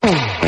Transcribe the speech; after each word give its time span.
Muy 0.00 0.38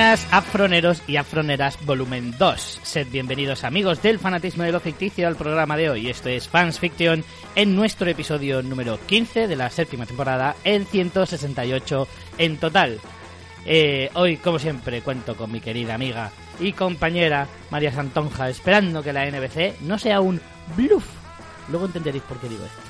afroneros 0.00 1.02
y 1.06 1.16
afroneras 1.16 1.78
volumen 1.86 2.34
2. 2.36 2.80
Sed 2.82 3.06
bienvenidos 3.12 3.62
amigos 3.62 4.02
del 4.02 4.18
fanatismo 4.18 4.64
de 4.64 4.72
lo 4.72 4.80
ficticio 4.80 5.28
al 5.28 5.36
programa 5.36 5.76
de 5.76 5.88
hoy. 5.88 6.08
Esto 6.08 6.28
es 6.28 6.48
Fans 6.48 6.80
Fiction 6.80 7.24
en 7.54 7.76
nuestro 7.76 8.10
episodio 8.10 8.60
número 8.60 8.98
15 9.06 9.46
de 9.46 9.54
la 9.54 9.70
séptima 9.70 10.04
temporada, 10.04 10.56
el 10.64 10.86
168 10.86 12.08
en 12.38 12.56
total. 12.56 12.98
Eh, 13.66 14.10
hoy, 14.14 14.36
como 14.38 14.58
siempre, 14.58 15.00
cuento 15.00 15.36
con 15.36 15.52
mi 15.52 15.60
querida 15.60 15.94
amiga 15.94 16.32
y 16.58 16.72
compañera 16.72 17.46
María 17.70 17.92
Santonja, 17.92 18.48
esperando 18.48 19.00
que 19.00 19.12
la 19.12 19.26
NBC 19.26 19.80
no 19.82 19.96
sea 19.98 20.20
un 20.20 20.40
bluff. 20.76 21.06
Luego 21.68 21.86
entenderéis 21.86 22.24
por 22.24 22.40
qué 22.40 22.48
digo 22.48 22.64
esto. 22.64 22.83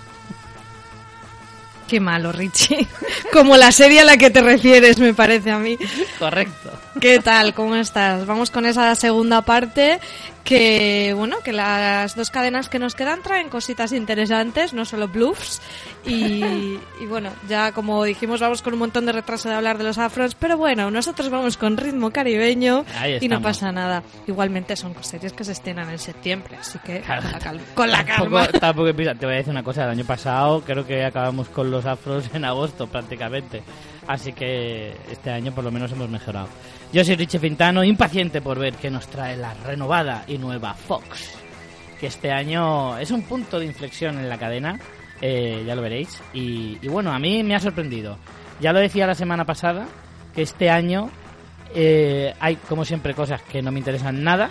Qué 1.87 2.01
malo, 2.01 2.33
Richie. 2.33 2.87
Como 3.33 3.57
la 3.57 3.73
serie 3.73 4.01
a 4.01 4.05
la 4.05 4.17
que 4.17 4.31
te 4.31 4.41
refieres, 4.41 4.99
me 4.99 5.15
parece 5.15 5.51
a 5.51 5.59
mí. 5.59 5.79
Correcto. 6.19 6.71
¿Qué 7.01 7.19
tal? 7.19 7.55
¿Cómo 7.55 7.77
estás? 7.77 8.27
Vamos 8.27 8.51
con 8.51 8.65
esa 8.67 8.95
segunda 8.95 9.43
parte 9.43 10.01
que, 10.45 11.15
bueno, 11.17 11.39
que 11.43 11.53
las 11.53 12.15
dos 12.15 12.31
cadenas 12.31 12.69
que 12.69 12.79
nos 12.79 12.95
quedan 12.95 13.23
traen 13.23 13.49
cositas 13.49 13.93
interesantes, 13.93 14.75
no 14.75 14.85
solo 14.85 15.09
bluffs. 15.09 15.63
Y, 16.07 16.45
y 17.01 17.07
bueno, 17.09 17.31
ya 17.49 17.73
como 17.73 18.05
dijimos, 18.05 18.41
vamos 18.41 18.61
con 18.63 18.75
un 18.75 18.79
montón 18.81 19.07
de 19.07 19.13
retraso 19.13 19.49
de 19.49 19.55
hablar 19.55 19.79
de 19.79 19.85
los 19.85 19.97
afros, 19.99 20.35
pero 20.35 20.59
bueno, 20.59 20.91
nosotros 20.91 21.31
vamos 21.31 21.57
con 21.57 21.77
ritmo 21.79 22.11
caribeño 22.11 22.85
y 23.21 23.29
no 23.29 23.41
pasa 23.41 23.73
nada. 23.73 24.03
Igualmente 24.27 24.77
son 24.77 24.95
series 25.03 25.33
que 25.33 25.45
se 25.45 25.53
estrenan 25.53 25.89
en 25.91 25.99
septiembre, 25.99 26.57
así 26.61 26.79
que 26.81 27.01
Claro. 27.01 27.23
con 27.23 27.33
la 27.33 27.39
calma. 27.41 27.63
Con 27.75 27.91
la 27.91 28.05
Tampoco- 28.05 28.37
calma. 28.37 28.49
tampoco 28.61 28.89
empieza- 28.89 29.15
te 29.15 29.25
voy 29.27 29.35
a 29.35 29.39
decir 29.39 29.51
una 29.51 29.63
cosa, 29.63 29.85
el 29.85 29.91
año 29.91 30.05
pasado 30.05 30.61
creo 30.63 30.87
que 30.87 31.05
acabamos 31.05 31.49
con 31.49 31.71
los 31.71 31.87
afros 31.87 32.29
en 32.35 32.45
agosto 32.45 32.87
prácticamente. 32.87 33.63
Así 34.07 34.35
que 34.35 34.95
este 35.11 35.31
año 35.31 35.53
por 35.55 35.65
lo 35.65 35.71
menos 35.71 35.91
hemos 35.93 36.11
mejorado. 36.11 36.49
Yo 36.93 37.05
soy 37.05 37.17
Richie 37.17 37.41
Fintano, 37.41 37.83
impaciente 37.83 38.41
por 38.41 38.59
ver 38.59 38.75
qué 38.75 38.91
nos 38.91 39.09
trae 39.09 39.37
la 39.37 39.55
renovada 39.55 40.25
y 40.29 40.39
nueva 40.39 40.75
Fox. 40.75 41.37
Que 41.99 42.07
este 42.07 42.31
año 42.31 42.97
es 42.99 43.11
un 43.11 43.23
punto 43.23 43.59
de 43.59 43.67
inflexión 43.67 44.19
en 44.19 44.29
la 44.29 44.39
cadena, 44.39 44.79
eh, 45.21 45.65
ya 45.67 45.75
lo 45.75 45.83
veréis. 45.83 46.23
Y, 46.33 46.77
bueno, 46.87 47.13
a 47.13 47.19
mí 47.19 47.43
me 47.43 47.55
ha 47.55 47.61
sorprendido. 47.61 48.19
Ya 48.61 48.73
lo 48.73 48.79
decía 48.79 49.07
la 49.07 49.15
semana 49.15 49.45
pasada, 49.45 49.87
que 50.35 50.43
este 50.43 50.71
año 50.71 51.11
eh, 51.75 52.33
hay 52.39 52.57
como 52.57 52.85
siempre 52.85 53.15
cosas 53.15 53.43
que 53.43 53.63
no 53.63 53.73
me 53.73 53.81
interesan 53.81 54.23
nada, 54.23 54.51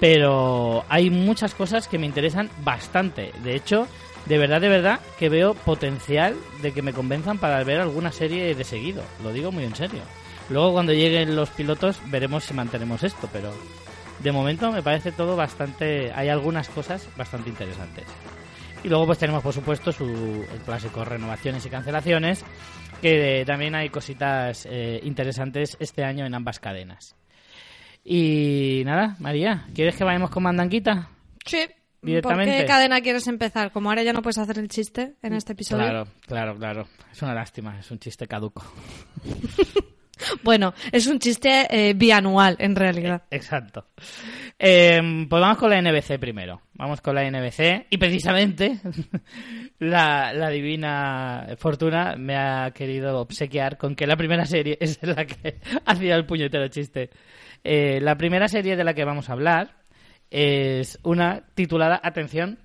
pero 0.00 0.84
hay 0.88 1.10
muchas 1.10 1.54
cosas 1.54 1.86
que 1.86 1.98
me 1.98 2.06
interesan 2.06 2.50
bastante. 2.64 3.32
De 3.44 3.54
hecho, 3.54 3.86
de 4.26 4.38
verdad, 4.38 4.60
de 4.60 4.68
verdad, 4.68 5.00
que 5.18 5.28
veo 5.28 5.54
potencial 5.54 6.36
de 6.60 6.72
que 6.72 6.82
me 6.82 6.92
convenzan 6.92 7.38
para 7.38 7.62
ver 7.64 7.80
alguna 7.80 8.12
serie 8.12 8.54
de 8.54 8.64
seguido. 8.64 9.02
Lo 9.22 9.32
digo 9.32 9.52
muy 9.52 9.64
en 9.64 9.74
serio. 9.74 10.00
Luego, 10.50 10.72
cuando 10.72 10.92
lleguen 10.92 11.36
los 11.36 11.50
pilotos, 11.50 12.00
veremos 12.06 12.44
si 12.44 12.54
mantenemos 12.54 13.02
esto, 13.02 13.28
pero 13.32 13.52
de 14.20 14.32
momento 14.32 14.72
me 14.72 14.82
parece 14.82 15.12
todo 15.12 15.36
bastante. 15.36 16.12
Hay 16.12 16.28
algunas 16.28 16.68
cosas 16.68 17.08
bastante 17.16 17.50
interesantes. 17.50 18.06
Y 18.82 18.88
luego, 18.88 19.06
pues 19.06 19.18
tenemos, 19.18 19.42
por 19.42 19.52
supuesto, 19.52 19.92
su 19.92 20.06
el 20.06 20.60
clásico 20.64 21.04
renovaciones 21.04 21.66
y 21.66 21.70
cancelaciones, 21.70 22.44
que 23.02 23.44
también 23.46 23.74
hay 23.74 23.90
cositas 23.90 24.66
eh, 24.70 25.00
interesantes 25.02 25.76
este 25.80 26.04
año 26.04 26.24
en 26.24 26.34
ambas 26.34 26.60
cadenas. 26.60 27.14
Y 28.04 28.82
nada, 28.86 29.16
María, 29.18 29.66
¿quieres 29.74 29.96
que 29.96 30.04
vayamos 30.04 30.30
con 30.30 30.44
Mandanquita? 30.44 31.10
Sí. 31.44 31.66
Directamente. 32.00 32.52
¿Por 32.52 32.60
qué 32.60 32.66
cadena 32.66 33.00
quieres 33.00 33.26
empezar? 33.26 33.72
Como 33.72 33.90
ahora 33.90 34.04
ya 34.04 34.12
no 34.12 34.22
puedes 34.22 34.38
hacer 34.38 34.60
el 34.60 34.68
chiste 34.68 35.16
en 35.20 35.32
este 35.34 35.52
episodio. 35.52 35.82
Claro, 35.82 36.06
claro, 36.26 36.56
claro. 36.56 36.88
Es 37.10 37.20
una 37.22 37.34
lástima, 37.34 37.78
es 37.78 37.90
un 37.90 37.98
chiste 37.98 38.28
caduco. 38.28 38.62
Bueno, 40.42 40.74
es 40.92 41.06
un 41.06 41.18
chiste 41.18 41.66
eh, 41.70 41.94
bianual, 41.94 42.56
en 42.58 42.74
realidad. 42.76 43.22
Exacto. 43.30 43.86
Eh, 44.58 45.26
pues 45.28 45.40
vamos 45.40 45.58
con 45.58 45.70
la 45.70 45.80
NBC 45.80 46.18
primero. 46.18 46.62
Vamos 46.74 47.00
con 47.00 47.14
la 47.14 47.28
NBC. 47.30 47.86
Y 47.90 47.98
precisamente 47.98 48.80
la, 49.78 50.32
la 50.32 50.48
divina 50.50 51.46
fortuna 51.58 52.16
me 52.16 52.36
ha 52.36 52.70
querido 52.72 53.20
obsequiar 53.20 53.76
con 53.78 53.94
que 53.94 54.06
la 54.06 54.16
primera 54.16 54.44
serie 54.44 54.76
es 54.80 54.98
la 55.02 55.24
que 55.24 55.60
hacía 55.84 56.14
el 56.16 56.26
puñetero 56.26 56.68
chiste. 56.68 57.10
Eh, 57.64 58.00
la 58.00 58.16
primera 58.16 58.48
serie 58.48 58.76
de 58.76 58.84
la 58.84 58.94
que 58.94 59.04
vamos 59.04 59.28
a 59.28 59.32
hablar 59.32 59.76
es 60.30 60.98
una 61.02 61.44
titulada, 61.54 62.00
atención, 62.02 62.58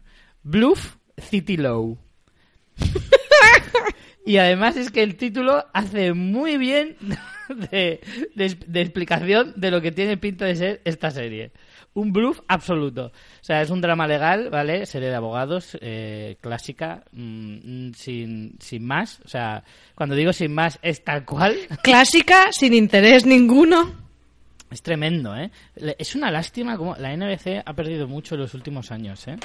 Bluff 0.44 0.98
City 1.18 1.58
Low. 1.58 1.98
Y 4.26 4.38
además 4.38 4.78
es 4.78 4.90
que 4.90 5.04
el 5.04 5.16
título 5.18 5.66
hace 5.74 6.14
muy 6.14 6.58
bien 6.58 6.96
de, 7.50 8.00
de- 8.36 8.58
de 8.68 8.82
explicación 8.82 9.54
de 9.58 9.72
lo 9.72 9.82
que 9.82 9.92
tiene 9.92 10.18
pinta 10.18 10.46
de 10.46 10.56
ser 10.56 10.82
esta 10.86 11.12
serie. 11.12 11.52
Un 11.96 12.12
bluff 12.12 12.40
absoluto. 12.48 13.08
O 13.08 13.44
sea, 13.44 13.62
es 13.62 13.70
un 13.70 13.80
drama 13.82 14.08
legal, 14.08 14.50
¿vale? 14.50 14.86
Serie 14.88 15.10
de 15.10 15.16
abogados, 15.16 15.78
eh, 15.82 16.38
clásica, 16.42 17.04
mm, 17.12 17.88
mm, 17.90 17.94
sin, 17.94 18.56
sin 18.60 18.86
más. 18.86 19.20
O 19.26 19.28
sea, 19.28 19.64
cuando 19.94 20.16
digo 20.16 20.34
sin 20.34 20.54
más 20.54 20.80
es 20.82 21.04
tal 21.04 21.24
cual. 21.26 21.56
Clásica, 21.84 22.52
sin 22.52 22.74
interés 22.74 23.26
ninguno. 23.28 23.94
Es 24.72 24.82
tremendo, 24.82 25.36
¿eh? 25.38 25.52
Es 26.00 26.16
una 26.16 26.32
lástima 26.32 26.78
como 26.78 26.96
la 26.96 27.16
NBC 27.16 27.62
ha 27.64 27.74
perdido 27.74 28.08
mucho 28.08 28.34
en 28.34 28.42
los 28.42 28.56
últimos 28.56 28.92
años, 28.92 29.28
¿eh? 29.28 29.36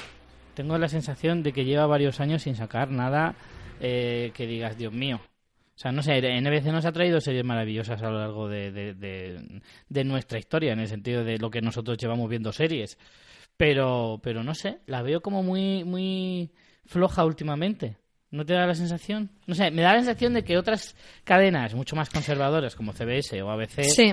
Tengo 0.55 0.79
la 0.79 0.89
sensación 0.89 1.43
de 1.43 1.53
que 1.53 1.67
lleva 1.67 1.87
varios 1.87 2.19
años 2.19 2.43
sin 2.43 2.57
sacar 2.57 2.91
nada 2.91 3.35
eh, 3.81 4.31
que 4.35 4.47
digas, 4.47 4.77
Dios 4.77 4.93
mío. 4.93 5.21
O 5.77 5.81
sea, 5.81 5.93
no 5.93 6.03
sé, 6.03 6.21
NBC 6.41 6.67
nos 6.73 6.85
ha 6.87 6.93
traído 6.93 7.21
series 7.21 7.45
maravillosas 7.45 8.03
a 8.03 8.11
lo 8.11 8.19
largo 8.19 8.49
de, 8.49 8.73
de- 8.73 8.95
de- 8.95 9.61
de 9.89 10.05
nuestra 10.05 10.39
historia, 10.39 10.73
en 10.73 10.81
el 10.81 10.89
sentido 10.89 11.23
de 11.25 11.39
lo 11.39 11.51
que 11.51 11.61
nosotros 11.61 11.97
llevamos 11.99 12.29
viendo 12.29 12.53
series. 12.53 12.99
Pero, 13.57 14.21
pero 14.23 14.43
no 14.43 14.55
sé, 14.55 14.79
la 14.87 15.03
veo 15.03 15.21
como 15.21 15.43
muy, 15.43 15.85
muy 15.85 16.51
floja 16.87 17.25
últimamente. 17.25 17.97
¿No 18.31 18.45
te 18.45 18.53
da 18.55 18.67
la 18.67 18.75
sensación? 18.75 19.31
No 19.47 19.55
sé, 19.55 19.71
me 19.71 19.83
da 19.83 19.93
la 19.95 20.01
sensación 20.01 20.35
de 20.35 20.45
que 20.45 20.59
otras 20.59 20.95
cadenas 21.25 21.75
mucho 21.75 21.97
más 21.97 22.11
conservadoras 22.11 22.75
como 22.77 22.93
CBS 22.93 23.41
o 23.43 23.51
ABC 23.51 23.85
Sí. 23.85 24.13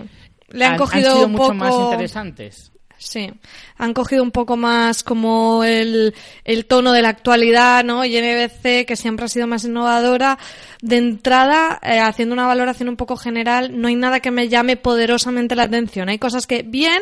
Le 0.50 0.66
han, 0.66 0.74
han, 0.74 0.78
cogido 0.78 1.09
han 1.09 1.16
sido 1.16 1.25
un 1.25 1.31
mucho 1.34 1.44
poco... 1.44 1.54
más 1.56 1.75
interesantes. 1.75 2.72
Sí, 2.97 3.29
han 3.78 3.94
cogido 3.94 4.23
un 4.23 4.31
poco 4.31 4.56
más 4.56 5.03
como 5.03 5.63
el, 5.63 6.15
el 6.45 6.65
tono 6.65 6.94
de 6.94 7.01
la 7.01 7.09
actualidad, 7.09 7.83
¿no? 7.83 8.06
Y 8.06 8.18
NBC, 8.18 8.86
que 8.86 8.95
siempre 8.95 9.25
ha 9.25 9.30
sido 9.30 9.47
más 9.47 9.65
innovadora, 9.65 10.38
de 10.86 10.98
entrada, 10.98 11.80
eh, 11.82 12.00
haciendo 12.00 12.34
una 12.34 12.46
valoración 12.46 12.90
un 12.90 12.96
poco 12.96 13.18
general, 13.18 13.82
no 13.82 13.88
hay 13.88 13.96
nada 13.96 14.20
que 14.20 14.30
me 14.30 14.50
llame 14.50 14.78
poderosamente 14.78 15.56
la 15.56 15.64
atención. 15.64 16.10
Hay 16.10 16.20
cosas 16.20 16.46
que 16.46 16.62
bien, 16.62 17.02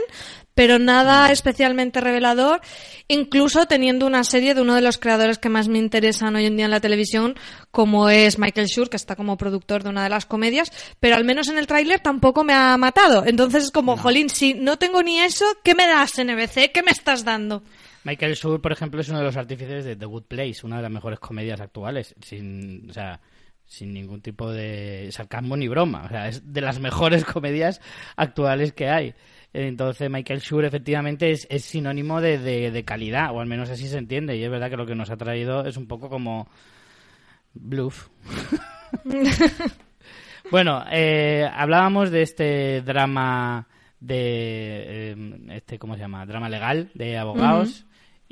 pero 0.55 0.79
nada 0.79 1.29
especialmente 1.33 1.99
revelador, 1.99 2.61
incluso 3.09 3.65
teniendo 3.65 4.07
una 4.07 4.23
serie 4.23 4.53
de 4.53 4.61
uno 4.61 4.75
de 4.75 4.81
los 4.81 4.97
creadores 4.97 5.37
que 5.37 5.49
más 5.49 5.67
me 5.67 5.79
interesan 5.79 6.33
hoy 6.33 6.45
en 6.45 6.55
día 6.55 6.63
en 6.63 6.71
la 6.71 6.79
televisión, 6.79 7.35
como 7.71 8.09
es 8.09 8.39
Michael 8.39 8.67
Schur, 8.67 8.89
que 8.89 8.95
está 8.95 9.17
como 9.17 9.35
productor 9.35 9.83
de 9.83 9.89
una 9.89 10.05
de 10.05 10.09
las 10.09 10.25
comedias, 10.25 10.71
pero 11.01 11.17
al 11.17 11.25
menos 11.25 11.49
en 11.49 11.57
el 11.57 11.67
tráiler 11.67 11.99
tampoco 11.99 12.45
me 12.45 12.53
ha 12.53 12.77
matado. 12.77 13.25
Entonces 13.25 13.65
es 13.65 13.71
como, 13.71 13.97
jolín, 13.97 14.29
si 14.29 14.53
no 14.53 14.77
tengo 14.77 15.03
ni 15.03 15.19
eso, 15.19 15.43
¿qué 15.61 15.75
me 15.75 15.87
das, 15.87 16.13
NBC? 16.17 16.71
¿Qué 16.71 16.83
me 16.85 16.91
estás 16.91 17.25
dando? 17.25 17.63
Michael 18.05 18.35
Schur, 18.35 18.61
por 18.61 18.71
ejemplo, 18.71 19.01
es 19.01 19.09
uno 19.09 19.19
de 19.19 19.25
los 19.25 19.35
artífices 19.35 19.83
de 19.83 19.97
The 19.97 20.05
Good 20.05 20.23
Place, 20.23 20.65
una 20.65 20.77
de 20.77 20.83
las 20.83 20.91
mejores 20.91 21.19
comedias 21.19 21.59
actuales, 21.59 22.15
sin, 22.21 22.89
o 22.89 22.93
sea, 22.93 23.19
sin 23.65 23.93
ningún 23.93 24.21
tipo 24.21 24.51
de 24.51 25.09
sarcasmo 25.11 25.57
ni 25.57 25.67
broma. 25.67 26.03
O 26.05 26.09
sea, 26.09 26.27
es 26.27 26.53
de 26.53 26.61
las 26.61 26.79
mejores 26.79 27.25
comedias 27.33 27.81
actuales 28.15 28.73
que 28.73 28.89
hay. 28.89 29.13
Entonces 29.53 30.09
Michael 30.09 30.41
Schur 30.41 30.65
efectivamente 30.65 31.31
es, 31.31 31.47
es 31.49 31.63
sinónimo 31.63 32.21
de, 32.21 32.39
de, 32.39 32.71
de 32.71 32.83
calidad, 32.85 33.31
o 33.31 33.39
al 33.39 33.47
menos 33.47 33.69
así 33.69 33.87
se 33.87 33.97
entiende. 33.97 34.35
Y 34.35 34.43
es 34.43 34.49
verdad 34.49 34.69
que 34.69 34.77
lo 34.77 34.85
que 34.85 34.95
nos 34.95 35.11
ha 35.11 35.17
traído 35.17 35.65
es 35.65 35.77
un 35.77 35.87
poco 35.87 36.09
como 36.09 36.47
bluff. 37.53 38.09
bueno, 40.51 40.83
eh, 40.91 41.47
hablábamos 41.51 42.09
de 42.09 42.21
este 42.23 42.81
drama 42.81 43.67
de 43.99 45.11
eh, 45.11 45.15
este 45.51 45.79
cómo 45.79 45.95
se 45.95 46.01
llama 46.01 46.25
drama 46.25 46.49
legal 46.49 46.91
de 46.93 47.17
abogados 47.17 47.85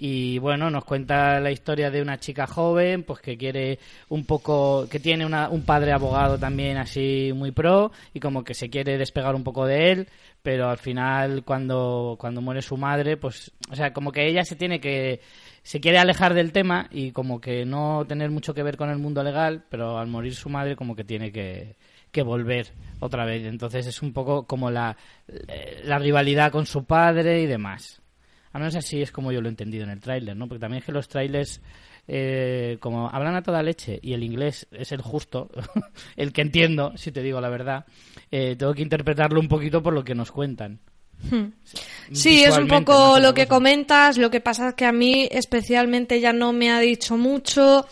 y 0.03 0.39
bueno 0.39 0.71
nos 0.71 0.83
cuenta 0.83 1.39
la 1.39 1.51
historia 1.51 1.91
de 1.91 2.01
una 2.01 2.19
chica 2.19 2.47
joven 2.47 3.03
pues 3.03 3.19
que 3.19 3.37
quiere 3.37 3.77
un 4.09 4.25
poco 4.25 4.87
que 4.89 4.99
tiene 4.99 5.27
una, 5.27 5.47
un 5.47 5.61
padre 5.61 5.91
abogado 5.91 6.39
también 6.39 6.77
así 6.77 7.31
muy 7.35 7.51
pro 7.51 7.91
y 8.11 8.19
como 8.19 8.43
que 8.43 8.55
se 8.55 8.71
quiere 8.71 8.97
despegar 8.97 9.35
un 9.35 9.43
poco 9.43 9.67
de 9.67 9.91
él 9.91 10.07
pero 10.41 10.71
al 10.71 10.79
final 10.79 11.43
cuando 11.43 12.15
cuando 12.19 12.41
muere 12.41 12.63
su 12.63 12.77
madre 12.77 13.15
pues 13.15 13.51
o 13.69 13.75
sea 13.75 13.93
como 13.93 14.11
que 14.11 14.27
ella 14.27 14.43
se 14.43 14.55
tiene 14.55 14.79
que 14.79 15.21
se 15.61 15.79
quiere 15.79 15.99
alejar 15.99 16.33
del 16.33 16.51
tema 16.51 16.87
y 16.89 17.11
como 17.11 17.39
que 17.39 17.63
no 17.63 18.03
tener 18.07 18.31
mucho 18.31 18.55
que 18.55 18.63
ver 18.63 18.77
con 18.77 18.89
el 18.89 18.97
mundo 18.97 19.23
legal 19.23 19.65
pero 19.69 19.99
al 19.99 20.07
morir 20.07 20.33
su 20.33 20.49
madre 20.49 20.75
como 20.75 20.95
que 20.95 21.03
tiene 21.03 21.31
que 21.31 21.75
que 22.11 22.23
volver 22.23 22.67
otra 22.99 23.23
vez. 23.23 23.45
Entonces 23.45 23.87
es 23.87 24.01
un 24.01 24.11
poco 24.11 24.45
como 24.45 24.69
la, 24.69 24.97
la 25.85 25.97
rivalidad 25.97 26.51
con 26.51 26.65
su 26.65 26.83
padre 26.83 27.41
y 27.41 27.45
demás. 27.45 28.00
Al 28.53 28.61
menos 28.61 28.75
así 28.75 29.01
es 29.01 29.11
como 29.11 29.31
yo 29.31 29.41
lo 29.41 29.47
he 29.47 29.51
entendido 29.51 29.83
en 29.83 29.91
el 29.91 30.01
tráiler, 30.01 30.35
¿no? 30.35 30.47
Porque 30.47 30.59
también 30.59 30.79
es 30.79 30.85
que 30.85 30.91
los 30.91 31.07
trailers, 31.07 31.61
eh, 32.07 32.77
como 32.79 33.09
hablan 33.09 33.35
a 33.35 33.43
toda 33.43 33.63
leche 33.63 33.99
y 34.01 34.13
el 34.13 34.23
inglés 34.23 34.67
es 34.71 34.91
el 34.91 35.01
justo, 35.01 35.49
el 36.17 36.33
que 36.33 36.41
entiendo, 36.41 36.93
si 36.97 37.11
te 37.11 37.21
digo 37.21 37.39
la 37.39 37.49
verdad, 37.49 37.85
eh, 38.29 38.55
tengo 38.57 38.73
que 38.73 38.81
interpretarlo 38.81 39.39
un 39.39 39.47
poquito 39.47 39.81
por 39.81 39.93
lo 39.93 40.03
que 40.03 40.15
nos 40.15 40.31
cuentan. 40.31 40.79
Hmm. 41.29 41.51
Sí, 42.11 42.43
es 42.43 42.57
un 42.57 42.67
poco 42.67 43.19
lo 43.19 43.33
que 43.33 43.47
comentas. 43.47 44.17
Lo 44.17 44.31
que 44.31 44.41
pasa 44.41 44.69
es 44.69 44.73
que 44.75 44.85
a 44.85 44.91
mí 44.91 45.27
especialmente 45.31 46.19
ya 46.19 46.33
no 46.33 46.51
me 46.51 46.71
ha 46.71 46.79
dicho 46.79 47.17
mucho. 47.17 47.85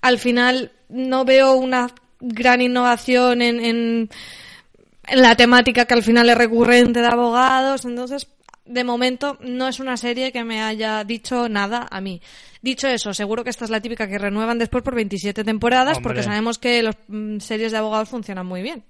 Al 0.00 0.18
final 0.18 0.72
no 0.88 1.24
veo 1.24 1.54
una 1.54 1.88
gran 2.20 2.60
innovación 2.60 3.42
en, 3.42 3.60
en, 3.64 4.10
la 5.12 5.36
temática 5.36 5.86
que 5.86 5.94
al 5.94 6.02
final 6.02 6.28
es 6.28 6.36
recurrente 6.36 7.00
de 7.00 7.06
abogados. 7.06 7.84
Entonces, 7.84 8.28
de 8.68 8.84
momento, 8.84 9.38
no 9.40 9.68
es 9.68 9.80
una 9.80 9.96
serie 9.96 10.32
que 10.32 10.44
me 10.44 10.62
haya 10.62 11.04
dicho 11.04 11.48
nada 11.48 11.86
a 11.90 12.00
mí. 12.00 12.20
Dicho 12.62 12.88
eso, 12.88 13.12
seguro 13.12 13.44
que 13.44 13.50
esta 13.50 13.64
es 13.64 13.70
la 13.70 13.80
típica 13.80 14.08
que 14.08 14.18
renuevan 14.18 14.58
después 14.58 14.82
por 14.82 14.94
27 14.94 15.44
temporadas, 15.44 16.00
porque 16.00 16.22
sabemos 16.22 16.58
que 16.58 16.82
las 16.82 16.96
mm, 17.08 17.38
series 17.38 17.72
de 17.72 17.78
abogados 17.78 18.08
funcionan 18.08 18.46
muy 18.46 18.62
bien. 18.62 18.84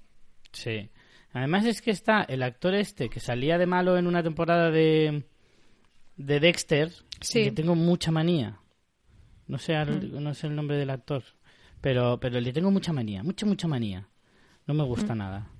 Sí. 0.51 0.89
Además 1.31 1.65
es 1.65 1.81
que 1.81 1.91
está 1.91 2.23
el 2.23 2.43
actor 2.43 2.73
este 2.73 3.09
que 3.09 3.19
salía 3.19 3.57
de 3.57 3.67
malo 3.67 3.97
en 3.97 4.07
una 4.07 4.23
temporada 4.23 4.71
de, 4.71 5.23
de 6.17 6.39
Dexter, 6.39 6.91
sí. 7.21 7.45
que 7.45 7.51
tengo 7.51 7.75
mucha 7.75 8.11
manía. 8.11 8.59
No 9.47 9.57
sé, 9.57 9.73
mm. 9.73 10.21
no 10.21 10.33
sé 10.33 10.47
el 10.47 10.55
nombre 10.55 10.77
del 10.77 10.89
actor. 10.89 11.23
Pero, 11.81 12.19
pero 12.19 12.39
le 12.39 12.51
tengo 12.51 12.71
mucha 12.71 12.91
manía, 12.93 13.23
mucha, 13.23 13.45
mucha 13.45 13.67
manía. 13.67 14.07
No 14.67 14.73
me 14.73 14.83
gusta 14.83 15.15
mm. 15.15 15.17
nada. 15.17 15.51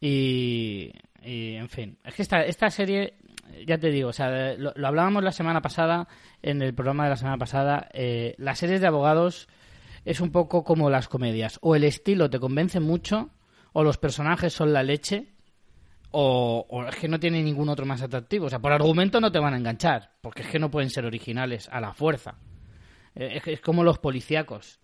Y, 0.00 0.92
y, 1.22 1.54
en 1.54 1.68
fin, 1.68 1.98
es 2.04 2.14
que 2.14 2.22
esta, 2.22 2.42
esta 2.42 2.70
serie, 2.70 3.14
ya 3.66 3.78
te 3.78 3.90
digo, 3.90 4.10
o 4.10 4.12
sea, 4.12 4.54
lo, 4.54 4.72
hablábamos 4.84 5.22
la 5.22 5.32
semana 5.32 5.62
pasada, 5.62 6.08
en 6.42 6.62
el 6.62 6.74
programa 6.74 7.04
de 7.04 7.10
la 7.10 7.16
semana 7.16 7.38
pasada, 7.38 7.88
eh, 7.92 8.34
las 8.38 8.58
series 8.58 8.80
de 8.80 8.86
abogados 8.86 9.48
es 10.04 10.20
un 10.20 10.30
poco 10.30 10.64
como 10.64 10.90
las 10.90 11.08
comedias. 11.08 11.58
O 11.62 11.76
el 11.76 11.84
estilo 11.84 12.30
te 12.30 12.38
convence 12.38 12.80
mucho, 12.80 13.30
o 13.72 13.84
los 13.84 13.98
personajes 13.98 14.52
son 14.52 14.72
la 14.72 14.82
leche, 14.82 15.34
o, 16.10 16.66
o, 16.68 16.86
es 16.86 16.96
que 16.96 17.08
no 17.08 17.20
tiene 17.20 17.42
ningún 17.42 17.68
otro 17.68 17.84
más 17.84 18.02
atractivo. 18.02 18.46
O 18.46 18.50
sea, 18.50 18.60
por 18.60 18.72
argumento 18.72 19.20
no 19.20 19.30
te 19.30 19.38
van 19.38 19.54
a 19.54 19.58
enganchar, 19.58 20.12
porque 20.20 20.42
es 20.42 20.48
que 20.48 20.58
no 20.58 20.70
pueden 20.70 20.90
ser 20.90 21.04
originales 21.04 21.68
a 21.70 21.80
la 21.80 21.92
fuerza. 21.92 22.36
Eh, 23.14 23.36
es, 23.36 23.46
es 23.46 23.60
como 23.60 23.84
los 23.84 23.98
policíacos. 23.98 24.80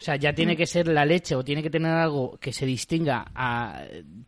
O 0.00 0.04
sea, 0.04 0.14
ya 0.14 0.32
tiene 0.32 0.54
mm. 0.54 0.56
que 0.56 0.66
ser 0.66 0.86
la 0.88 1.04
leche 1.04 1.34
o 1.34 1.44
tiene 1.44 1.62
que 1.62 1.70
tener 1.70 1.90
algo 1.90 2.38
que 2.38 2.52
se 2.52 2.64
distinga 2.64 3.32
a, 3.34 3.82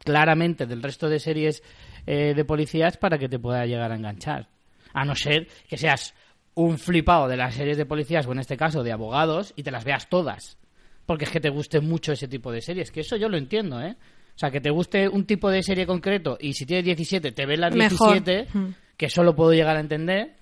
claramente 0.04 0.66
del 0.66 0.82
resto 0.82 1.08
de 1.08 1.20
series 1.20 1.62
eh, 2.12 2.34
de 2.34 2.44
policías 2.44 2.96
para 2.96 3.18
que 3.18 3.28
te 3.28 3.38
pueda 3.38 3.64
llegar 3.66 3.92
a 3.92 3.94
enganchar. 3.94 4.48
A 4.92 5.04
no 5.04 5.14
ser 5.14 5.46
que 5.68 5.78
seas 5.78 6.12
un 6.54 6.76
flipado 6.76 7.28
de 7.28 7.36
las 7.36 7.54
series 7.54 7.76
de 7.76 7.86
policías 7.86 8.26
o 8.26 8.32
en 8.32 8.40
este 8.40 8.56
caso 8.56 8.82
de 8.82 8.90
abogados 8.90 9.52
y 9.54 9.62
te 9.62 9.70
las 9.70 9.84
veas 9.84 10.08
todas. 10.08 10.58
Porque 11.06 11.26
es 11.26 11.30
que 11.30 11.38
te 11.38 11.50
guste 11.50 11.80
mucho 11.80 12.10
ese 12.10 12.26
tipo 12.26 12.50
de 12.50 12.62
series. 12.62 12.90
Que 12.90 13.02
eso 13.02 13.14
yo 13.14 13.28
lo 13.28 13.36
entiendo, 13.36 13.80
¿eh? 13.80 13.94
O 14.34 14.38
sea, 14.40 14.50
que 14.50 14.60
te 14.60 14.70
guste 14.70 15.08
un 15.08 15.24
tipo 15.24 15.50
de 15.50 15.62
serie 15.62 15.86
concreto 15.86 16.36
y 16.40 16.52
si 16.52 16.66
tienes 16.66 16.84
17 16.84 17.30
te 17.30 17.46
ves 17.46 17.60
las 17.60 17.72
17, 17.72 18.48
mm. 18.52 18.66
que 18.96 19.06
eso 19.06 19.22
lo 19.22 19.36
puedo 19.36 19.52
llegar 19.52 19.76
a 19.76 19.80
entender. 19.80 20.34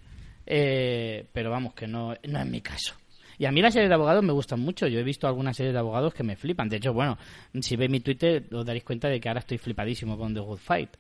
Eh, 0.47 1.27
pero 1.35 1.51
vamos, 1.51 1.75
que 1.75 1.87
no, 1.87 2.15
no 2.23 2.39
es 2.41 2.47
mi 2.47 2.63
caso. 2.63 2.95
Y 3.37 3.45
a 3.45 3.53
mí 3.53 3.61
las 3.61 3.75
series 3.75 3.91
de 3.91 3.95
abogados 3.95 4.25
me 4.25 4.33
gustan 4.33 4.61
mucho. 4.61 4.87
Yo 4.87 5.01
he 5.01 5.05
visto 5.05 5.27
algunas 5.27 5.55
series 5.55 5.75
de 5.75 5.81
abogados 5.81 6.15
que 6.15 6.23
me 6.23 6.35
flipan. 6.35 6.71
De 6.71 6.79
hecho, 6.79 6.95
bueno, 6.95 7.19
si 7.61 7.77
veis 7.77 7.91
mi 7.91 8.01
Twitter 8.01 8.47
os 8.53 8.65
daréis 8.65 8.85
cuenta 8.85 9.09
de 9.09 9.21
que 9.21 9.29
ahora 9.29 9.41
estoy 9.41 9.59
flipadísimo 9.59 10.17
con 10.17 10.33
The 10.33 10.41
Good 10.41 10.61
Fight. 10.61 10.97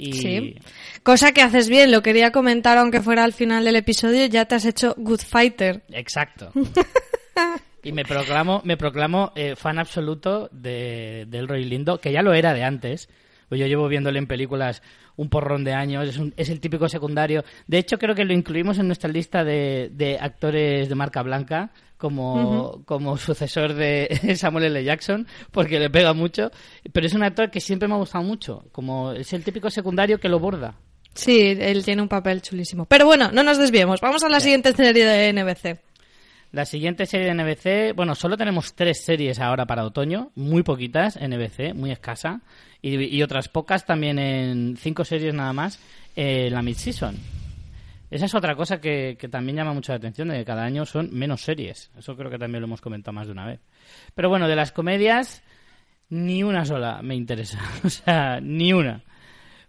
Y... 0.00 0.12
Sí. 0.14 0.56
Cosa 1.02 1.32
que 1.32 1.42
haces 1.42 1.68
bien, 1.68 1.92
lo 1.92 2.02
quería 2.02 2.32
comentar 2.32 2.78
aunque 2.78 3.00
fuera 3.00 3.22
al 3.22 3.34
final 3.34 3.64
del 3.64 3.76
episodio, 3.76 4.24
ya 4.26 4.46
te 4.46 4.54
has 4.54 4.64
hecho 4.64 4.94
Good 4.96 5.20
Fighter. 5.20 5.82
Exacto. 5.90 6.52
y 7.82 7.92
me 7.92 8.04
proclamo, 8.04 8.62
me 8.64 8.78
proclamo 8.78 9.32
eh, 9.36 9.56
fan 9.56 9.78
absoluto 9.78 10.48
de, 10.52 11.26
del 11.28 11.48
Roy 11.48 11.64
Lindo, 11.64 12.00
que 12.00 12.12
ya 12.12 12.22
lo 12.22 12.32
era 12.32 12.54
de 12.54 12.64
antes. 12.64 13.08
Pues 13.50 13.60
yo 13.60 13.66
llevo 13.66 13.88
viéndole 13.88 14.18
en 14.18 14.26
películas 14.26 14.82
un 15.16 15.28
porrón 15.28 15.64
de 15.64 15.74
años, 15.74 16.08
es, 16.08 16.16
un, 16.16 16.32
es, 16.36 16.48
el 16.48 16.60
típico 16.60 16.88
secundario. 16.88 17.44
De 17.66 17.78
hecho, 17.78 17.98
creo 17.98 18.14
que 18.14 18.24
lo 18.24 18.32
incluimos 18.32 18.78
en 18.78 18.86
nuestra 18.86 19.10
lista 19.10 19.44
de, 19.44 19.90
de 19.92 20.18
actores 20.18 20.88
de 20.88 20.94
marca 20.94 21.22
blanca 21.22 21.72
como, 22.00 22.34
uh 22.34 22.72
-huh. 22.72 22.84
como 22.86 23.16
sucesor 23.16 23.74
de 23.74 24.08
Samuel 24.36 24.64
L. 24.64 24.82
Jackson, 24.82 25.26
porque 25.52 25.78
le 25.78 25.90
pega 25.90 26.14
mucho. 26.14 26.50
Pero 26.92 27.06
es 27.06 27.14
un 27.14 27.22
actor 27.22 27.50
que 27.50 27.60
siempre 27.60 27.86
me 27.86 27.94
ha 27.94 27.98
gustado 27.98 28.24
mucho, 28.24 28.64
como 28.72 29.12
es 29.12 29.32
el 29.32 29.44
típico 29.44 29.70
secundario 29.70 30.18
que 30.18 30.28
lo 30.28 30.40
borda. 30.40 30.74
Sí, 31.14 31.56
él 31.58 31.84
tiene 31.84 32.02
un 32.02 32.08
papel 32.08 32.40
chulísimo. 32.40 32.86
Pero 32.86 33.04
bueno, 33.04 33.30
no 33.32 33.42
nos 33.42 33.58
desviemos. 33.58 34.00
Vamos 34.00 34.24
a 34.24 34.28
la 34.28 34.40
sí. 34.40 34.44
siguiente 34.44 34.72
serie 34.72 35.04
de 35.04 35.32
NBC. 35.32 35.80
La 36.52 36.64
siguiente 36.64 37.06
serie 37.06 37.26
de 37.26 37.34
NBC, 37.34 37.94
bueno, 37.94 38.16
solo 38.16 38.36
tenemos 38.36 38.74
tres 38.74 39.04
series 39.04 39.38
ahora 39.38 39.66
para 39.66 39.84
otoño, 39.84 40.32
muy 40.34 40.64
poquitas, 40.64 41.16
NBC, 41.16 41.74
muy 41.74 41.92
escasa, 41.92 42.40
y, 42.82 42.96
y 43.04 43.22
otras 43.22 43.48
pocas 43.48 43.86
también 43.86 44.18
en 44.18 44.76
cinco 44.76 45.04
series 45.04 45.32
nada 45.32 45.52
más, 45.52 45.78
eh, 46.16 46.48
la 46.50 46.62
mid-season. 46.62 47.39
Esa 48.10 48.26
es 48.26 48.34
otra 48.34 48.56
cosa 48.56 48.80
que, 48.80 49.16
también 49.30 49.56
llama 49.56 49.72
mucho 49.72 49.92
la 49.92 49.96
atención, 49.96 50.28
de 50.28 50.38
que 50.38 50.44
cada 50.44 50.64
año 50.64 50.84
son 50.84 51.10
menos 51.12 51.42
series. 51.42 51.90
Eso 51.96 52.16
creo 52.16 52.30
que 52.30 52.38
también 52.38 52.60
lo 52.60 52.66
hemos 52.66 52.80
comentado 52.80 53.12
más 53.14 53.26
de 53.26 53.32
una 53.32 53.46
vez. 53.46 53.60
Pero 54.14 54.28
bueno, 54.28 54.48
de 54.48 54.56
las 54.56 54.72
comedias, 54.72 55.42
ni 56.08 56.42
una 56.42 56.64
sola 56.64 57.02
me 57.02 57.14
interesa. 57.14 57.60
o 57.84 57.90
sea, 57.90 58.40
ni 58.40 58.72
una. 58.72 59.04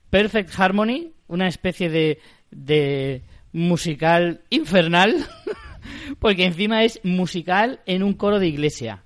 Perfect 0.10 0.60
Harmony, 0.60 1.14
una 1.28 1.48
especie 1.48 1.90
de, 1.90 2.20
de 2.50 3.24
musical 3.52 4.42
infernal. 4.50 5.16
porque 6.20 6.46
encima 6.46 6.84
es 6.84 7.00
musical 7.04 7.82
en 7.86 8.04
un 8.04 8.14
coro 8.14 8.40
de 8.40 8.48
iglesia. 8.48 9.04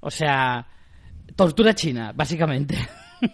O 0.00 0.10
sea, 0.10 0.66
tortura 1.36 1.74
china, 1.74 2.12
básicamente. 2.14 2.76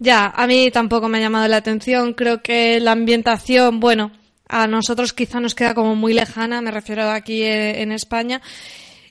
Ya, 0.00 0.26
a 0.26 0.46
mí 0.46 0.70
tampoco 0.70 1.08
me 1.08 1.18
ha 1.18 1.22
llamado 1.22 1.48
la 1.48 1.56
atención. 1.56 2.12
Creo 2.14 2.40
que 2.40 2.78
la 2.78 2.92
ambientación, 2.92 3.80
bueno, 3.80 4.12
a 4.48 4.66
nosotros 4.66 5.12
quizá 5.12 5.40
nos 5.40 5.54
queda 5.54 5.74
como 5.74 5.94
muy 5.94 6.14
lejana, 6.14 6.60
me 6.60 6.70
refiero 6.70 7.10
aquí 7.10 7.42
en 7.44 7.92
España. 7.92 8.40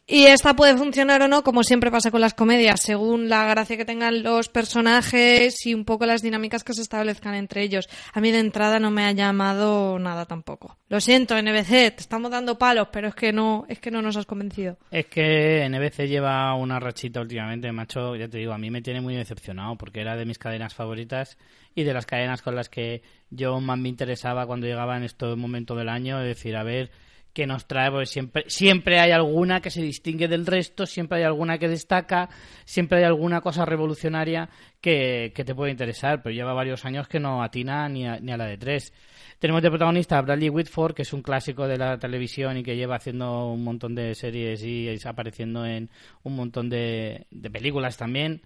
Y 0.09 0.23
esta 0.27 0.55
puede 0.55 0.77
funcionar 0.77 1.21
o 1.21 1.27
no, 1.27 1.43
como 1.43 1.63
siempre 1.63 1.91
pasa 1.91 2.11
con 2.11 2.21
las 2.21 2.33
comedias, 2.33 2.79
según 2.79 3.27
la 3.27 3.45
gracia 3.45 3.75
que 3.75 3.83
tengan 3.83 4.23
los 4.23 4.47
personajes 4.47 5.65
y 5.65 5.73
un 5.73 5.83
poco 5.83 6.05
las 6.05 6.21
dinámicas 6.21 6.63
que 6.63 6.73
se 6.73 6.81
establezcan 6.81 7.35
entre 7.35 7.61
ellos. 7.61 7.89
A 8.13 8.21
mí 8.21 8.31
de 8.31 8.39
entrada 8.39 8.79
no 8.79 8.89
me 8.89 9.03
ha 9.03 9.11
llamado 9.11 9.99
nada 9.99 10.25
tampoco. 10.25 10.77
Lo 10.87 11.01
siento, 11.01 11.35
NBC, 11.35 11.67
te 11.67 11.95
estamos 11.97 12.31
dando 12.31 12.57
palos, 12.57 12.87
pero 12.89 13.09
es 13.09 13.15
que 13.15 13.33
no, 13.33 13.65
es 13.67 13.79
que 13.79 13.91
no 13.91 14.01
nos 14.01 14.15
has 14.15 14.25
convencido. 14.25 14.77
Es 14.91 15.07
que 15.07 15.67
NBC 15.69 16.07
lleva 16.07 16.55
una 16.55 16.79
rachita 16.79 17.19
últimamente, 17.19 17.69
macho, 17.73 18.15
ya 18.15 18.29
te 18.29 18.37
digo, 18.37 18.53
a 18.53 18.57
mí 18.57 18.71
me 18.71 18.81
tiene 18.81 19.01
muy 19.01 19.13
decepcionado 19.13 19.75
porque 19.75 19.99
era 19.99 20.15
de 20.15 20.23
mis 20.23 20.39
cadenas 20.39 20.73
favoritas 20.73 21.37
y 21.75 21.83
de 21.83 21.93
las 21.93 22.05
cadenas 22.05 22.41
con 22.41 22.55
las 22.55 22.69
que 22.69 23.01
yo 23.29 23.59
más 23.59 23.77
me 23.77 23.89
interesaba 23.89 24.47
cuando 24.47 24.67
llegaba 24.67 24.95
en 24.95 25.03
este 25.03 25.25
momento 25.35 25.75
del 25.75 25.89
año, 25.89 26.21
es 26.21 26.27
decir, 26.27 26.55
a 26.55 26.63
ver 26.63 26.91
que 27.37 27.45
nos 27.45 27.67
trae, 27.67 27.91
porque 27.91 28.07
siempre, 28.07 28.45
siempre 28.47 28.99
hay 28.99 29.11
alguna 29.11 29.61
que 29.61 29.69
se 29.69 29.79
distingue 29.79 30.27
del 30.27 30.47
resto, 30.47 30.87
siempre 30.87 31.19
hay 31.19 31.23
alguna 31.23 31.59
que 31.59 31.67
destaca, 31.67 32.29
siempre 32.65 32.97
hay 32.97 33.03
alguna 33.03 33.41
cosa 33.41 33.63
revolucionaria 33.63 34.49
que, 34.81 35.33
que 35.35 35.45
te 35.45 35.53
puede 35.53 35.69
interesar, 35.69 36.23
pero 36.23 36.33
lleva 36.33 36.53
varios 36.53 36.83
años 36.83 37.07
que 37.07 37.19
no 37.19 37.43
atina 37.43 37.87
ni 37.89 38.07
a, 38.07 38.19
ni 38.19 38.31
a 38.31 38.37
la 38.37 38.47
de 38.47 38.57
tres. 38.57 38.91
Tenemos 39.37 39.61
de 39.61 39.69
protagonista 39.69 40.17
a 40.17 40.23
Bradley 40.23 40.49
Whitford, 40.49 40.95
que 40.95 41.03
es 41.03 41.13
un 41.13 41.21
clásico 41.21 41.67
de 41.67 41.77
la 41.77 41.99
televisión 41.99 42.57
y 42.57 42.63
que 42.63 42.75
lleva 42.75 42.95
haciendo 42.95 43.51
un 43.51 43.63
montón 43.63 43.93
de 43.93 44.15
series 44.15 44.63
y 44.63 44.89
apareciendo 45.05 45.63
en 45.63 45.91
un 46.23 46.35
montón 46.35 46.69
de, 46.69 47.27
de 47.29 47.51
películas 47.51 47.97
también. 47.97 48.41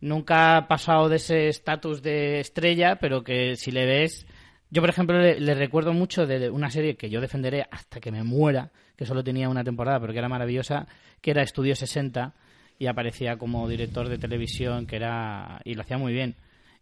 nunca 0.00 0.56
ha 0.56 0.68
pasado 0.68 1.10
de 1.10 1.16
ese 1.16 1.48
estatus 1.48 2.00
de 2.00 2.40
estrella, 2.40 2.96
pero 2.96 3.22
que 3.22 3.56
si 3.56 3.72
le 3.72 3.84
ves... 3.84 4.26
Yo, 4.72 4.80
por 4.80 4.88
ejemplo, 4.88 5.20
le, 5.20 5.54
recuerdo 5.54 5.92
mucho 5.92 6.26
de 6.26 6.48
una 6.48 6.70
serie 6.70 6.96
que 6.96 7.10
yo 7.10 7.20
defenderé 7.20 7.66
hasta 7.70 8.00
que 8.00 8.10
me 8.10 8.22
muera, 8.22 8.70
que 8.96 9.04
solo 9.04 9.22
tenía 9.22 9.50
una 9.50 9.62
temporada, 9.62 10.00
pero 10.00 10.14
que 10.14 10.18
era 10.18 10.30
maravillosa, 10.30 10.88
que 11.20 11.32
era 11.32 11.42
Estudio 11.42 11.76
60, 11.76 12.32
y 12.78 12.86
aparecía 12.86 13.36
como 13.36 13.68
director 13.68 14.08
de 14.08 14.16
televisión, 14.16 14.86
que 14.86 14.96
era... 14.96 15.60
y 15.66 15.74
lo 15.74 15.82
hacía 15.82 15.98
muy 15.98 16.14
bien. 16.14 16.36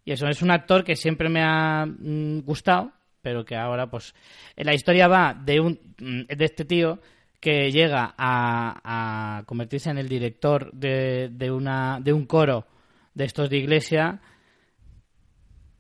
Y 0.05 0.13
eso 0.13 0.29
es 0.29 0.41
un 0.41 0.53
actor 0.53 0.85
que 0.85 0.95
siempre 0.95 1.29
me 1.29 1.43
ha 1.43 1.85
mm, 1.85 2.43
gustado, 2.43 2.93
pero 3.23 3.45
que 3.45 3.57
ahora, 3.57 3.91
pues, 3.91 4.15
la 4.55 4.73
historia 4.73 5.09
va 5.09 5.35
de 5.35 5.59
un 5.59 5.81
mm, 5.99 6.27
de 6.33 6.45
este 6.45 6.65
tío 6.65 7.01
que 7.41 7.73
llega 7.73 8.15
a, 8.17 9.43
convertirse 9.47 9.91
en 9.91 9.99
el 9.99 10.09
director 10.09 10.71
de, 10.73 11.29
de, 11.33 11.51
una, 11.51 11.99
de 12.01 12.13
un 12.13 12.25
coro 12.25 12.69
de 13.15 13.25
estos 13.25 13.51
de 13.51 13.57
iglesia 13.57 14.21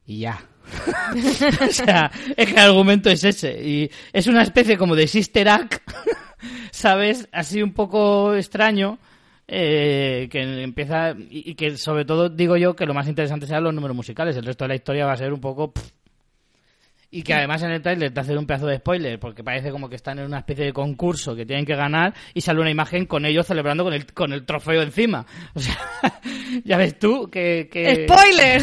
y 0.05 0.19
ya. 0.19 0.50
o 1.68 1.72
sea, 1.72 2.10
es 2.36 2.46
que 2.46 2.52
el 2.52 2.58
argumento 2.58 3.10
es 3.10 3.24
ese. 3.24 3.60
Y 3.62 3.90
es 4.12 4.26
una 4.26 4.42
especie 4.42 4.76
como 4.76 4.94
de 4.94 5.06
Sister 5.06 5.48
Act, 5.48 5.82
¿sabes? 6.70 7.28
Así 7.32 7.62
un 7.62 7.72
poco 7.72 8.34
extraño. 8.34 8.98
Eh, 9.52 10.28
que 10.30 10.62
empieza 10.62 11.16
y, 11.28 11.56
que 11.56 11.76
sobre 11.76 12.04
todo 12.04 12.28
digo 12.28 12.56
yo 12.56 12.76
que 12.76 12.86
lo 12.86 12.94
más 12.94 13.08
interesante 13.08 13.48
sean 13.48 13.64
los 13.64 13.74
números 13.74 13.96
musicales 13.96 14.36
el 14.36 14.44
resto 14.44 14.62
de 14.62 14.68
la 14.68 14.74
historia 14.76 15.06
va 15.06 15.14
a 15.14 15.16
ser 15.16 15.32
un 15.32 15.40
poco 15.40 15.72
y 17.10 17.22
que 17.22 17.34
además 17.34 17.62
en 17.62 17.72
el 17.72 17.82
trailer 17.82 18.14
te 18.14 18.20
hace 18.20 18.36
un 18.36 18.46
pedazo 18.46 18.68
de 18.68 18.76
spoiler 18.76 19.18
porque 19.18 19.42
parece 19.42 19.72
como 19.72 19.88
que 19.88 19.96
están 19.96 20.20
en 20.20 20.26
una 20.26 20.38
especie 20.38 20.66
de 20.66 20.72
concurso 20.72 21.34
que 21.34 21.44
tienen 21.44 21.66
que 21.66 21.74
ganar 21.74 22.14
y 22.32 22.40
sale 22.40 22.60
una 22.60 22.70
imagen 22.70 23.06
con 23.06 23.24
ellos 23.24 23.46
celebrando 23.46 23.82
con 23.82 23.92
el, 23.92 24.06
con 24.12 24.32
el 24.32 24.46
trofeo 24.46 24.82
encima. 24.82 25.26
O 25.54 25.58
sea, 25.58 25.76
ya 26.64 26.76
ves 26.76 26.98
tú 26.98 27.28
que... 27.28 27.68
¡Spoiler! 28.08 28.62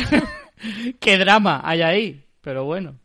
¡Qué 1.00 1.18
drama 1.18 1.62
hay 1.64 1.82
ahí! 1.82 2.24
Pero 2.42 2.66
bueno. 2.66 2.96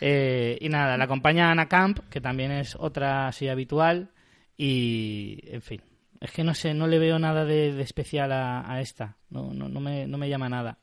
Eh, 0.00 0.58
y 0.60 0.68
nada, 0.68 0.96
la 0.96 1.04
acompaña 1.04 1.50
Ana 1.50 1.68
Camp, 1.68 2.00
que 2.10 2.20
también 2.20 2.52
es 2.52 2.76
otra 2.78 3.28
así 3.28 3.48
habitual. 3.48 4.10
Y, 4.56 5.40
en 5.44 5.62
fin, 5.62 5.80
es 6.20 6.30
que 6.32 6.44
no 6.44 6.54
sé, 6.54 6.74
no 6.74 6.86
le 6.86 6.98
veo 6.98 7.18
nada 7.18 7.44
de, 7.44 7.80
especial 7.80 8.32
a, 8.32 8.80
esta. 8.80 9.16
No, 9.30 9.52
no, 9.52 9.68
no, 9.68 9.80
me, 9.80 10.06
no 10.06 10.18
me 10.18 10.28
llama 10.28 10.48
nada. 10.48 10.78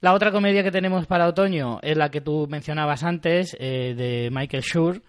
La 0.00 0.12
otra 0.12 0.30
comedia 0.30 0.62
que 0.62 0.70
tenemos 0.70 1.06
para 1.06 1.26
otoño 1.26 1.80
es 1.82 1.96
la 1.96 2.10
que 2.10 2.20
tú 2.20 2.46
mencionabas 2.48 3.02
antes, 3.02 3.56
eh, 3.58 3.94
de 3.96 4.28
Michael 4.30 4.62
Schur, 4.62 5.02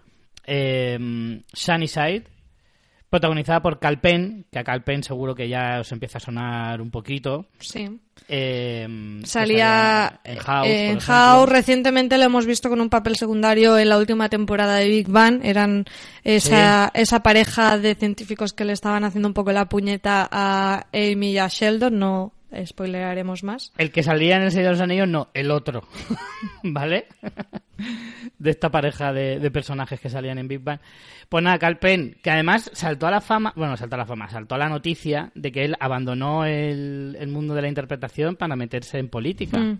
eh, 0.44 1.40
Sunnyside, 1.52 2.24
protagonizada 3.10 3.62
por 3.62 3.78
Calpen, 3.78 4.46
que 4.50 4.58
a 4.58 4.64
Calpen 4.64 5.02
seguro 5.02 5.34
que 5.34 5.48
ya 5.48 5.80
os 5.80 5.90
empieza 5.92 6.18
a 6.18 6.20
sonar 6.20 6.80
un 6.80 6.90
poquito. 6.90 7.46
Sí. 7.58 7.88
Eh, 8.28 9.20
salía 9.24 10.20
en 10.24 10.38
House. 10.38 10.68
En 10.68 10.98
House 10.98 11.48
recientemente 11.48 12.18
lo 12.18 12.24
hemos 12.24 12.46
visto 12.46 12.68
con 12.68 12.80
un 12.80 12.90
papel 12.90 13.16
secundario 13.16 13.78
en 13.78 13.88
la 13.88 13.98
última 13.98 14.28
temporada 14.28 14.76
de 14.76 14.88
Big 14.88 15.08
Bang. 15.08 15.40
Eran 15.42 15.86
esa, 16.24 16.90
esa 16.94 17.22
pareja 17.22 17.78
de 17.78 17.94
científicos 17.94 18.52
que 18.52 18.64
le 18.64 18.72
estaban 18.72 19.04
haciendo 19.04 19.28
un 19.28 19.34
poco 19.34 19.52
la 19.52 19.68
puñeta 19.68 20.28
a 20.30 20.86
Amy 20.92 21.32
y 21.32 21.38
a 21.38 21.48
Sheldon. 21.48 21.98
No, 21.98 22.32
spoileraremos 22.66 23.42
más. 23.44 23.72
El 23.78 23.90
que 23.90 24.02
salía 24.02 24.36
en 24.36 24.42
El 24.42 24.50
Señor 24.50 24.66
de 24.66 24.72
los 24.72 24.80
Anillos, 24.80 25.08
no, 25.08 25.28
el 25.32 25.50
otro. 25.50 25.84
¿Vale? 26.62 27.06
de 28.38 28.50
esta 28.50 28.70
pareja 28.70 29.12
de, 29.12 29.50
personajes 29.50 30.00
que 30.00 30.08
salían 30.08 30.38
en 30.38 30.48
Big 30.48 30.60
Bang. 30.60 30.80
Pues 31.28 31.42
nada, 31.42 31.58
Calpen, 31.58 32.16
que 32.22 32.30
además 32.30 32.70
saltó 32.72 33.06
a 33.06 33.10
la 33.10 33.20
fama, 33.20 33.52
bueno, 33.56 33.76
saltó 33.76 33.96
a 33.96 33.98
la 33.98 34.06
fama, 34.06 34.28
saltó 34.28 34.54
a 34.54 34.58
la 34.58 34.68
noticia 34.68 35.30
de 35.34 35.52
que 35.52 35.64
él 35.64 35.76
abandonó 35.80 36.44
el, 36.44 37.16
mundo 37.28 37.54
de 37.54 37.62
la 37.62 37.68
interpretación 37.68 38.36
para 38.36 38.56
meterse 38.56 38.98
en 38.98 39.08
política. 39.08 39.58
Mm. 39.58 39.78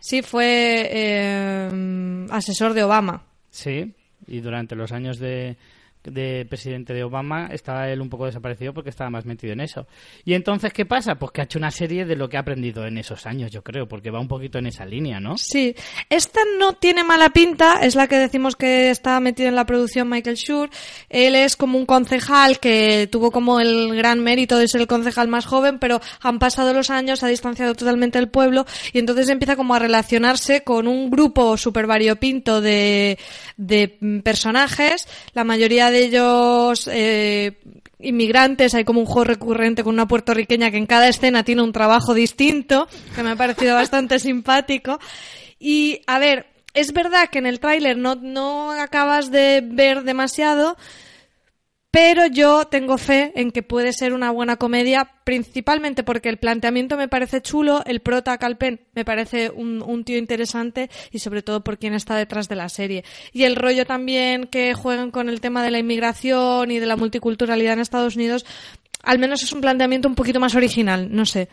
Sí, 0.00 0.22
fue 0.22 0.88
eh, 0.92 2.26
asesor 2.30 2.74
de 2.74 2.84
Obama. 2.84 3.24
Sí, 3.50 3.94
y 4.26 4.40
durante 4.40 4.76
los 4.76 4.92
años 4.92 5.18
de, 5.18 5.56
de 6.04 6.46
presidente 6.48 6.92
de 6.92 7.04
Obama 7.04 7.48
estaba 7.50 7.88
él 7.88 8.00
un 8.00 8.10
poco 8.10 8.26
desaparecido 8.26 8.72
porque 8.74 8.90
estaba 8.90 9.10
más 9.10 9.24
metido 9.24 9.52
en 9.52 9.60
eso. 9.60 9.86
Y 10.24 10.34
entonces, 10.34 10.72
¿qué 10.72 10.84
pasa? 10.86 11.16
Pues 11.16 11.32
que 11.32 11.40
ha 11.40 11.44
hecho 11.44 11.58
una 11.58 11.70
serie 11.70 12.04
de 12.04 12.16
lo 12.16 12.28
que 12.28 12.36
ha 12.36 12.40
aprendido 12.40 12.86
en 12.86 12.98
esos 12.98 13.26
años, 13.26 13.50
yo 13.50 13.62
creo, 13.62 13.88
porque 13.88 14.10
va 14.10 14.20
un 14.20 14.28
poquito 14.28 14.58
en 14.58 14.66
esa 14.66 14.84
línea, 14.84 15.20
¿no? 15.20 15.36
Sí, 15.38 15.74
esta 16.10 16.40
no 16.58 16.74
tiene 16.74 17.04
mala 17.04 17.30
pinta, 17.30 17.80
es 17.82 17.94
la 17.94 18.06
que 18.06 18.16
decimos 18.16 18.56
que 18.56 18.90
está 18.90 19.18
metido 19.20 19.48
en 19.48 19.54
la 19.54 19.66
producción 19.66 20.08
Michael 20.08 20.36
Schur. 20.36 20.70
Él 21.08 21.34
es 21.34 21.56
como 21.56 21.78
un 21.78 21.86
concejal 21.86 22.60
que 22.60 23.08
tuvo 23.10 23.30
como 23.30 23.60
el 23.60 23.94
gran 23.96 24.20
mérito 24.20 24.58
de 24.58 24.68
ser 24.68 24.82
el 24.82 24.86
concejal 24.86 25.28
más 25.28 25.46
joven, 25.46 25.78
pero 25.78 26.00
han 26.20 26.38
pasado 26.38 26.72
los 26.72 26.90
años, 26.90 27.22
ha 27.22 27.28
distanciado 27.28 27.74
totalmente 27.74 28.18
del 28.18 28.28
pueblo 28.28 28.66
y 28.92 28.98
entonces 28.98 29.28
empieza 29.28 29.56
como 29.56 29.74
a 29.74 29.78
relacionarse 29.78 30.62
con 30.62 30.86
un 30.86 31.10
grupo 31.10 31.56
súper 31.56 31.86
variopinto 31.86 32.60
de, 32.60 33.18
de 33.56 33.88
personajes, 34.22 35.08
la 35.32 35.44
mayoría 35.44 35.90
de 35.90 35.93
ellos 35.94 36.88
eh, 36.92 37.58
inmigrantes, 38.00 38.74
hay 38.74 38.84
como 38.84 39.00
un 39.00 39.06
juego 39.06 39.24
recurrente 39.24 39.84
con 39.84 39.94
una 39.94 40.08
puertorriqueña 40.08 40.70
que 40.70 40.76
en 40.76 40.86
cada 40.86 41.08
escena 41.08 41.44
tiene 41.44 41.62
un 41.62 41.72
trabajo 41.72 42.14
distinto, 42.14 42.88
que 43.14 43.22
me 43.22 43.30
ha 43.30 43.36
parecido 43.36 43.74
bastante 43.74 44.18
simpático. 44.18 44.98
Y, 45.58 46.00
a 46.06 46.18
ver, 46.18 46.46
es 46.74 46.92
verdad 46.92 47.28
que 47.30 47.38
en 47.38 47.46
el 47.46 47.60
tráiler 47.60 47.96
no, 47.96 48.16
no 48.16 48.72
acabas 48.72 49.30
de 49.30 49.62
ver 49.64 50.02
demasiado, 50.02 50.76
pero 51.94 52.26
yo 52.26 52.64
tengo 52.64 52.98
fe 52.98 53.30
en 53.36 53.52
que 53.52 53.62
puede 53.62 53.92
ser 53.92 54.14
una 54.14 54.32
buena 54.32 54.56
comedia, 54.56 55.12
principalmente 55.22 56.02
porque 56.02 56.28
el 56.28 56.38
planteamiento 56.38 56.96
me 56.96 57.06
parece 57.06 57.40
chulo, 57.40 57.84
el 57.86 58.00
prota 58.00 58.36
Calpen 58.36 58.80
me 58.96 59.04
parece 59.04 59.48
un, 59.50 60.02
tío 60.02 60.18
interesante 60.18 60.90
y 61.12 61.20
sobre 61.20 61.42
todo 61.42 61.62
por 61.62 61.78
quien 61.78 61.94
está 61.94 62.16
detrás 62.16 62.48
de 62.48 62.56
la 62.56 62.68
serie. 62.68 63.04
Y 63.32 63.44
el 63.44 63.54
rollo 63.54 63.86
también 63.86 64.48
que 64.48 64.74
juegan 64.74 65.12
con 65.12 65.28
el 65.28 65.40
tema 65.40 65.62
de 65.62 65.70
la 65.70 65.78
inmigración 65.78 66.72
y 66.72 66.80
de 66.80 66.86
la 66.86 66.96
multiculturalidad 66.96 67.74
en 67.74 67.78
Estados 67.78 68.16
Unidos, 68.16 68.44
al 69.04 69.20
menos 69.20 69.44
es 69.44 69.52
un 69.52 69.60
planteamiento 69.60 70.08
un 70.08 70.16
poquito 70.16 70.40
más 70.40 70.56
original, 70.56 71.14
no 71.14 71.24
sé. 71.24 71.48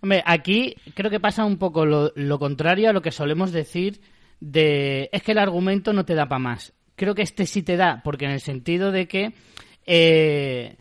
Hombre, 0.00 0.22
aquí 0.24 0.74
creo 0.94 1.10
que 1.10 1.20
pasa 1.20 1.44
un 1.44 1.58
poco 1.58 1.84
lo, 1.84 2.12
lo 2.14 2.38
contrario 2.38 2.88
a 2.88 2.94
lo 2.94 3.02
que 3.02 3.12
solemos 3.12 3.52
decir 3.52 4.00
de 4.40 5.10
es 5.12 5.22
que 5.22 5.32
el 5.32 5.38
argumento 5.38 5.92
no 5.92 6.06
te 6.06 6.14
da 6.14 6.26
para 6.26 6.38
más 6.38 6.72
creo 7.00 7.14
que 7.14 7.22
este 7.22 7.46
sí 7.46 7.62
te 7.62 7.78
da, 7.78 8.02
porque 8.04 8.26
en 8.26 8.32
el 8.32 8.42
sentido 8.42 8.92
de 8.92 9.08
que 9.08 9.32
eh, 9.86 10.76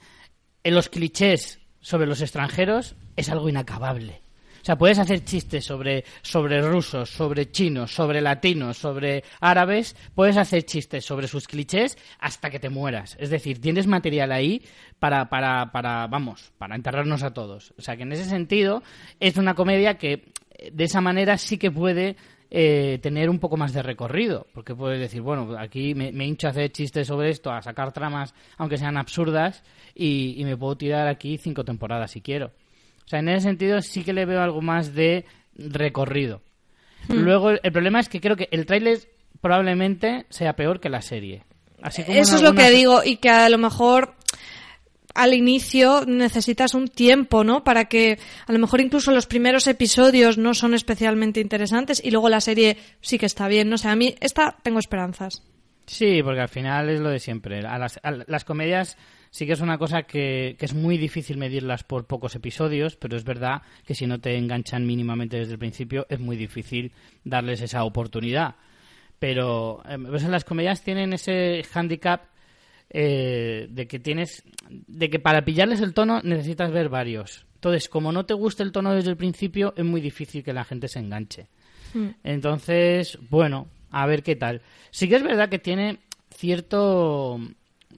en 0.65 0.75
los 0.75 0.89
clichés 0.89 1.59
sobre 1.79 2.07
los 2.07 2.19
extranjeros 2.19 2.97
es 3.15 3.29
algo 3.29 3.47
inacabable. 3.47 4.21
O 4.61 4.65
sea, 4.65 4.77
puedes 4.77 4.99
hacer 4.99 5.23
chistes 5.23 5.63
sobre, 5.63 6.03
sobre 6.21 6.61
rusos, 6.61 7.09
sobre 7.09 7.49
chinos, 7.51 7.95
sobre 7.95 8.19
latinos, 8.19 8.77
sobre 8.77 9.23
árabes, 9.39 9.95
puedes 10.13 10.35
hacer 10.35 10.63
chistes 10.63 11.05
sobre 11.05 11.29
sus 11.29 11.47
clichés 11.47 11.97
hasta 12.19 12.49
que 12.49 12.59
te 12.59 12.67
mueras. 12.67 13.15
Es 13.17 13.29
decir, 13.29 13.61
tienes 13.61 13.88
material 13.88 14.33
ahí 14.33 14.61
para, 14.99 15.29
para, 15.29 15.71
para, 15.71 16.07
vamos, 16.07 16.51
para 16.57 16.75
enterrarnos 16.75 17.23
a 17.23 17.33
todos. 17.33 17.73
O 17.77 17.81
sea, 17.81 17.95
que 17.95 18.03
en 18.03 18.11
ese 18.11 18.25
sentido 18.25 18.83
es 19.21 19.38
una 19.38 19.55
comedia 19.55 19.97
que 19.97 20.33
de 20.69 20.83
esa 20.83 20.99
manera 20.99 21.38
sí 21.38 21.57
que 21.57 21.71
puede 21.71 22.17
eh, 22.51 22.98
tener 23.01 23.29
un 23.29 23.38
poco 23.38 23.58
más 23.58 23.74
de 23.74 23.84
recorrido, 23.84 24.48
porque 24.53 24.74
puedes 24.74 25.00
decir, 25.00 25.22
bueno, 25.22 25.56
aquí 25.58 25.94
me, 25.94 26.10
hincho 26.25 26.48
a 26.48 26.50
hacer 26.50 26.72
chistes 26.72 27.08
sobre 27.08 27.29
esto, 27.29 27.51
a 27.51 27.62
sacar 27.62 27.91
tramas, 27.91 28.34
aunque 28.58 28.77
sean 28.77 28.98
absurdas, 28.98 29.63
y, 29.94 30.41
me 30.44 30.58
puedo 30.58 30.75
tirar 30.75 31.08
aquí 31.08 31.38
cinco 31.38 31.63
temporadas 31.63 32.12
si 32.12 32.22
quiero. 32.22 32.48
O 33.06 33.08
sea, 33.08 33.20
en 33.20 33.29
ese 33.29 33.41
sentido 33.41 33.82
sí 33.82 34.03
que 34.03 34.13
le 34.13 34.25
veo 34.25 34.41
algo 34.41 34.62
más 34.62 34.96
de 34.96 35.25
recorrido. 35.56 36.41
Hmm. 37.08 37.20
Luego, 37.20 37.51
el 37.51 37.72
problema 37.72 38.00
es 38.00 38.10
que 38.10 38.20
creo 38.20 38.36
que 38.36 38.50
el 38.51 38.65
tráiler 38.65 39.00
probablemente 39.41 40.25
sea 40.29 40.56
peor 40.56 40.79
que 40.79 40.89
la 40.89 41.01
serie. 41.01 41.44
Así 41.82 42.03
Eso 42.08 42.36
es 42.36 42.41
lo 42.41 42.53
que 42.53 42.72
digo, 42.72 43.03
y 43.03 43.18
que 43.18 43.29
a 43.29 43.50
lo 43.50 43.58
mejor 43.58 44.15
al 45.19 45.33
inicio 45.33 46.05
necesitas 46.07 46.73
un 46.73 46.88
tiempo, 46.88 47.43
¿no? 47.43 47.63
Para 47.65 47.85
que 47.85 48.17
a 48.47 48.53
lo 48.53 48.59
mejor 48.59 48.79
incluso 48.79 49.11
los 49.11 49.27
primeros 49.27 49.67
episodios 49.67 50.38
no 50.38 50.53
son 50.53 50.73
especialmente 50.73 51.41
interesantes 51.41 52.01
y 52.03 52.11
luego 52.11 52.29
la 52.29 52.39
serie 52.39 52.77
sí 53.01 53.17
que 53.19 53.25
está 53.25 53.49
bien, 53.49 53.69
no 53.69 53.77
sé, 53.77 53.89
a 53.89 53.95
mí 53.97 54.15
esta 54.21 54.55
tengo 54.63 54.79
esperanzas. 54.79 55.43
Sí, 55.85 56.21
porque 56.23 56.39
al 56.39 56.49
final 56.49 56.89
es 56.89 57.01
lo 57.01 57.09
de 57.09 57.19
siempre. 57.19 57.61
Las, 57.61 58.45
comedias 58.45 58.95
sí 59.29 59.45
que 59.45 59.53
es 59.53 59.59
una 59.59 59.77
cosa 59.77 60.03
que, 60.03 60.55
es 60.57 60.73
muy 60.73 60.97
difícil 60.97 61.38
medirlas 61.38 61.83
por 61.83 62.05
pocos 62.05 62.35
episodios, 62.35 62.95
pero 62.95 63.17
es 63.17 63.25
verdad 63.25 63.63
que 63.85 63.95
si 63.95 64.07
no 64.07 64.19
te 64.19 64.38
enganchan 64.38 64.85
mínimamente 64.85 65.38
desde 65.38 65.53
el 65.53 65.59
principio 65.59 66.05
es 66.07 66.19
muy 66.19 66.38
difícil 66.38 66.93
darles 67.25 67.61
esa 67.61 67.83
oportunidad. 67.83 68.55
Pero 69.17 69.81
eh, 69.89 69.97
pues 69.97 70.23
las 70.23 70.45
comedias 70.45 70.81
tienen 70.81 71.11
ese 71.11 71.65
handicap 71.73 72.21
eh, 72.89 73.67
de 73.69 73.88
que 73.88 74.00
tienes, 74.00 74.43
de 74.69 75.10
que 75.10 75.19
para 75.19 75.46
pillarles 75.46 75.81
el 75.81 75.93
tono 75.93 76.22
necesitas 76.24 76.72
ver 76.72 76.89
varios. 76.89 77.46
Entonces, 77.55 77.89
como 77.89 78.12
no 78.12 78.25
te 78.25 78.34
gusta 78.34 78.63
el 78.63 78.72
tono 78.72 78.93
desde 78.93 79.10
el 79.12 79.17
principio, 79.17 79.74
es 79.75 79.84
muy 79.86 80.01
difícil 80.01 80.43
que 80.43 80.53
la 80.53 80.63
gente 80.63 80.88
se 80.88 81.00
enganche. 81.00 81.48
Hmm. 81.93 82.10
Entonces, 82.24 83.17
bueno, 83.29 83.67
a 83.91 84.05
ver 84.05 84.24
qué 84.24 84.36
tal. 84.36 84.62
Sí 84.91 85.08
que 85.10 85.15
es 85.17 85.24
verdad 85.24 85.50
que 85.50 85.60
tiene 85.60 85.98
cierto 86.34 87.39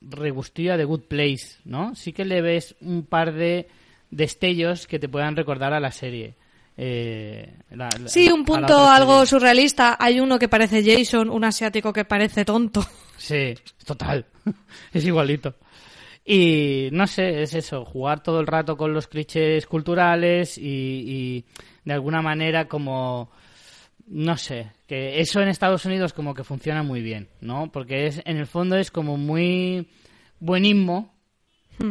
regustillo 0.01 0.77
de 0.77 0.85
Good 0.85 1.01
Place, 1.03 1.57
¿no? 1.65 1.95
Sí 1.95 2.11
que 2.11 2.25
le 2.25 2.41
ves 2.41 2.75
un 2.81 3.03
par 3.03 3.33
de 3.33 3.67
destellos 4.09 4.87
que 4.87 4.99
te 4.99 5.07
puedan 5.09 5.35
recordar 5.35 5.73
a 5.73 5.79
la 5.79 5.91
serie. 5.91 6.33
Eh, 6.77 7.53
la- 7.71 7.89
la- 8.01 8.07
Sí, 8.09 8.29
un 8.31 8.43
punto 8.43 8.89
algo 8.89 9.25
surrealista. 9.25 9.97
Hay 9.99 10.19
uno 10.19 10.39
que 10.39 10.49
parece 10.49 10.83
Jason, 10.83 11.29
un 11.29 11.43
asiático 11.43 11.93
que 11.93 12.05
parece 12.05 12.43
tonto. 12.45 12.83
Sí, 13.21 13.53
total. 13.85 14.25
es 14.93 15.05
igualito. 15.05 15.53
Y 16.25 16.89
no 16.91 17.05
sé, 17.05 17.43
es 17.43 17.53
eso, 17.53 17.85
jugar 17.85 18.23
todo 18.23 18.39
el 18.39 18.47
rato 18.47 18.75
con 18.75 18.93
los 18.93 19.07
clichés 19.07 19.67
culturales 19.67 20.57
y, 20.57 20.63
y 20.63 21.45
de 21.85 21.93
alguna 21.93 22.23
manera 22.23 22.67
como, 22.67 23.29
no 24.07 24.37
sé, 24.37 24.71
que 24.87 25.19
eso 25.19 25.39
en 25.39 25.49
Estados 25.49 25.85
Unidos 25.85 26.13
como 26.13 26.33
que 26.33 26.43
funciona 26.43 26.81
muy 26.81 27.01
bien, 27.01 27.29
¿no? 27.41 27.71
Porque 27.71 28.07
es, 28.07 28.21
en 28.25 28.37
el 28.37 28.47
fondo 28.47 28.75
es 28.75 28.89
como 28.89 29.17
muy 29.17 29.87
buenismo, 30.39 31.13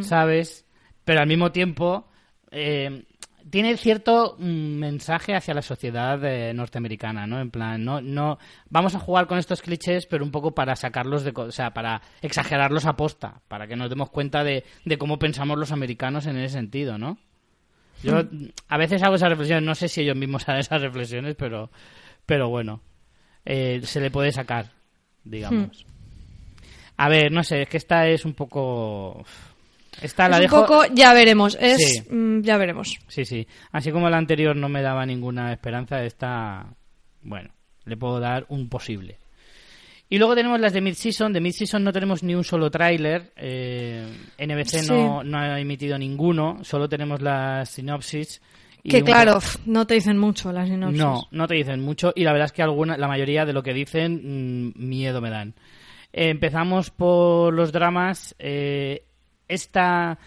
¿sabes? 0.01 0.65
Pero 1.05 1.21
al 1.21 1.27
mismo 1.27 1.53
tiempo 1.53 2.09
eh, 2.51 3.05
tiene 3.51 3.77
cierto 3.77 4.35
mm, 4.39 4.79
mensaje 4.79 5.35
hacia 5.35 5.53
la 5.53 5.61
sociedad 5.61 6.23
eh, 6.23 6.53
norteamericana, 6.53 7.27
¿no? 7.27 7.39
En 7.39 7.51
plan, 7.51 7.83
no, 7.83 8.01
no, 8.01 8.39
vamos 8.69 8.95
a 8.95 8.99
jugar 8.99 9.27
con 9.27 9.37
estos 9.37 9.61
clichés, 9.61 10.07
pero 10.07 10.23
un 10.23 10.31
poco 10.31 10.55
para 10.55 10.75
sacarlos 10.75 11.23
de, 11.23 11.33
o 11.35 11.51
sea, 11.51 11.71
para 11.71 12.01
exagerarlos 12.21 12.85
a 12.85 12.95
posta, 12.95 13.41
para 13.47 13.67
que 13.67 13.75
nos 13.75 13.89
demos 13.89 14.09
cuenta 14.09 14.43
de, 14.43 14.63
de 14.85 14.97
cómo 14.97 15.19
pensamos 15.19 15.59
los 15.59 15.71
americanos 15.71 16.25
en 16.25 16.37
ese 16.37 16.53
sentido, 16.53 16.97
¿no? 16.97 17.19
Yo 18.01 18.23
mm, 18.23 18.49
a 18.69 18.77
veces 18.77 19.03
hago 19.03 19.15
esas 19.15 19.29
reflexiones, 19.29 19.63
no 19.63 19.75
sé 19.75 19.87
si 19.87 20.01
ellos 20.01 20.15
mismos 20.15 20.43
hacen 20.47 20.57
esas 20.57 20.81
reflexiones, 20.81 21.35
pero, 21.35 21.69
pero 22.25 22.49
bueno, 22.49 22.81
eh, 23.45 23.81
se 23.83 23.99
le 23.99 24.11
puede 24.11 24.31
sacar, 24.31 24.71
digamos. 25.23 25.85
A 26.97 27.09
ver, 27.09 27.31
no 27.31 27.43
sé, 27.43 27.63
es 27.63 27.69
que 27.69 27.77
esta 27.77 28.07
es 28.07 28.25
un 28.25 28.33
poco... 28.33 29.25
Esta 30.01 30.29
la 30.29 30.37
es 30.37 30.39
un 30.39 30.41
dejo... 30.43 30.61
poco, 30.65 30.83
ya 30.93 31.13
veremos. 31.13 31.57
Es, 31.59 32.03
Sí. 32.03 32.03
mm, 32.13 32.41
ya 32.41 32.57
veremos. 32.57 32.97
Sí, 33.07 33.25
sí. 33.25 33.47
Así 33.71 33.91
como 33.91 34.09
la 34.09 34.17
anterior 34.17 34.55
no 34.55 34.69
me 34.69 34.81
daba 34.81 35.05
ninguna 35.05 35.51
esperanza, 35.51 36.03
esta, 36.03 36.65
bueno, 37.21 37.49
le 37.85 37.97
puedo 37.97 38.19
dar 38.19 38.45
un 38.49 38.69
posible. 38.69 39.17
Y 40.09 40.17
luego 40.17 40.35
tenemos 40.35 40.59
las 40.59 40.73
de 40.73 40.81
Mid-Season. 40.81 41.31
De 41.31 41.39
Mid-Season 41.39 41.81
no 41.83 41.93
tenemos 41.93 42.21
ni 42.21 42.35
un 42.35 42.43
solo 42.43 42.69
tráiler. 42.69 43.31
eh, 43.37 44.05
NBC 44.37 44.85
no, 44.89 45.23
no 45.23 45.37
ha 45.39 45.59
emitido 45.59 45.97
ninguno. 45.97 46.59
Solo 46.63 46.89
tenemos 46.89 47.21
las 47.21 47.69
sinopsis. 47.69 48.41
y 48.83 48.89
Que 48.89 48.97
un 48.97 49.03
claro, 49.03 49.39
no 49.65 49.87
te 49.87 49.93
dicen 49.93 50.17
mucho 50.17 50.51
las 50.51 50.67
sinopsis. 50.67 50.99
no, 50.99 51.27
no 51.31 51.47
te 51.47 51.55
dicen 51.55 51.79
mucho 51.79 52.11
y 52.13 52.23
la 52.25 52.33
verdad 52.33 52.47
es 52.47 52.51
que 52.51 52.61
alguna, 52.61 52.97
la 52.97 53.07
mayoría 53.07 53.45
de 53.45 53.53
lo 53.53 53.63
que 53.63 53.73
dicen 53.73 54.67
mm, 54.75 54.85
miedo 54.85 55.21
me 55.21 55.29
dan. 55.29 55.53
Eh, 56.11 56.29
empezamos 56.29 56.89
por 56.89 57.53
los 57.53 57.71
dramas. 57.71 58.35
eh, 58.37 59.05
esta 59.53 60.17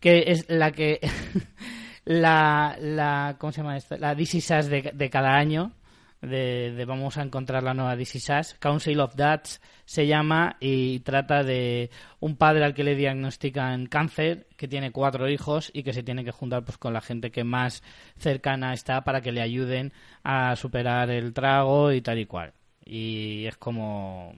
que 0.00 0.24
es 0.28 0.48
la 0.48 0.72
que 0.72 1.00
la, 2.04 2.76
la 2.80 3.36
¿cómo 3.38 3.52
se 3.52 3.62
llama 3.62 3.76
esta? 3.76 3.96
La 3.98 4.12
Us 4.12 4.68
de, 4.68 4.92
de 4.94 5.10
cada 5.10 5.36
año. 5.36 5.72
De, 6.20 6.72
de 6.72 6.84
vamos 6.84 7.16
a 7.16 7.22
encontrar 7.22 7.62
la 7.62 7.74
nueva 7.74 7.94
Us. 7.94 8.56
Council 8.58 8.98
of 8.98 9.14
Dads 9.14 9.60
se 9.84 10.08
llama 10.08 10.56
y 10.58 10.98
trata 11.00 11.44
de 11.44 11.90
un 12.18 12.36
padre 12.36 12.64
al 12.64 12.74
que 12.74 12.82
le 12.82 12.96
diagnostican 12.96 13.86
cáncer, 13.86 14.48
que 14.56 14.66
tiene 14.66 14.90
cuatro 14.90 15.28
hijos 15.28 15.70
y 15.72 15.84
que 15.84 15.92
se 15.92 16.02
tiene 16.02 16.24
que 16.24 16.32
juntar 16.32 16.64
pues 16.64 16.76
con 16.76 16.92
la 16.92 17.00
gente 17.00 17.30
que 17.30 17.44
más 17.44 17.84
cercana 18.16 18.74
está 18.74 19.04
para 19.04 19.20
que 19.20 19.30
le 19.30 19.42
ayuden 19.42 19.92
a 20.24 20.56
superar 20.56 21.08
el 21.10 21.32
trago 21.32 21.92
y 21.92 22.00
tal 22.00 22.18
y 22.18 22.26
cual. 22.26 22.52
Y 22.84 23.46
es 23.46 23.56
como... 23.56 24.34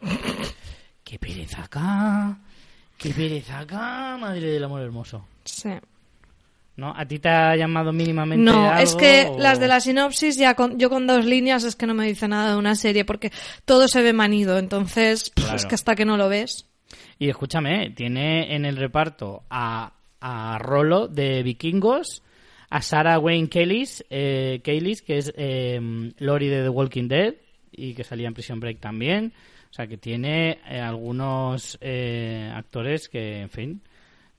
¡Qué 1.04 1.18
pereza 1.18 1.64
acá! 1.64 2.38
¡Qué 3.00 3.10
pereza 3.10 3.60
acá! 3.60 4.16
Madre 4.20 4.52
del 4.52 4.64
amor 4.64 4.82
hermoso. 4.82 5.26
Sí. 5.44 5.70
¿No? 6.76 6.94
¿A 6.96 7.04
ti 7.06 7.18
te 7.18 7.28
ha 7.28 7.56
llamado 7.56 7.92
mínimamente 7.92 8.42
No, 8.44 8.74
es 8.78 8.94
que 8.94 9.26
o- 9.30 9.38
las 9.38 9.58
de 9.60 9.68
la 9.68 9.80
sinopsis, 9.80 10.36
ya 10.36 10.54
con, 10.54 10.78
yo 10.78 10.88
con 10.88 11.06
dos 11.06 11.24
líneas 11.26 11.64
es 11.64 11.76
que 11.76 11.86
no 11.86 11.94
me 11.94 12.06
dice 12.06 12.26
nada 12.28 12.52
de 12.52 12.56
una 12.58 12.74
serie, 12.74 13.04
porque 13.04 13.32
todo 13.66 13.86
se 13.88 14.02
ve 14.02 14.12
manido, 14.12 14.58
entonces 14.58 15.30
Claro. 15.34 15.56
es 15.56 15.66
que 15.66 15.74
hasta 15.74 15.94
que 15.94 16.04
no 16.06 16.16
lo 16.16 16.28
ves. 16.28 16.66
Y 17.18 17.28
escúchame, 17.28 17.90
tiene 17.90 18.54
en 18.54 18.64
el 18.64 18.76
reparto 18.76 19.42
a, 19.50 19.92
a 20.20 20.58
Rolo 20.58 21.06
de 21.08 21.42
Vikingos, 21.42 22.22
a 22.70 22.80
Sarah 22.82 23.18
Wayne 23.18 23.48
Kellys, 23.48 24.04
eh, 24.08 24.60
Kellys, 24.64 25.02
que 25.02 25.18
es 25.18 25.32
eh, 25.36 26.12
Lori 26.18 26.48
de 26.48 26.62
The 26.62 26.68
Walking 26.68 27.08
Dead 27.08 27.34
y 27.72 27.94
que 27.94 28.04
salía 28.04 28.28
en 28.28 28.34
Prison 28.34 28.58
Break 28.60 28.78
también. 28.80 29.32
O 29.70 29.72
sea, 29.72 29.86
que 29.86 29.96
tiene 29.96 30.58
eh, 30.68 30.80
algunos 30.80 31.78
eh, 31.80 32.50
actores 32.52 33.08
que, 33.08 33.40
en 33.42 33.50
fin, 33.50 33.82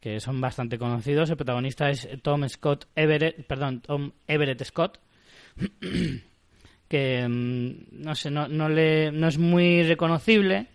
que 0.02 0.20
son 0.20 0.41
bastante 0.41 0.78
conocidos. 0.78 1.30
El 1.30 1.38
protagonista 1.38 1.89
es 1.89 2.08
Tom 2.22 2.48
Scott 2.50 2.88
Everett, 2.96 3.46
perdón, 3.48 3.80
Tom 3.80 4.12
Everett 4.28 4.62
Scott, 4.65 5.00
que 6.89 7.28
mm, 7.28 8.04
no 8.04 8.15
sé, 8.15 8.30
no, 8.30 8.50
no 8.50 8.67
le, 8.67 9.12
no 9.13 9.28
es 9.30 9.38
muy 9.38 9.84
reconocible, 9.84 10.67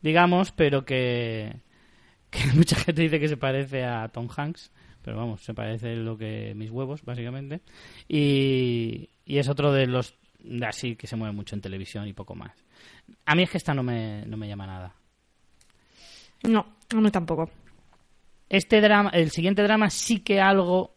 digamos, 0.00 0.50
pero 0.50 0.84
que, 0.84 1.54
que 2.30 2.46
mucha 2.54 2.76
gente 2.76 3.02
dice 3.02 3.20
que 3.20 3.28
se 3.28 3.36
parece 3.36 3.84
a 3.84 4.08
Tom 4.08 4.28
Hanks, 4.34 4.72
pero 5.02 5.16
vamos, 5.18 5.42
se 5.42 5.54
parece 5.54 5.94
lo 5.94 6.18
que 6.18 6.52
mis 6.56 6.70
huevos, 6.70 7.04
básicamente, 7.04 7.60
y, 8.08 9.08
y 9.24 9.38
es 9.38 9.48
otro 9.48 9.72
de 9.72 9.86
los 9.86 10.14
de 10.42 10.66
así 10.66 10.96
que 10.96 11.06
se 11.06 11.16
mueve 11.16 11.34
mucho 11.34 11.54
en 11.54 11.60
televisión 11.60 12.08
y 12.08 12.12
poco 12.12 12.34
más. 12.34 12.52
A 13.26 13.34
mí 13.34 13.42
es 13.44 13.50
que 13.50 13.58
esta 13.58 13.74
no 13.74 13.82
me, 13.82 14.24
no 14.26 14.36
me 14.36 14.48
llama 14.48 14.66
nada. 14.66 14.94
No, 16.42 16.66
a 16.92 16.96
mí 17.00 17.10
tampoco. 17.10 17.50
Este 18.48 18.80
drama, 18.80 19.10
el 19.10 19.30
siguiente 19.30 19.62
drama 19.62 19.90
sí 19.90 20.20
que 20.20 20.40
algo 20.40 20.94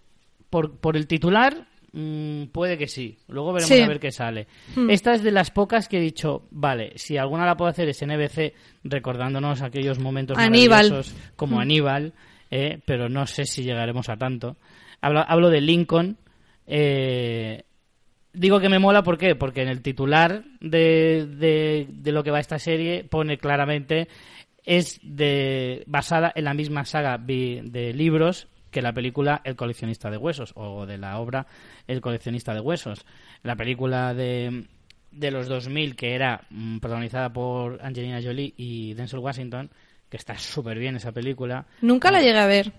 por, 0.50 0.78
por 0.80 0.96
el 0.98 1.06
titular 1.08 1.67
mm, 1.91 2.46
puede 2.46 2.78
que 2.78 2.88
sí. 2.88 3.17
Luego 3.28 3.54
veremos 3.54 3.76
Sí. 3.76 3.82
a 3.82 3.88
ver 3.88 4.00
qué 4.00 4.12
sale. 4.12 4.48
Esta 4.89 5.13
es 5.13 5.22
de 5.24 5.32
las 5.32 5.52
pocas 5.52 5.88
que 5.88 5.98
he 5.98 6.02
dicho, 6.02 6.48
vale, 6.52 6.93
si 6.96 7.17
alguna 7.17 7.46
la 7.46 7.56
puedo 7.58 7.69
hacer 7.69 7.89
es 7.89 8.02
NBC 8.06 8.54
recordándonos 8.84 9.62
aquellos 9.62 10.00
momentos 10.00 10.38
Aníbal. 10.38 10.86
maravillosos 10.89 11.15
como 11.36 11.60
Aníbal, 11.60 12.13
eh, 12.50 12.80
pero 12.86 13.10
no 13.10 13.28
sé 13.28 13.46
si 13.46 13.63
llegaremos 13.63 14.10
a 14.10 14.17
tanto. 14.17 14.58
Hablo, 15.02 15.24
hablo 15.28 15.50
de 15.50 15.62
Lincoln. 15.62 16.17
eh, 16.65 17.63
digo 18.34 18.60
que 18.60 18.69
me 18.69 18.80
mola, 18.80 19.04
¿por 19.04 19.17
qué? 19.17 19.36
Porque 19.36 19.62
en 19.62 19.69
el 19.69 19.82
titular 19.82 20.43
de, 20.60 21.28
de, 21.28 21.88
de 21.89 22.12
lo 22.12 22.24
que 22.24 22.32
va 22.32 22.39
esta 22.39 22.60
serie 22.60 23.04
pone 23.04 23.38
claramente 23.38 24.08
es 24.65 25.00
de 25.04 25.84
basada 25.88 26.32
en 26.36 26.46
la 26.46 26.54
misma 26.54 26.86
saga 26.86 27.17
de 27.17 27.93
libros 27.96 28.48
que 28.74 28.82
la 28.82 28.91
película 28.91 29.41
El 29.46 29.56
coleccionista 29.56 30.10
de 30.10 30.17
huesos 30.17 30.52
o 30.56 30.86
de 30.86 30.98
la 30.98 31.19
obra 31.19 31.48
El 31.88 32.02
coleccionista 32.02 32.54
de 32.54 32.60
huesos. 32.60 33.06
La 33.43 33.56
película 33.56 34.13
de, 34.13 34.65
de 35.12 35.32
los 35.32 35.48
2000 35.48 35.96
que 35.96 36.15
era 36.15 36.41
mm, 36.50 36.80
protagonizada 36.80 37.32
por 37.32 37.80
Angelina 37.82 38.22
Jolie 38.22 38.54
y 38.58 38.93
Denzel 38.96 39.19
Washington, 39.19 39.69
que 40.10 40.17
está 40.17 40.38
súper 40.38 40.78
bien 40.80 40.98
esa 40.98 41.13
película. 41.13 41.65
Nunca 41.82 42.12
la 42.12 42.22
llegué 42.22 42.39
a 42.39 42.48
ver. 42.48 42.74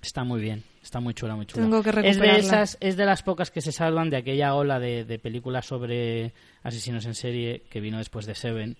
Está 0.00 0.22
muy 0.22 0.40
bien, 0.40 0.62
está 0.86 1.00
muy 1.00 1.14
chula, 1.14 1.36
muy 1.36 1.46
chula. 1.46 1.64
Tengo 1.64 1.82
que 1.82 1.90
es 1.90 1.94
de 1.94 2.02
recuperarla. 2.02 2.38
esas, 2.38 2.78
es 2.80 2.96
de 2.96 3.04
las 3.04 3.22
pocas 3.22 3.50
que 3.50 3.60
se 3.60 3.72
salvan 3.72 4.10
de 4.10 4.16
aquella 4.16 4.54
ola 4.54 4.78
de, 4.78 5.04
de 5.04 5.18
películas 5.18 5.66
sobre 5.66 6.32
asesinos 6.62 7.04
en 7.06 7.14
serie 7.14 7.62
que 7.68 7.80
vino 7.80 7.98
después 7.98 8.26
de 8.26 8.34
Seven. 8.34 8.76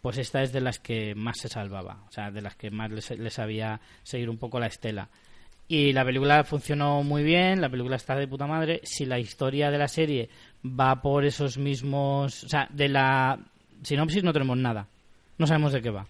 Pues 0.00 0.18
esta 0.18 0.42
es 0.42 0.52
de 0.52 0.60
las 0.60 0.78
que 0.78 1.14
más 1.14 1.38
se 1.38 1.48
salvaba, 1.48 2.04
o 2.08 2.12
sea, 2.12 2.30
de 2.30 2.40
las 2.40 2.54
que 2.54 2.70
más 2.70 2.90
les, 2.90 3.10
les 3.18 3.34
sabía 3.34 3.80
seguir 4.04 4.30
un 4.30 4.38
poco 4.38 4.60
la 4.60 4.66
estela. 4.66 5.08
Y 5.68 5.92
la 5.92 6.04
película 6.04 6.44
funcionó 6.44 7.02
muy 7.02 7.24
bien, 7.24 7.60
la 7.60 7.68
película 7.68 7.96
está 7.96 8.14
de 8.14 8.28
puta 8.28 8.46
madre. 8.46 8.80
Si 8.84 9.04
la 9.04 9.18
historia 9.18 9.70
de 9.70 9.78
la 9.78 9.88
serie 9.88 10.28
va 10.64 11.02
por 11.02 11.24
esos 11.24 11.58
mismos. 11.58 12.44
O 12.44 12.48
sea, 12.48 12.68
de 12.70 12.88
la 12.88 13.38
sinopsis 13.82 14.22
no 14.22 14.32
tenemos 14.32 14.56
nada. 14.56 14.86
No 15.38 15.46
sabemos 15.46 15.72
de 15.72 15.82
qué 15.82 15.90
va. 15.90 16.06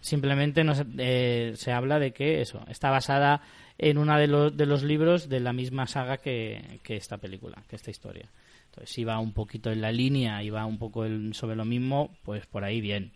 Simplemente 0.00 0.62
nos, 0.62 0.84
eh, 0.98 1.54
se 1.56 1.72
habla 1.72 1.98
de 1.98 2.12
que 2.12 2.42
eso 2.42 2.62
está 2.68 2.90
basada 2.90 3.40
en 3.78 3.96
uno 3.96 4.18
de 4.18 4.26
los, 4.26 4.56
de 4.56 4.66
los 4.66 4.82
libros 4.82 5.28
de 5.28 5.40
la 5.40 5.52
misma 5.52 5.86
saga 5.86 6.18
que, 6.18 6.80
que 6.82 6.96
esta 6.96 7.16
película, 7.16 7.62
que 7.68 7.76
esta 7.76 7.90
historia. 7.90 8.28
Entonces, 8.66 8.90
si 8.90 9.04
va 9.04 9.18
un 9.20 9.32
poquito 9.32 9.70
en 9.70 9.80
la 9.80 9.92
línea 9.92 10.42
y 10.42 10.50
va 10.50 10.66
un 10.66 10.78
poco 10.78 11.04
sobre 11.32 11.56
lo 11.56 11.64
mismo, 11.64 12.16
pues 12.24 12.46
por 12.46 12.64
ahí 12.64 12.80
bien. 12.80 13.12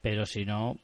Pero 0.00 0.24
si 0.24 0.44
no, 0.44 0.78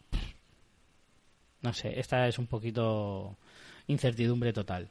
no 1.62 1.72
sé, 1.72 1.98
esta 1.98 2.26
es 2.26 2.38
un 2.38 2.46
poquito 2.46 3.38
incertidumbre 3.86 4.52
total. 4.52 4.88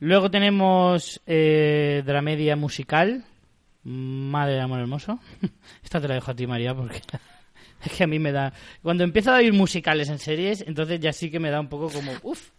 Luego 0.00 0.30
tenemos 0.30 1.20
eh, 1.26 2.02
Dramedia 2.04 2.56
musical, 2.56 3.24
Madre 3.84 4.54
de 4.54 4.60
Amor 4.60 4.80
Hermoso. 4.80 5.20
Esta 5.82 6.00
te 6.00 6.08
la 6.08 6.14
dejo 6.14 6.30
a 6.30 6.34
ti, 6.34 6.46
María, 6.46 6.74
porque 6.74 7.00
es 7.84 7.92
que 7.92 8.04
a 8.04 8.06
mí 8.06 8.18
me 8.18 8.32
da... 8.32 8.52
Cuando 8.82 9.04
empiezo 9.04 9.32
a 9.32 9.36
oír 9.36 9.52
musicales 9.52 10.08
en 10.08 10.18
series, 10.18 10.64
entonces 10.66 11.00
ya 11.00 11.12
sí 11.12 11.30
que 11.30 11.38
me 11.38 11.50
da 11.50 11.60
un 11.60 11.68
poco 11.68 11.90
como... 11.90 12.12
Uf, 12.22 12.50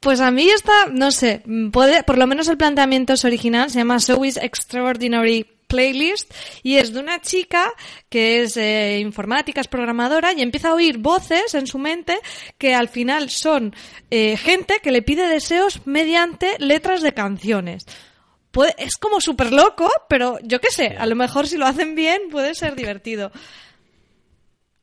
Pues 0.00 0.20
a 0.20 0.30
mí 0.30 0.48
esta, 0.48 0.86
no 0.90 1.10
sé, 1.10 1.42
puede, 1.72 2.02
por 2.02 2.18
lo 2.18 2.26
menos 2.26 2.48
el 2.48 2.56
planteamiento 2.56 3.14
es 3.14 3.24
original, 3.24 3.70
se 3.70 3.78
llama 3.78 3.96
is 3.96 4.36
Extraordinary 4.36 5.46
Playlist 5.66 6.32
y 6.62 6.76
es 6.76 6.92
de 6.92 7.00
una 7.00 7.20
chica 7.20 7.72
que 8.08 8.42
es 8.42 8.56
eh, 8.56 8.98
informática, 9.00 9.60
es 9.60 9.68
programadora 9.68 10.32
y 10.32 10.42
empieza 10.42 10.68
a 10.68 10.74
oír 10.74 10.98
voces 10.98 11.54
en 11.54 11.66
su 11.66 11.78
mente 11.78 12.18
que 12.58 12.74
al 12.74 12.88
final 12.88 13.30
son 13.30 13.74
eh, 14.10 14.36
gente 14.36 14.80
que 14.82 14.92
le 14.92 15.02
pide 15.02 15.28
deseos 15.28 15.80
mediante 15.86 16.56
letras 16.58 17.02
de 17.02 17.12
canciones. 17.12 17.86
es 18.78 18.96
como 18.96 19.20
súper 19.20 19.52
loco, 19.52 19.90
pero 20.08 20.38
yo 20.42 20.60
qué 20.60 20.70
sé, 20.70 20.96
a 20.96 21.06
lo 21.06 21.16
mejor 21.16 21.46
si 21.46 21.56
lo 21.56 21.66
hacen 21.66 21.94
bien 21.94 22.22
puede 22.30 22.54
ser 22.54 22.76
divertido. 22.76 23.32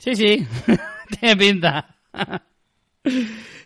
Sí, 0.03 0.17
sí, 0.17 0.45
tiene 1.17 1.37
pinta. 1.37 1.95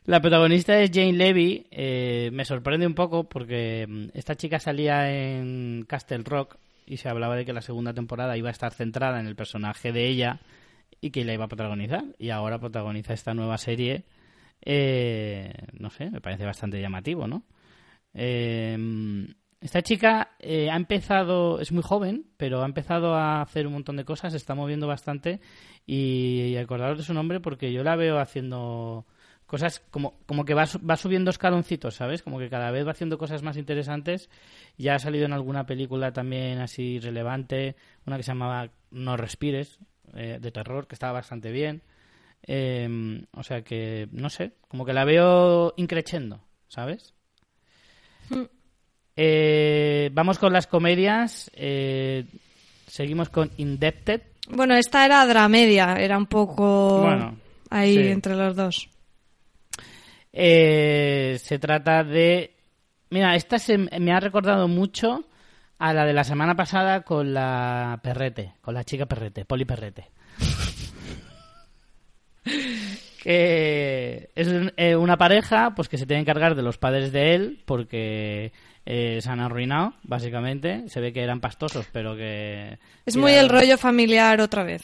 La 0.05 0.21
protagonista 0.21 0.79
es 0.79 0.91
Jane 0.93 1.13
Levy. 1.13 1.65
Eh, 1.71 2.29
me 2.31 2.45
sorprende 2.45 2.85
un 2.85 2.93
poco 2.93 3.27
porque 3.27 3.87
mm, 3.89 4.09
esta 4.13 4.35
chica 4.35 4.59
salía 4.59 5.11
en 5.11 5.83
Castle 5.87 6.21
Rock 6.23 6.57
y 6.85 6.97
se 6.97 7.09
hablaba 7.09 7.35
de 7.35 7.43
que 7.43 7.53
la 7.53 7.63
segunda 7.63 7.91
temporada 7.91 8.37
iba 8.37 8.49
a 8.49 8.51
estar 8.51 8.71
centrada 8.71 9.19
en 9.19 9.25
el 9.25 9.35
personaje 9.35 9.91
de 9.91 10.05
ella 10.05 10.39
y 11.01 11.09
que 11.09 11.25
la 11.25 11.33
iba 11.33 11.45
a 11.45 11.47
protagonizar. 11.47 12.05
Y 12.19 12.29
ahora 12.29 12.59
protagoniza 12.59 13.13
esta 13.13 13.33
nueva 13.33 13.57
serie. 13.57 14.05
Eh, 14.61 15.51
no 15.79 15.89
sé, 15.89 16.11
me 16.11 16.21
parece 16.21 16.45
bastante 16.45 16.79
llamativo, 16.79 17.25
¿no? 17.25 17.45
Eh, 18.13 18.77
esta 19.61 19.81
chica 19.81 20.35
ha 20.41 20.75
empezado, 20.75 21.59
es 21.59 21.71
muy 21.71 21.83
joven, 21.83 22.25
pero 22.37 22.61
ha 22.61 22.65
empezado 22.65 23.15
a 23.15 23.41
hacer 23.41 23.67
un 23.67 23.73
montón 23.73 23.97
de 23.97 24.05
cosas, 24.05 24.33
se 24.33 24.37
está 24.37 24.53
moviendo 24.55 24.87
bastante 24.87 25.39
y, 25.85 26.55
acordaros 26.57 26.97
de 26.97 27.03
su 27.03 27.13
nombre 27.13 27.39
porque 27.39 27.71
yo 27.71 27.83
la 27.83 27.95
veo 27.95 28.19
haciendo 28.19 29.05
cosas 29.47 29.79
como, 29.89 30.19
como 30.25 30.45
que 30.45 30.53
va, 30.53 30.65
va 30.87 30.97
subiendo 30.97 31.31
escaloncitos, 31.31 31.95
¿sabes? 31.95 32.21
Como 32.21 32.37
que 32.37 32.49
cada 32.49 32.69
vez 32.69 32.85
va 32.85 32.91
haciendo 32.91 33.17
cosas 33.17 33.41
más 33.41 33.57
interesantes. 33.57 34.29
Ya 34.77 34.95
ha 34.95 34.99
salido 34.99 35.25
en 35.25 35.33
alguna 35.33 35.65
película 35.65 36.11
también 36.11 36.59
así 36.59 36.99
relevante, 36.99 37.77
una 38.05 38.17
que 38.17 38.23
se 38.23 38.31
llamaba 38.31 38.69
No 38.91 39.15
Respires, 39.15 39.79
eh, 40.13 40.37
de 40.39 40.51
terror, 40.51 40.87
que 40.87 40.95
estaba 40.95 41.13
bastante 41.13 41.51
bien. 41.51 41.81
Em, 42.43 43.25
o 43.31 43.43
sea 43.43 43.63
que, 43.63 44.07
no 44.11 44.29
sé, 44.29 44.53
como 44.67 44.85
que 44.85 44.93
la 44.93 45.05
veo 45.05 45.73
increchendo, 45.77 46.41
¿sabes? 46.67 47.13
Hmm. 48.29 48.43
Eh, 49.19 50.11
vamos 50.13 50.37
con 50.37 50.53
las 50.53 50.67
comedias. 50.67 51.49
Eh, 51.55 52.25
seguimos 52.85 53.29
con 53.29 53.49
Indebted. 53.57 54.21
Bueno, 54.49 54.75
esta 54.75 55.05
era 55.05 55.25
dramedia, 55.25 55.95
era 55.95 56.17
un 56.17 56.27
poco 56.27 57.33
ahí 57.69 58.07
entre 58.07 58.35
los 58.35 58.55
dos. 58.55 58.89
Eh, 60.31 61.37
se 61.41 61.57
trata 61.57 62.03
de... 62.03 62.53
Mira, 63.09 63.35
esta 63.35 63.57
se 63.57 63.77
me 63.77 64.13
ha 64.13 64.19
recordado 64.19 64.67
mucho 64.67 65.25
a 65.79 65.93
la 65.93 66.05
de 66.05 66.13
la 66.13 66.23
semana 66.23 66.55
pasada 66.55 67.01
con 67.01 67.33
la 67.33 67.99
Perrete, 68.03 68.53
con 68.61 68.75
la 68.75 68.83
chica 68.83 69.07
Perrete, 69.07 69.45
Poli 69.45 69.65
Perrete. 69.65 70.11
que 73.23 74.29
es 74.35 74.47
eh, 74.77 74.95
una 74.95 75.17
pareja 75.17 75.73
pues 75.75 75.89
que 75.89 75.97
se 75.97 76.05
tiene 76.05 76.23
que 76.23 76.29
encargar 76.29 76.55
de 76.55 76.61
los 76.61 76.77
padres 76.77 77.11
de 77.11 77.35
él 77.35 77.63
porque 77.65 78.53
eh, 78.89 79.19
se 79.19 79.29
han 79.29 79.41
arruinado, 79.41 79.93
básicamente. 80.03 80.87
Se 80.87 81.01
ve 81.01 81.11
que 81.11 81.21
eran 81.21 81.41
pastosos, 81.41 81.89
pero 81.91 82.15
que... 82.15 82.79
Es 83.05 83.17
muy 83.17 83.33
el 83.33 83.49
rollo 83.49 83.77
familiar 83.77 84.39
otra 84.39 84.63
vez. 84.63 84.81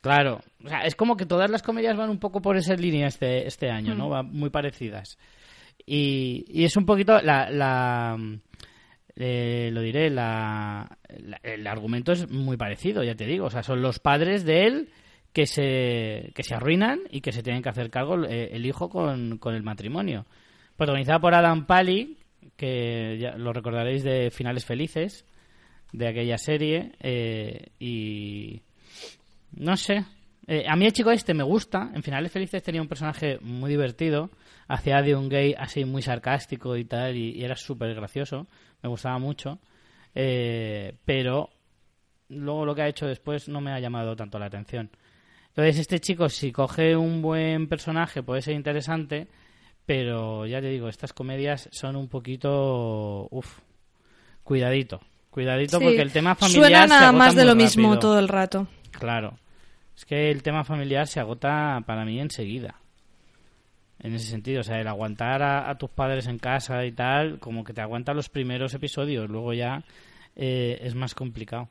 Claro, 0.00 0.40
o 0.64 0.68
sea, 0.68 0.82
es 0.82 0.94
como 0.94 1.16
que 1.16 1.26
todas 1.26 1.50
las 1.50 1.62
comedias 1.62 1.96
van 1.96 2.08
un 2.08 2.20
poco 2.20 2.40
por 2.40 2.56
esa 2.56 2.74
línea 2.74 3.08
este, 3.08 3.48
este 3.48 3.68
año, 3.68 3.96
¿no? 3.96 4.08
Van 4.08 4.32
muy 4.32 4.50
parecidas. 4.50 5.18
Y, 5.84 6.44
y 6.48 6.64
es 6.64 6.76
un 6.76 6.86
poquito 6.86 7.20
la... 7.20 7.50
la 7.50 8.16
eh, 9.16 9.70
lo 9.72 9.82
diré, 9.82 10.08
la, 10.08 10.98
el 11.42 11.66
argumento 11.66 12.12
es 12.12 12.30
muy 12.30 12.56
parecido, 12.56 13.02
ya 13.02 13.16
te 13.16 13.26
digo. 13.26 13.46
O 13.46 13.50
sea, 13.50 13.64
son 13.64 13.82
los 13.82 13.98
padres 13.98 14.44
de 14.44 14.66
él 14.66 14.88
que 15.32 15.46
se, 15.46 16.32
que 16.34 16.44
se 16.44 16.54
arruinan 16.54 17.00
y 17.10 17.20
que 17.20 17.32
se 17.32 17.42
tienen 17.42 17.62
que 17.62 17.70
hacer 17.70 17.90
cargo 17.90 18.24
eh, 18.24 18.50
el 18.52 18.64
hijo 18.66 18.88
con, 18.88 19.38
con 19.38 19.54
el 19.54 19.64
matrimonio. 19.64 20.26
Protagonizada 20.76 21.18
por 21.18 21.34
Adam 21.34 21.66
Pally, 21.66 22.16
que 22.56 23.18
ya 23.20 23.36
lo 23.36 23.52
recordaréis 23.52 24.02
de 24.04 24.30
Finales 24.30 24.64
Felices, 24.64 25.24
de 25.92 26.08
aquella 26.08 26.38
serie, 26.38 26.92
eh, 27.00 27.68
y 27.78 28.62
no 29.52 29.76
sé. 29.76 30.04
Eh, 30.46 30.64
a 30.66 30.74
mí 30.76 30.86
el 30.86 30.92
chico 30.92 31.10
este 31.10 31.34
me 31.34 31.44
gusta. 31.44 31.90
En 31.94 32.02
Finales 32.02 32.32
Felices 32.32 32.62
tenía 32.62 32.82
un 32.82 32.88
personaje 32.88 33.38
muy 33.40 33.70
divertido. 33.70 34.30
Hacía 34.68 35.02
de 35.02 35.14
un 35.14 35.28
gay 35.28 35.54
así 35.56 35.84
muy 35.84 36.02
sarcástico 36.02 36.76
y 36.76 36.84
tal. 36.84 37.16
Y, 37.16 37.44
era 37.44 37.56
súper 37.56 37.94
gracioso. 37.94 38.48
Me 38.82 38.88
gustaba 38.88 39.18
mucho. 39.18 39.58
Eh, 40.14 40.94
pero 41.04 41.50
luego 42.28 42.64
lo 42.64 42.74
que 42.74 42.82
ha 42.82 42.88
hecho 42.88 43.06
después 43.06 43.48
no 43.48 43.60
me 43.60 43.72
ha 43.72 43.80
llamado 43.80 44.16
tanto 44.16 44.38
la 44.38 44.46
atención. 44.46 44.90
Entonces 45.48 45.78
este 45.78 46.00
chico 46.00 46.28
si 46.28 46.50
coge 46.50 46.96
un 46.96 47.20
buen 47.20 47.68
personaje 47.68 48.22
puede 48.22 48.42
ser 48.42 48.54
interesante. 48.54 49.28
Pero 49.86 50.46
ya 50.46 50.60
te 50.60 50.68
digo, 50.68 50.88
estas 50.88 51.12
comedias 51.12 51.68
son 51.72 51.96
un 51.96 52.08
poquito... 52.08 53.28
Uf, 53.30 53.58
cuidadito. 54.44 55.00
Cuidadito 55.30 55.80
porque 55.80 56.02
el 56.02 56.12
tema 56.12 56.34
familiar... 56.34 56.62
Suena 56.62 56.86
nada 56.86 57.12
más 57.12 57.34
de 57.34 57.44
lo 57.44 57.54
mismo 57.54 57.98
todo 57.98 58.18
el 58.18 58.28
rato. 58.28 58.68
Claro. 58.92 59.38
Es 59.96 60.04
que 60.04 60.30
el 60.30 60.42
tema 60.42 60.64
familiar 60.64 61.06
se 61.06 61.20
agota 61.20 61.82
para 61.86 62.04
mí 62.04 62.20
enseguida. 62.20 62.76
En 63.98 64.14
ese 64.14 64.26
sentido, 64.26 64.60
o 64.60 64.64
sea, 64.64 64.80
el 64.80 64.88
aguantar 64.88 65.42
a, 65.42 65.76
tus 65.78 65.90
padres 65.90 66.26
en 66.26 66.38
casa 66.38 66.84
y 66.84 66.92
tal, 66.92 67.38
como 67.38 67.62
que 67.62 67.72
te 67.72 67.80
aguanta 67.80 68.14
los 68.14 68.28
primeros 68.28 68.74
episodios, 68.74 69.30
luego 69.30 69.52
ya 69.52 69.84
eh, 70.34 70.80
es 70.82 70.94
más 70.94 71.14
complicado. 71.14 71.68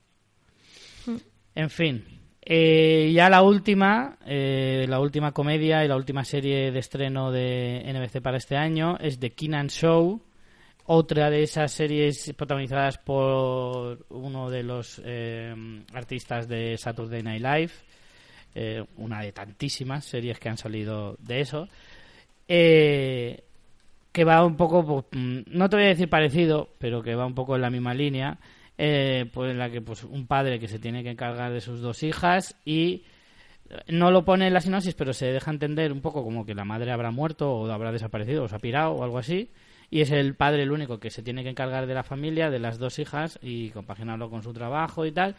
Mm. 1.06 1.16
En 1.56 1.70
fin, 1.70 2.06
eh, 2.42 3.12
ya 3.14 3.30
la 3.30 3.42
última, 3.42 4.18
eh, 4.26 4.86
la 4.88 5.00
última 5.00 5.32
comedia 5.32 5.86
y 5.86 5.88
la 5.88 5.96
última 5.96 6.24
serie 6.24 6.72
de 6.72 6.80
estreno 6.80 7.32
de 7.32 7.84
NBC 7.86 8.22
para 8.22 8.38
este 8.38 8.58
año 8.58 8.98
es 9.00 9.20
The 9.20 9.32
Keenan 9.32 9.70
Show, 9.70 10.22
otra 10.86 11.30
de 11.30 11.44
esas 11.44 11.72
series 11.72 12.34
protagonizadas 12.36 12.98
por 12.98 14.06
uno 14.10 14.50
de 14.50 14.64
los 14.64 15.02
artistas 15.94 16.48
de 16.48 16.78
Saturday 16.78 17.22
Night 17.22 17.42
Live, 17.44 17.72
eh, 18.54 18.84
una 18.98 19.22
de 19.22 19.32
tantísimas 19.32 20.04
series 20.04 20.38
que 20.38 20.50
han 20.50 20.58
salido 20.58 21.16
de 21.20 21.40
eso, 21.40 21.70
eh, 22.50 23.46
que 24.12 24.26
va 24.26 24.46
un 24.46 24.58
poco, 24.58 24.86
pues, 24.86 25.06
mm, 25.12 25.58
no 25.58 25.70
te 25.70 25.78
voy 25.78 25.86
a 25.86 25.90
decir 25.90 26.10
parecido, 26.10 26.68
pero 26.78 27.02
que 27.02 27.16
va 27.16 27.26
un 27.26 27.34
poco 27.34 27.56
en 27.56 27.62
la 27.62 27.70
misma 27.70 27.94
línea, 27.94 28.40
eh, 28.84 29.30
pues 29.32 29.52
en 29.52 29.60
la 29.60 29.70
que 29.70 29.80
pues 29.82 30.04
un 30.04 30.26
padre 30.26 30.60
que 30.60 30.68
se 30.68 30.80
tiene 30.80 31.04
que 31.04 31.12
encargar 31.12 31.54
de 31.54 31.62
sus 31.62 31.82
dos 31.82 32.02
hijas 32.02 32.56
y 32.66 33.04
no 33.88 34.10
lo 34.10 34.26
pone 34.26 34.48
en 34.48 34.54
la 34.54 34.62
sinopsis, 34.62 34.96
pero 34.96 35.14
se 35.14 35.28
deja 35.28 35.52
entender 35.52 35.92
un 35.92 36.02
poco 36.02 36.24
como 36.24 36.46
que 36.46 36.56
la 36.56 36.66
madre 36.66 36.92
habrá 36.92 37.12
muerto 37.12 37.52
o 37.52 37.72
habrá 37.72 37.92
desaparecido 37.92 38.44
o 38.44 38.48
se 38.48 38.56
ha 38.56 38.60
pirado 38.60 38.94
o 38.94 39.04
algo 39.04 39.20
así. 39.20 39.52
Y 39.92 40.02
es 40.02 40.10
el 40.10 40.36
padre 40.36 40.64
el 40.64 40.72
único 40.72 41.00
que 41.00 41.12
se 41.12 41.22
tiene 41.22 41.44
que 41.44 41.50
encargar 41.50 41.86
de 41.86 41.94
la 41.94 42.04
familia, 42.04 42.50
de 42.50 42.58
las 42.58 42.80
dos 42.80 42.98
hijas 42.98 43.38
y 43.44 43.70
compaginarlo 43.70 44.30
con 44.30 44.42
su 44.42 44.52
trabajo 44.52 45.06
y 45.06 45.12
tal 45.12 45.36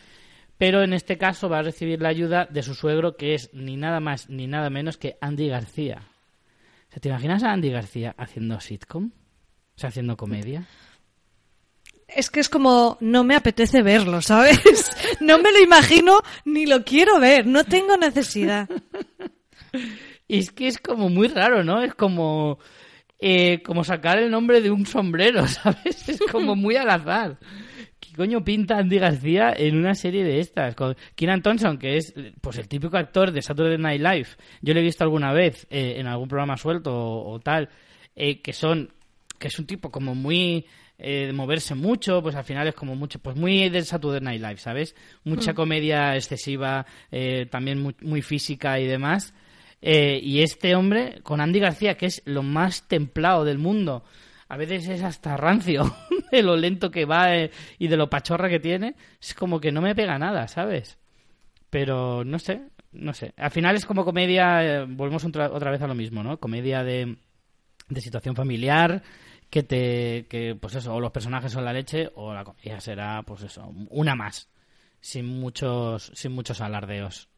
pero 0.63 0.85
en 0.85 0.93
este 0.93 1.19
caso 1.19 1.49
va 1.49 1.59
a 1.59 1.63
recibir 1.63 2.01
la 2.01 2.11
ayuda 2.11 2.47
de 2.47 2.63
su 2.63 2.75
suegro, 2.75 3.17
que 3.17 3.35
es 3.35 3.51
ni 3.53 3.77
nada 3.77 3.99
más 3.99 4.31
ni 4.31 4.47
nada 4.47 4.71
menos 4.71 4.97
que 4.97 5.17
Andy 5.21 5.49
García. 5.49 6.03
¿te 7.01 7.09
imaginas 7.09 7.43
a 7.43 7.51
Andy 7.51 7.71
García 7.71 8.15
haciendo 8.17 8.61
sitcom? 8.61 9.07
O 9.75 9.79
sea, 9.81 9.89
haciendo 9.89 10.17
comedia. 10.17 10.69
Es 12.15 12.31
que 12.31 12.41
es 12.41 12.49
como, 12.49 12.99
no 13.01 13.25
me 13.25 13.35
apetece 13.35 13.83
verlo, 13.83 14.21
¿sabes? 14.23 14.61
No 15.21 15.39
me 15.39 15.53
lo 15.53 15.61
imagino 15.61 16.21
ni 16.45 16.67
lo 16.67 16.85
quiero 16.85 17.21
ver, 17.21 17.47
no 17.47 17.65
tengo 17.65 17.97
necesidad. 17.97 18.69
Es 20.29 20.51
que 20.51 20.67
es 20.67 20.79
como 20.79 21.09
muy 21.09 21.29
raro, 21.29 21.63
¿no? 21.63 21.83
Es 21.83 21.95
como, 21.95 22.59
eh, 23.21 23.63
como 23.63 23.85
sacar 23.85 24.19
el 24.19 24.31
nombre 24.31 24.61
de 24.61 24.71
un 24.71 24.85
sombrero, 24.85 25.47
¿sabes? 25.49 26.09
Es 26.09 26.21
como 26.31 26.57
muy 26.57 26.77
al 26.77 26.91
azar 26.91 27.39
coño 28.17 28.45
pinta 28.45 28.79
Andy 28.79 28.99
García 28.99 29.53
en 29.57 29.77
una 29.77 29.95
serie 29.95 30.25
de 30.25 30.41
estas? 30.41 30.75
Con 30.75 30.97
Keenan 31.15 31.43
Thompson, 31.43 31.79
que 31.79 31.97
es 31.97 32.15
pues 32.41 32.59
el 32.59 32.69
típico 32.69 32.97
actor 32.97 33.33
de 33.33 33.43
Saturday 33.43 33.79
Night 33.79 34.01
Live. 34.01 34.29
Yo 34.61 34.75
lo 34.75 34.81
he 34.81 34.83
visto 34.83 35.05
alguna 35.05 35.33
vez 35.33 35.67
eh, 35.71 35.95
en 35.99 36.07
algún 36.07 36.29
programa 36.29 36.57
suelto 36.57 36.93
o, 36.95 37.39
tal, 37.41 37.69
eh, 38.15 38.41
que 38.41 38.53
son 38.53 38.93
que 39.39 39.49
es 39.49 39.59
un 39.59 39.67
tipo 39.67 39.91
como 39.91 40.15
muy 40.15 40.67
eh, 41.03 41.27
de 41.27 41.33
moverse 41.33 41.75
mucho, 41.75 42.23
pues 42.23 42.35
al 42.35 42.45
final 42.45 42.69
es 42.69 42.75
como 42.75 42.97
mucho, 42.97 43.19
pues 43.19 43.37
muy 43.37 43.69
de 43.69 43.83
Saturday 43.83 44.21
Night 44.21 44.41
Live, 44.41 44.59
¿sabes? 44.59 44.95
Mucha 45.25 45.53
mm. 45.53 45.55
comedia 45.55 46.15
excesiva, 46.17 46.87
también 47.51 47.83
muy, 47.83 47.95
muy, 48.01 48.23
física 48.23 48.79
y 48.81 48.87
demás. 48.87 49.35
y 49.81 50.41
este 50.41 50.75
hombre, 50.75 51.21
con 51.23 51.41
Andy 51.41 51.61
García, 51.61 51.97
que 51.97 52.07
es 52.07 52.23
lo 52.25 52.43
más 52.43 52.89
templado 52.89 53.45
del 53.45 53.59
mundo, 53.59 54.05
a 54.53 54.59
veces 54.59 54.87
es 54.87 55.03
hasta 55.03 55.35
rancio 55.39 55.97
de 56.31 56.43
lo 56.43 56.59
lento 56.59 56.91
que 56.91 57.07
va 57.07 57.35
eh, 57.35 57.51
y 57.79 57.89
de 57.89 57.97
lo 57.97 58.11
pachorra 58.11 58.51
que 58.51 58.61
tiene. 58.61 58.97
Es 59.19 59.33
como 59.33 59.59
que 59.59 59.73
no 59.73 59.81
me 59.81 59.95
pega 59.95 60.19
nada, 60.19 60.47
¿sabes? 60.47 60.99
Pero 61.71 62.23
no 62.23 62.39
sé, 62.39 62.61
no 62.93 63.15
sé. 63.15 63.33
Al 63.39 63.51
final 63.51 63.77
es 63.77 63.87
como 63.87 64.05
comedia, 64.05 64.63
eh, 64.63 64.85
volvemos 64.87 65.25
otra, 65.25 65.49
vez 65.49 65.81
a 65.81 65.87
lo 65.87 65.95
mismo, 65.95 66.23
¿no? 66.23 66.39
Comedia 66.39 66.85
de, 66.85 67.17
de 67.89 68.01
situación 68.03 68.37
familiar 68.37 69.03
que 69.53 69.63
te 69.63 70.25
que 70.31 70.57
pues 70.59 70.75
eso 70.77 70.95
o 70.95 70.99
los 70.99 71.13
personajes 71.13 71.53
son 71.53 71.67
la 71.67 71.75
leche 71.75 72.11
o 72.15 72.33
la 72.33 72.43
comida 72.43 72.81
será 72.81 73.23
pues 73.23 73.43
eso 73.43 73.71
una 73.91 74.15
más 74.15 74.49
sin 74.99 75.27
muchos 75.27 76.11
sin 76.15 76.33
muchos 76.33 76.63
alardeos 76.63 77.29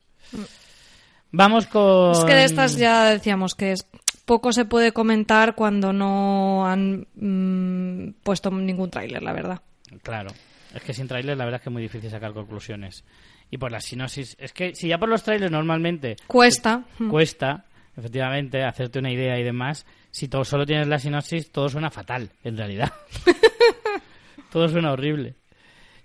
vamos 1.32 1.66
con 1.66 2.12
Es 2.12 2.24
que 2.24 2.34
de 2.34 2.44
estas 2.44 2.76
ya 2.76 3.10
decíamos 3.10 3.56
que 3.56 3.72
es, 3.72 3.88
poco 4.26 4.52
se 4.52 4.64
puede 4.64 4.92
comentar 4.92 5.56
cuando 5.56 5.92
no 5.92 6.64
han 6.68 7.08
mm, 7.16 8.22
puesto 8.22 8.48
ningún 8.52 8.90
tráiler, 8.90 9.20
la 9.20 9.32
verdad. 9.32 9.60
claro 10.04 10.30
es 10.72 10.82
que 10.82 10.94
sin 10.94 11.08
tráiler 11.08 11.36
la 11.36 11.44
verdad 11.44 11.58
es 11.58 11.64
que 11.64 11.70
es 11.70 11.72
muy 11.72 11.82
difícil 11.82 12.10
sacar 12.10 12.32
conclusiones 12.32 13.02
y 13.50 13.58
por 13.58 13.72
la 13.72 13.80
sinopsis 13.80 14.36
es 14.38 14.52
que 14.52 14.76
si 14.76 14.86
ya 14.86 14.98
por 14.98 15.08
los 15.08 15.24
trailers 15.24 15.50
normalmente 15.50 16.14
Cuesta. 16.28 16.84
Mm. 17.00 17.10
cuesta 17.10 17.64
efectivamente 17.96 18.62
hacerte 18.62 19.00
una 19.00 19.10
idea 19.10 19.36
y 19.36 19.42
demás 19.42 19.84
si 20.14 20.28
todo 20.28 20.44
solo 20.44 20.64
tienes 20.64 20.86
la 20.86 21.00
sinopsis 21.00 21.50
todo 21.50 21.68
suena 21.68 21.90
fatal 21.90 22.30
en 22.44 22.56
realidad. 22.56 22.92
Todo 24.52 24.68
suena 24.68 24.92
horrible. 24.92 25.34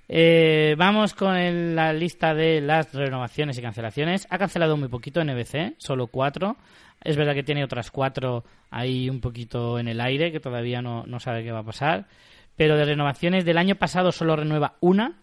Eh, 0.08 0.74
vamos 0.76 1.13
con 1.13 1.36
el- 1.38 1.76
la 1.76 1.93
lista 1.93 2.34
de 2.34 2.62
las 2.62 2.91
renovaciones 2.95 3.60
y 3.60 3.62
cancelaciones. 3.62 4.26
Ha 4.32 4.39
cancelado 4.39 4.76
muy 4.76 4.88
poquito 4.88 5.22
NBC 5.24 5.76
solo 5.78 6.08
cuatro. 6.08 6.58
Es 7.04 7.15
verdad 7.15 7.36
que 7.36 7.43
tiene 7.43 7.63
otras 7.63 7.91
cuatro 7.91 8.43
ahí 8.72 9.08
un 9.08 9.22
poquito 9.22 9.78
en 9.78 9.88
el 9.88 10.02
aire 10.02 10.32
que 10.32 10.39
todavía 10.39 10.82
no, 10.82 11.04
no 11.06 11.19
sabe 11.19 11.43
qué 11.43 11.52
va 11.52 11.60
a 11.60 11.63
pasar. 11.63 12.08
Pero 12.56 12.76
de 12.76 12.86
renovaciones 12.86 13.45
del 13.45 13.60
año 13.60 13.76
pasado 13.76 14.12
solo 14.12 14.36
renueva 14.36 14.78
una 14.80 15.19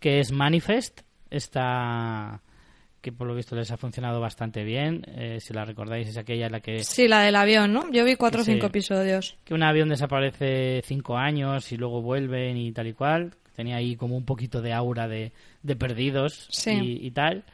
que 0.00 0.20
es 0.20 0.32
Manifest 0.32 1.02
esta 1.28 2.40
que 3.00 3.12
por 3.12 3.26
lo 3.26 3.34
visto 3.34 3.54
les 3.56 3.70
ha 3.70 3.76
funcionado 3.76 4.20
bastante 4.20 4.64
bien. 4.64 5.04
Eh, 5.08 5.38
si 5.40 5.52
la 5.54 5.64
recordáis, 5.64 6.08
es 6.08 6.16
aquella 6.16 6.46
en 6.46 6.52
la 6.52 6.60
que, 6.60 6.82
Sí, 6.84 7.06
la 7.08 7.20
del 7.22 7.36
avión, 7.36 7.72
¿no? 7.72 7.90
Yo 7.92 8.04
vi 8.04 8.16
cuatro 8.16 8.42
o 8.42 8.44
cinco 8.44 8.66
episodios. 8.66 9.36
que 9.44 9.54
un 9.54 9.62
avión 9.62 9.88
desaparece 9.88 10.82
cinco 10.84 11.16
años 11.16 11.70
y 11.72 11.76
luego 11.76 12.02
vuelven 12.02 12.56
y 12.56 12.72
tal 12.72 12.86
y 12.88 12.92
cual. 12.92 13.34
Tenía 13.54 13.76
ahí 13.76 13.96
como 13.96 14.16
un 14.16 14.24
poquito 14.24 14.62
de 14.62 14.72
aura 14.72 15.08
de, 15.08 15.32
de 15.62 15.76
perdidos 15.76 16.46
Sí. 16.50 16.70
y, 16.70 17.06
y 17.06 17.10
tal. 17.10 17.44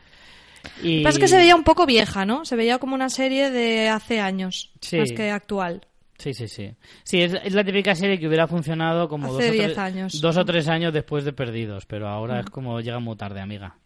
Y... 0.83 0.96
Lo 0.96 0.98
que 0.98 1.04
pasa 1.04 1.16
es 1.18 1.20
que 1.20 1.28
se 1.28 1.37
veía 1.38 1.57
un 1.57 1.64
poco 1.64 1.87
vieja, 1.87 2.24
¿no? 2.24 2.44
Se 2.44 2.57
veía 2.57 2.78
como 2.78 2.94
una 2.94 3.09
serie 3.09 3.50
de 3.50 3.88
hace 3.88 4.20
años, 4.20 4.70
Sí. 4.80 4.98
más 4.98 5.12
que 5.12 5.30
actual. 5.30 5.80
Sí, 6.18 6.33
sí, 6.33 6.46
sí. 6.48 6.70
Sí, 7.02 7.20
es, 7.22 7.35
es 7.35 7.52
la 7.54 7.64
típica 7.64 7.94
serie 7.94 8.18
que 8.18 8.26
hubiera 8.28 8.46
funcionado 8.46 9.09
como 9.09 9.26
Hace 9.37 9.46
dos, 9.46 9.50
o 9.50 9.52
10 9.52 9.64
tres, 9.66 9.78
años. 9.78 10.20
dos 10.20 10.37
o 10.37 10.44
tres 10.44 10.68
años 10.68 10.92
después 10.92 11.24
de 11.24 11.33
Perdidos, 11.33 11.87
pero 11.87 12.07
ahora 12.09 12.40
es 12.40 12.46
como 12.50 12.80
llega 12.80 12.98
muy 13.00 13.16
tarde, 13.16 13.40
amiga. 13.40 13.76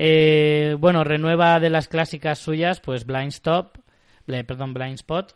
Eh, 0.00 0.76
bueno, 0.78 1.02
renueva 1.02 1.58
de 1.58 1.70
las 1.70 1.88
clásicas 1.88 2.38
suyas, 2.38 2.78
pues 2.78 3.04
Blind 3.04 3.32
Stop, 3.32 3.78
perdón, 4.26 4.72
Blind 4.72 4.94
Spot, 4.94 5.34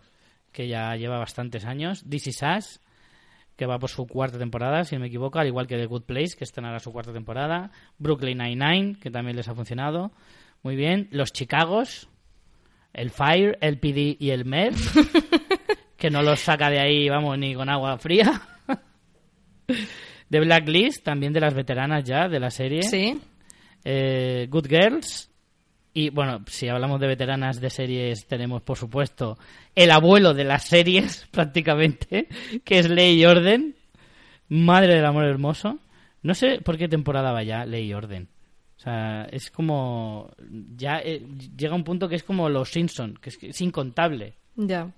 que 0.53 0.69
ya 0.69 0.95
lleva 0.95 1.19
bastantes 1.19 1.65
años. 1.65 2.05
This 2.09 2.29
Is 2.29 2.43
Us, 2.43 2.81
que 3.57 3.67
va 3.67 3.81
por 3.81 3.91
su 3.91 4.07
cuarta 4.07 4.39
temporada, 4.39 4.85
si 4.85 4.95
no 4.95 5.01
me 5.01 5.09
equivoco, 5.09 5.41
al 5.41 5.49
igual 5.49 5.67
que 5.67 5.77
The 5.77 5.87
Good 5.87 6.05
Place, 6.05 6.37
que 6.39 6.45
estrenará 6.45 6.79
su 6.79 6.93
cuarta 6.93 7.13
temporada. 7.13 7.73
Brooklyn 7.99 8.39
Nine-Nine, 8.39 8.99
que 9.01 9.11
también 9.11 9.37
les 9.37 9.49
ha 9.49 9.55
funcionado. 9.57 10.13
Muy 10.63 10.77
bien. 10.77 11.09
Los 11.11 11.33
Chicagos, 11.33 12.09
el 12.93 13.11
Fire, 13.11 13.59
el 13.63 13.81
PD 13.81 14.17
y 14.17 14.31
el 14.31 14.45
Med, 14.45 14.75
que 15.97 16.09
no 16.09 16.23
los 16.23 16.39
saca 16.39 16.71
de 16.71 16.79
ahí, 16.79 17.09
vamos, 17.09 17.37
ni 17.37 17.53
con 17.57 17.69
agua 17.69 17.99
fría. 17.99 18.41
The 20.31 20.39
Blacklist, 20.39 21.03
también 21.03 21.33
de 21.33 21.41
las 21.41 21.53
veteranas 21.53 22.05
ya 22.05 22.29
de 22.29 22.39
la 22.39 22.53
serie. 22.53 22.85
Sí. 22.85 23.21
Eh, 23.85 24.47
Good 24.51 24.67
Girls. 24.69 25.29
Y 25.95 26.09
bueno, 26.11 26.43
si 26.47 26.69
hablamos 26.69 27.01
de 27.01 27.07
veteranas 27.07 27.61
de 27.61 27.69
series, 27.69 28.27
tenemos 28.27 28.63
por 28.63 28.79
supuesto 28.79 29.37
el 29.75 29.91
abuelo 29.91 30.33
de 30.33 30.45
las 30.45 30.65
series, 30.65 31.27
prácticamente, 31.31 32.29
que 32.65 32.79
es 32.79 32.89
Ley 32.89 33.21
y 33.21 33.27
Orden. 33.27 33.77
Madre 34.49 34.95
del 34.95 35.05
amor 35.05 35.25
hermoso. 35.25 35.79
No 36.23 36.35
sé 36.35 36.61
por 36.63 36.79
qué 36.79 36.89
temporada 36.89 37.33
va 37.33 37.43
ya 37.43 37.65
Ley 37.67 37.89
y 37.89 37.95
Orden. 37.95 38.29
O 38.79 38.81
sea, 38.83 39.25
es 39.31 39.51
como. 39.51 40.31
Ya 40.77 40.99
eh, 40.99 41.23
llega 41.57 41.75
un 41.75 41.85
punto 41.85 42.09
que 42.09 42.17
es 42.17 42.23
como 42.25 42.49
los 42.49 42.71
Simpson, 42.71 43.19
que 43.21 43.31
es, 43.31 43.37
que 43.39 43.49
es 43.51 43.61
incontable. 43.61 44.35
Ya. 44.57 44.91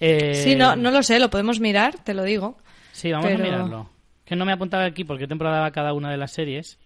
Eh, 0.00 0.34
Sí, 0.34 0.56
no, 0.56 0.74
no 0.74 0.90
lo 0.90 1.02
sé, 1.02 1.18
lo 1.20 1.30
podemos 1.30 1.60
mirar, 1.60 2.02
te 2.02 2.14
lo 2.14 2.24
digo. 2.24 2.56
Sí, 2.92 3.10
vamos 3.12 3.26
Pero- 3.30 3.42
a 3.44 3.46
mirarlo. 3.46 3.90
Que 4.24 4.36
no 4.36 4.44
me 4.44 4.52
he 4.52 4.54
apuntado 4.54 4.84
aquí 4.84 5.04
por 5.04 5.18
qué 5.18 5.26
temporada 5.26 5.60
va 5.60 5.70
cada 5.70 5.92
una 5.92 6.10
de 6.10 6.16
las 6.16 6.32
series. 6.32 6.78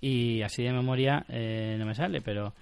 Y 0.00 0.42
así 0.42 0.62
de 0.62 0.72
memoria 0.72 1.24
eh, 1.28 1.76
no 1.78 1.84
me 1.86 1.94
sale, 1.94 2.20
pero 2.22 2.54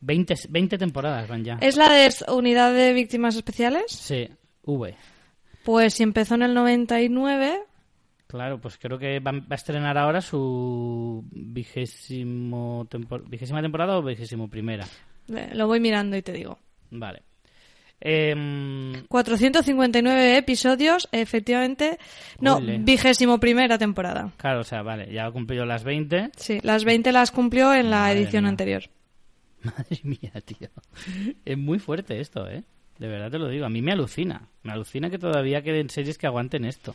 20, 0.00 0.34
20 0.50 0.78
temporadas 0.78 1.28
van 1.28 1.44
ya. 1.44 1.58
¿Es 1.60 1.76
la 1.76 1.88
de 1.92 2.10
Unidad 2.28 2.72
de 2.74 2.92
Víctimas 2.92 3.34
Especiales? 3.36 3.84
Sí, 3.90 4.28
V. 4.64 4.94
Pues 5.64 5.94
si 5.94 6.02
empezó 6.02 6.34
en 6.34 6.42
el 6.42 6.54
99, 6.54 7.60
Claro, 8.26 8.60
pues 8.60 8.76
creo 8.76 8.98
que 8.98 9.20
va, 9.20 9.32
a 9.48 9.54
estrenar 9.54 9.96
ahora 9.96 10.20
su 10.20 11.24
vigésimo 11.30 12.86
tempor- 12.90 13.28
vigésima 13.28 13.62
temporada 13.62 13.96
o 13.98 14.02
vigésimo 14.02 14.48
primera. 14.48 14.84
eh, 15.34 15.50
lo 15.54 15.66
voy 15.66 15.80
mirando 15.80 16.16
y 16.16 16.22
te 16.22 16.32
digo. 16.32 16.58
Vale. 16.90 17.22
Em, 18.00 19.04
459 19.08 20.36
episodios, 20.36 21.08
efectivamente. 21.12 21.98
No, 22.40 22.56
Ole. 22.56 22.78
vigésimo 22.78 23.40
primera 23.40 23.78
temporada. 23.78 24.32
claro, 24.36 24.60
o 24.60 24.64
sea, 24.64 24.82
vale, 24.82 25.12
ya 25.12 25.26
ha 25.26 25.30
cumplido 25.30 25.64
las 25.64 25.82
20. 25.84 26.30
Sí, 26.36 26.58
las 26.62 26.84
20 26.84 27.10
las 27.12 27.30
cumplió 27.30 27.72
en 27.74 27.90
la 27.90 28.00
Madre 28.00 28.20
edición 28.20 28.44
mía. 28.44 28.50
anterior. 28.50 28.82
Madre 29.62 30.00
mía, 30.04 30.32
tío. 30.44 30.68
Es 31.44 31.56
muy 31.58 31.78
fuerte 31.78 32.20
esto, 32.20 32.48
¿eh? 32.48 32.62
De 32.98 33.08
verdad 33.08 33.30
te 33.30 33.38
lo 33.38 33.48
digo. 33.48 33.66
A 33.66 33.70
mí 33.70 33.82
me 33.82 33.92
alucina. 33.92 34.48
Me 34.62 34.72
alucina 34.72 35.10
que 35.10 35.18
todavía 35.18 35.62
queden 35.62 35.90
series 35.90 36.18
que 36.18 36.26
aguanten 36.26 36.64
esto. 36.64 36.94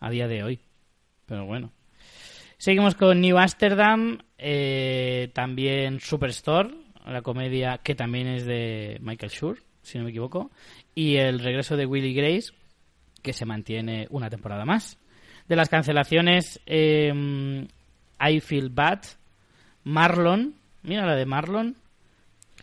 A 0.00 0.10
día 0.10 0.26
de 0.28 0.42
hoy. 0.42 0.60
Pero 1.26 1.44
bueno. 1.46 1.72
Seguimos 2.58 2.94
con 2.94 3.20
New 3.20 3.36
Amsterdam. 3.38 4.18
eh, 4.38 5.30
también 5.34 6.00
Superstore. 6.00 6.70
La 7.06 7.22
comedia 7.22 7.78
que 7.84 7.94
también 7.94 8.26
es 8.26 8.44
de 8.46 8.98
Michael 9.00 9.30
Schur, 9.30 9.62
si 9.86 9.98
no 9.98 10.04
me 10.04 10.10
equivoco. 10.10 10.50
Y 10.94 11.16
el 11.16 11.38
regreso 11.40 11.76
de 11.76 11.86
Willy 11.86 12.14
Grace, 12.14 12.52
que 13.22 13.32
se 13.32 13.44
mantiene 13.44 14.06
una 14.10 14.28
temporada 14.30 14.64
más. 14.64 14.98
De 15.48 15.56
las 15.56 15.68
cancelaciones, 15.68 16.60
eh, 16.66 17.66
I 18.20 18.40
Feel 18.40 18.70
Bad. 18.70 19.00
Marlon. 19.84 20.54
Mira 20.82 21.06
la 21.06 21.14
de 21.14 21.26
Marlon. 21.26 21.76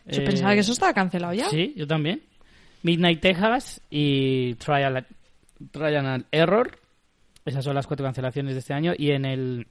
Yo 0.06 0.22
Eh, 0.22 0.26
pensaba 0.26 0.54
que 0.54 0.60
eso 0.60 0.74
estaba 0.74 0.94
cancelado 0.94 1.34
ya. 1.34 1.50
Sí, 1.50 1.74
yo 1.78 1.88
también. 1.88 2.22
Midnight 2.82 3.22
Texas 3.22 3.82
y 3.90 4.56
Trial, 4.56 5.06
Trial 5.72 6.06
and 6.06 6.26
Error. 6.32 6.78
Esas 7.46 7.64
son 7.64 7.76
las 7.76 7.88
cuatro 7.88 8.06
cancelaciones 8.06 8.54
de 8.56 8.60
este 8.60 8.74
año. 8.74 8.94
Y 8.98 9.12
en 9.12 9.26
el 9.26 9.68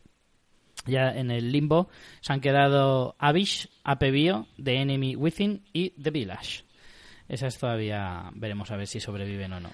ya 0.87 1.11
en 1.11 1.31
el 1.31 1.53
limbo 1.53 1.89
se 2.23 2.33
han 2.33 2.41
quedado 2.41 3.15
Abish, 3.19 3.69
Apebio, 3.85 4.47
The 4.63 4.77
Enemy 4.77 5.15
Within 5.17 5.63
y 5.73 5.91
The 5.91 6.11
Village. 6.11 6.65
Esas 7.33 7.57
todavía 7.57 8.31
veremos 8.35 8.71
a 8.71 8.77
ver 8.77 8.87
si 8.87 9.01
sobreviven 9.01 9.55
o 9.55 9.61
no. 9.61 9.71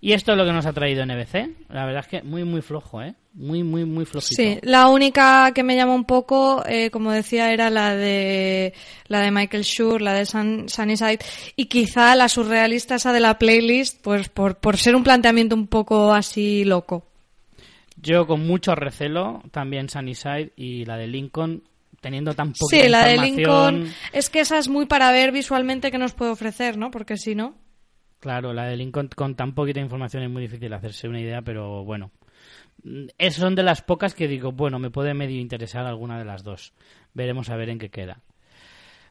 Y 0.00 0.12
esto 0.12 0.30
es 0.30 0.38
lo 0.38 0.44
que 0.44 0.52
nos 0.52 0.64
ha 0.64 0.72
traído 0.72 1.04
NBC. 1.04 1.70
La 1.70 1.84
verdad 1.84 2.04
es 2.04 2.06
que 2.06 2.22
muy, 2.22 2.44
muy 2.44 2.62
flojo, 2.62 3.02
¿eh? 3.02 3.16
Muy, 3.34 3.64
muy, 3.64 3.84
muy 3.84 4.04
flojito. 4.04 4.40
Sí, 4.40 4.60
la 4.62 4.86
única 4.86 5.50
que 5.52 5.64
me 5.64 5.74
llama 5.74 5.92
un 5.92 6.04
poco, 6.04 6.62
eh, 6.68 6.90
como 6.90 7.10
decía, 7.10 7.52
era 7.52 7.68
la 7.68 7.96
de 7.96 8.74
la 9.08 9.22
de 9.22 9.32
Michael 9.32 9.64
Schur, 9.64 10.00
la 10.00 10.12
de 10.12 10.24
Sun, 10.24 10.68
Sunnyside, 10.68 11.18
y 11.56 11.64
quizá 11.64 12.14
la 12.14 12.28
surrealista 12.28 12.94
esa 12.94 13.12
de 13.12 13.18
la 13.18 13.40
playlist, 13.40 14.00
pues 14.00 14.28
por, 14.28 14.58
por 14.58 14.76
ser 14.76 14.94
un 14.94 15.02
planteamiento 15.02 15.56
un 15.56 15.66
poco 15.66 16.14
así 16.14 16.64
loco. 16.64 17.08
Yo 18.00 18.28
con 18.28 18.46
mucho 18.46 18.76
recelo, 18.76 19.42
también 19.50 19.88
Sunnyside 19.88 20.52
y 20.54 20.84
la 20.84 20.96
de 20.96 21.08
Lincoln, 21.08 21.64
teniendo 22.00 22.34
tan 22.34 22.52
poquita 22.52 22.82
Sí, 22.82 22.88
la 22.88 23.06
de. 23.06 23.18
Lincoln, 23.18 23.92
es 24.12 24.30
que 24.30 24.40
esa 24.40 24.58
es 24.58 24.68
muy 24.68 24.86
para 24.86 25.10
ver 25.12 25.32
visualmente 25.32 25.90
qué 25.90 25.98
nos 25.98 26.14
puede 26.14 26.30
ofrecer, 26.30 26.76
¿no? 26.76 26.90
Porque 26.90 27.16
si 27.16 27.34
no, 27.34 27.56
Claro, 28.20 28.52
la 28.52 28.64
de 28.64 28.76
Lincoln 28.76 29.08
con 29.14 29.36
tan 29.36 29.54
poquita 29.54 29.80
información 29.80 30.24
es 30.24 30.30
muy 30.30 30.42
difícil 30.42 30.72
hacerse 30.72 31.08
una 31.08 31.20
idea, 31.20 31.42
pero 31.42 31.84
bueno. 31.84 32.10
Es, 33.16 33.34
son 33.34 33.54
de 33.54 33.62
las 33.62 33.82
pocas 33.82 34.14
que 34.14 34.28
digo, 34.28 34.52
bueno, 34.52 34.78
me 34.78 34.90
puede 34.90 35.14
medio 35.14 35.40
interesar 35.40 35.86
alguna 35.86 36.18
de 36.18 36.24
las 36.24 36.42
dos. 36.42 36.72
Veremos 37.14 37.48
a 37.50 37.56
ver 37.56 37.70
en 37.70 37.78
qué 37.78 37.90
queda. 37.90 38.20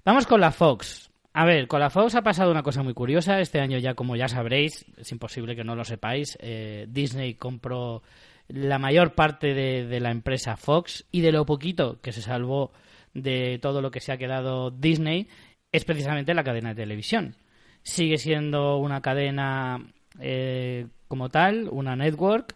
Vamos 0.03 0.25
con 0.25 0.41
la 0.41 0.51
Fox. 0.51 1.09
A 1.33 1.45
ver, 1.45 1.67
con 1.67 1.79
la 1.79 1.89
Fox 1.89 2.15
ha 2.15 2.21
pasado 2.21 2.51
una 2.51 2.63
cosa 2.63 2.83
muy 2.83 2.93
curiosa. 2.93 3.39
Este 3.39 3.59
año 3.61 3.77
ya, 3.77 3.93
como 3.93 4.15
ya 4.15 4.27
sabréis, 4.27 4.85
es 4.97 5.11
imposible 5.11 5.55
que 5.55 5.63
no 5.63 5.75
lo 5.75 5.85
sepáis, 5.85 6.37
eh, 6.41 6.85
Disney 6.89 7.35
compró 7.35 8.03
la 8.47 8.79
mayor 8.79 9.13
parte 9.13 9.53
de, 9.53 9.85
de 9.85 9.99
la 9.99 10.11
empresa 10.11 10.57
Fox 10.57 11.05
y 11.11 11.21
de 11.21 11.31
lo 11.31 11.45
poquito 11.45 11.99
que 12.01 12.11
se 12.11 12.21
salvó 12.21 12.71
de 13.13 13.59
todo 13.61 13.81
lo 13.81 13.91
que 13.91 13.99
se 13.99 14.11
ha 14.11 14.17
quedado 14.17 14.71
Disney 14.71 15.27
es 15.71 15.83
precisamente 15.85 16.33
la 16.33 16.43
cadena 16.43 16.69
de 16.69 16.83
televisión. 16.83 17.35
Sigue 17.83 18.17
siendo 18.17 18.77
una 18.77 19.01
cadena 19.01 19.85
eh, 20.19 20.87
como 21.07 21.29
tal, 21.29 21.67
una 21.71 21.95
network. 21.95 22.55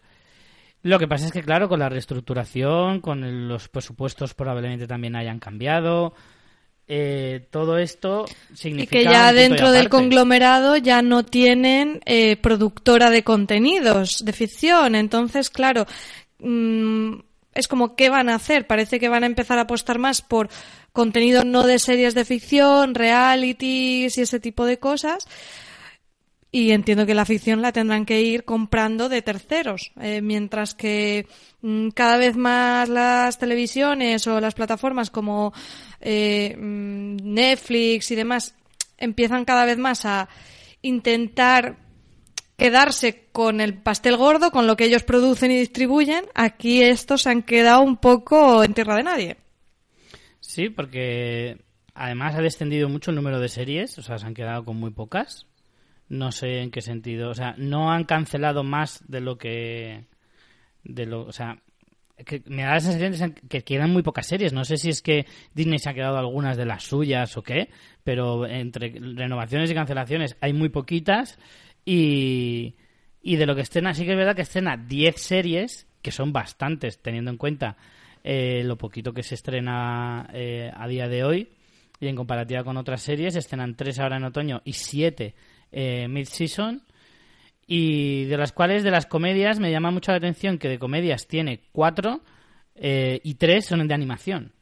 Lo 0.84 0.98
que 0.98 1.08
pasa 1.08 1.26
es 1.28 1.32
que, 1.32 1.44
claro, 1.44 1.70
con 1.70 1.80
la 1.80 1.90
reestructuración, 1.90 3.02
con 3.02 3.24
el- 3.24 3.48
los 3.48 3.70
presupuestos 3.70 4.34
probablemente 4.34 4.88
también 4.88 5.16
hayan 5.16 5.40
cambiado. 5.40 6.14
Eh, 6.88 7.48
todo 7.52 7.78
esto 7.78 8.26
Y 8.54 8.58
significa. 8.58 8.91
que 8.91 9.06
un 9.06 9.12
ya 9.12 9.32
y 9.32 9.36
dentro 9.36 9.72
del 9.72 9.89
conglomerado 9.89 10.78
ya 10.78 11.02
no 11.02 11.24
tienen 11.24 12.02
eh, 12.06 12.36
productora 12.38 13.10
de 13.10 13.24
contenidos 13.24 14.24
de 14.26 14.34
ficción. 14.34 14.96
Entonces, 14.96 15.50
claro, 15.50 15.86
mm, 16.39 17.13
es 17.54 17.67
como, 17.67 17.96
¿qué 17.96 18.10
van 18.10 18.30
a 18.30 18.36
hacer? 18.36 18.67
Parece 18.67 19.00
que 19.00 19.10
van 19.10 19.24
a 19.24 19.28
empezar 19.28 19.58
a 19.58 19.63
apostar 19.63 20.00
más 20.00 20.22
por 20.22 20.50
contenido 20.94 21.44
no 21.44 21.63
de 21.63 21.80
series 21.80 22.13
de 22.13 22.26
ficción, 22.26 22.96
realities 22.96 24.17
y 24.17 24.22
ese 24.22 24.39
tipo 24.39 24.65
de 24.65 24.80
cosas. 24.80 25.28
Y 26.54 26.72
entiendo 26.72 27.06
que 27.06 27.13
la 27.13 27.24
ficción 27.24 27.62
la 27.62 27.72
tendrán 27.72 28.06
que 28.06 28.22
ir 28.22 28.44
comprando 28.44 29.08
de 29.08 29.22
terceros, 29.22 29.94
eh, 30.02 30.22
mientras 30.22 30.74
que 30.76 31.26
mm, 31.62 31.89
cada 31.91 32.17
vez 32.17 32.36
más 32.36 32.89
las 32.89 33.38
televisiones 33.38 34.28
o 34.28 34.41
las 34.41 34.54
plataformas 34.54 35.10
como 35.10 35.54
eh, 36.02 36.56
mm, 36.58 37.18
Netflix 37.24 38.12
y 38.12 38.16
demás 38.16 38.56
empiezan 38.98 39.46
cada 39.46 39.66
vez 39.66 39.78
más 39.78 40.06
a 40.06 40.30
intentar 40.82 41.78
quedarse 42.58 43.28
con 43.32 43.60
el 43.60 43.74
pastel 43.74 44.18
gordo, 44.18 44.52
con 44.52 44.68
lo 44.68 44.78
que 44.78 44.86
ellos 44.86 45.04
producen 45.04 45.52
y 45.52 45.58
distribuyen. 45.58 46.26
Aquí 46.36 46.84
estos 46.84 47.24
se 47.24 47.32
han 47.32 47.42
quedado 47.42 47.82
un 47.82 47.98
poco 47.98 48.64
en 48.64 48.74
tierra 48.74 48.96
de 48.96 49.04
nadie. 49.04 49.38
Sí, 50.40 50.70
porque 50.70 51.62
además 51.96 52.36
ha 52.36 52.42
descendido 52.42 52.88
mucho 52.88 53.12
el 53.12 53.16
número 53.16 53.40
de 53.40 53.50
series, 53.50 53.98
o 53.98 54.04
sea, 54.04 54.20
se 54.20 54.28
han 54.28 54.34
quedado 54.34 54.64
con 54.64 54.78
muy 54.78 54.92
pocas. 54.92 55.48
No 56.08 56.32
sé 56.32 56.60
en 56.60 56.72
qué 56.72 56.82
sentido, 56.82 57.30
o 57.30 57.34
sea, 57.34 57.56
no 57.58 57.92
han 57.92 58.04
cancelado 58.04 58.64
más 58.64 59.04
de 59.08 59.22
lo 59.22 59.38
que 59.38 60.06
de 60.84 61.06
lo, 61.06 61.22
o 61.22 61.32
sea, 61.32 61.62
que 62.26 62.42
me 62.46 62.64
da 62.64 62.74
la 62.74 62.80
sensación 62.80 63.34
de 63.34 63.42
que 63.48 63.64
quedan 63.64 63.92
muy 63.92 64.04
pocas 64.04 64.28
series. 64.28 64.54
No 64.54 64.66
sé 64.66 64.78
si 64.78 64.90
es 64.90 65.02
que 65.02 65.26
Disney 65.54 65.80
se 65.80 65.90
ha 65.90 65.94
quedado 65.94 66.18
algunas 66.18 66.58
de 66.58 66.66
las 66.66 66.84
suyas 66.84 67.36
o 67.38 67.44
qué, 67.44 67.70
pero 68.04 68.48
entre 68.48 68.90
renovaciones 68.90 69.70
y 69.72 69.74
cancelaciones 69.74 70.38
hay 70.42 70.54
muy 70.54 70.70
poquitas 70.70 71.38
y, 71.86 72.76
y 73.22 73.36
de 73.36 73.46
lo 73.46 73.56
que 73.56 73.62
estrena, 73.62 73.94
sí 73.94 74.06
que 74.06 74.12
es 74.12 74.18
verdad 74.18 74.36
que 74.36 74.44
estrena 74.44 74.78
10 74.78 75.16
series, 75.16 75.88
que 76.02 76.12
son 76.12 76.34
bastantes 76.34 77.02
teniendo 77.02 77.32
en 77.32 77.38
cuenta 77.38 77.78
eh, 78.24 78.64
lo 78.64 78.78
poquito 78.78 79.14
que 79.14 79.24
se 79.24 79.36
estrena 79.36 80.30
eh, 80.34 80.72
a 80.76 80.88
día 80.88 81.08
de 81.08 81.24
hoy 81.24 81.50
y 82.00 82.08
en 82.08 82.16
comparativa 82.16 82.64
con 82.64 82.78
otras 82.78 83.02
series, 83.02 83.36
estrenan 83.36 83.76
3 83.76 84.00
ahora 84.00 84.18
en 84.18 84.24
otoño 84.24 84.62
y 84.66 84.74
7 84.74 85.36
eh, 85.72 86.08
mid-season 86.08 86.82
y 87.67 88.26
de 88.26 88.38
las 88.38 88.52
cuales 88.52 88.84
de 88.84 88.91
las 88.91 89.06
comedias 89.06 89.60
me 89.60 89.71
llama 89.71 89.91
mucho 89.91 90.12
la 90.12 90.17
atención 90.17 90.58
que 90.58 90.67
de 90.69 90.80
comedias 90.80 91.28
tiene 91.28 91.62
cuatro 91.71 92.21
eh, 92.76 93.19
y 93.24 93.36
tres 93.36 93.65
son 93.65 93.88
de 93.88 93.93
animación. 93.93 94.54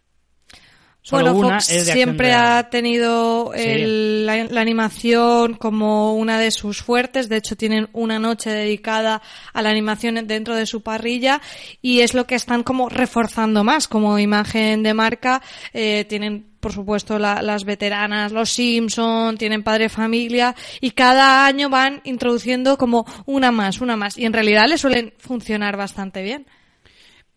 Solo 1.02 1.32
bueno, 1.34 1.48
una 1.48 1.60
Fox 1.62 1.68
siempre 1.86 2.34
ha 2.34 2.70
tenido 2.70 3.54
Sí. 3.56 3.62
el- 3.64 4.26
la, 4.26 4.44
la 4.44 4.62
animación 4.62 5.54
como 5.54 6.14
una 6.16 6.38
de 6.40 6.52
sus 6.52 6.82
fuertes. 6.84 7.30
De 7.30 7.38
hecho, 7.38 7.56
tienen 7.56 7.88
una 7.94 8.20
noche 8.20 8.50
dedicada 8.50 9.22
a 9.54 9.62
la 9.62 9.70
animación 9.70 10.28
dentro 10.28 10.56
de 10.56 10.66
su 10.66 10.84
parrilla 10.84 11.42
y 11.82 12.02
es 12.02 12.14
lo 12.14 12.26
que 12.28 12.36
están 12.36 12.64
como 12.64 12.90
reforzando 12.90 13.64
más 13.64 13.88
como 13.88 14.20
imagen 14.20 14.84
de 14.84 14.94
marca. 14.94 15.42
Eh, 15.74 16.06
tienen, 16.10 16.49
por 16.60 16.72
supuesto, 16.74 17.18
la- 17.20 17.42
las 17.42 17.64
veteranas, 17.66 18.32
los 18.32 18.50
Simpson, 18.52 19.38
tienen 19.38 19.64
Padre 19.64 19.90
Familia 19.90 20.56
y 20.82 20.92
cada 20.92 21.46
año 21.46 21.70
van 21.70 22.02
introduciendo 22.04 22.78
como 22.78 23.06
una 23.26 23.52
más, 23.52 23.82
una 23.82 23.96
más. 23.96 24.18
Y 24.18 24.26
en 24.26 24.34
realidad 24.34 24.68
le 24.68 24.78
suelen 24.78 25.14
funcionar 25.18 25.78
bastante 25.78 26.22
bien. 26.24 26.46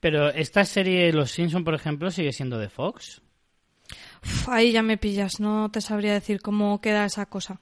Pero 0.00 0.30
esta 0.30 0.64
serie, 0.64 1.12
Los 1.12 1.30
Simpson, 1.30 1.62
por 1.64 1.74
ejemplo, 1.74 2.10
sigue 2.10 2.32
siendo 2.32 2.58
de 2.58 2.68
Fox. 2.68 3.22
Uf, 4.24 4.48
ahí 4.48 4.72
ya 4.72 4.82
me 4.82 4.98
pillas, 4.98 5.38
no 5.40 5.70
te 5.70 5.80
sabría 5.80 6.12
decir 6.14 6.40
cómo 6.40 6.80
queda 6.80 7.04
esa 7.04 7.26
cosa. 7.26 7.60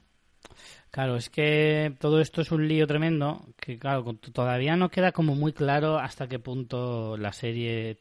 Claro, 0.91 1.15
es 1.15 1.29
que 1.29 1.95
todo 1.99 2.19
esto 2.19 2.41
es 2.41 2.51
un 2.51 2.67
lío 2.67 2.85
tremendo, 2.85 3.45
que 3.59 3.77
claro, 3.77 4.03
todavía 4.33 4.75
no 4.75 4.89
queda 4.89 5.11
como 5.11 5.35
muy 5.35 5.53
claro 5.53 5.97
hasta 5.97 6.27
qué 6.27 6.37
punto 6.39 7.15
la 7.15 7.31
serie 7.31 7.97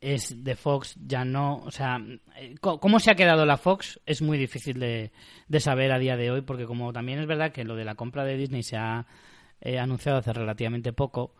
es 0.00 0.42
de 0.44 0.56
Fox, 0.56 0.96
ya 1.06 1.24
no, 1.24 1.56
o 1.64 1.70
sea, 1.70 1.98
eh, 2.36 2.54
cómo 2.60 3.00
se 3.00 3.10
ha 3.10 3.14
quedado 3.14 3.46
la 3.46 3.56
Fox 3.56 4.00
es 4.06 4.22
muy 4.22 4.38
difícil 4.38 4.78
de, 4.78 5.12
de 5.48 5.60
saber 5.60 5.92
a 5.92 5.98
día 5.98 6.16
de 6.16 6.30
hoy, 6.30 6.42
porque 6.42 6.66
como 6.66 6.92
también 6.92 7.18
es 7.18 7.26
verdad 7.26 7.52
que 7.52 7.64
lo 7.64 7.76
de 7.76 7.84
la 7.84 7.94
compra 7.94 8.24
de 8.24 8.36
Disney 8.36 8.62
se 8.62 8.76
ha 8.76 9.06
eh, 9.60 9.78
anunciado 9.78 10.18
hace 10.18 10.32
relativamente 10.32 10.92
poco, 10.92 11.34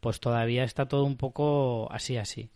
pues 0.00 0.20
todavía 0.20 0.64
está 0.64 0.86
todo 0.86 1.04
un 1.04 1.16
poco 1.16 1.90
así, 1.92 2.16
así. 2.16 2.50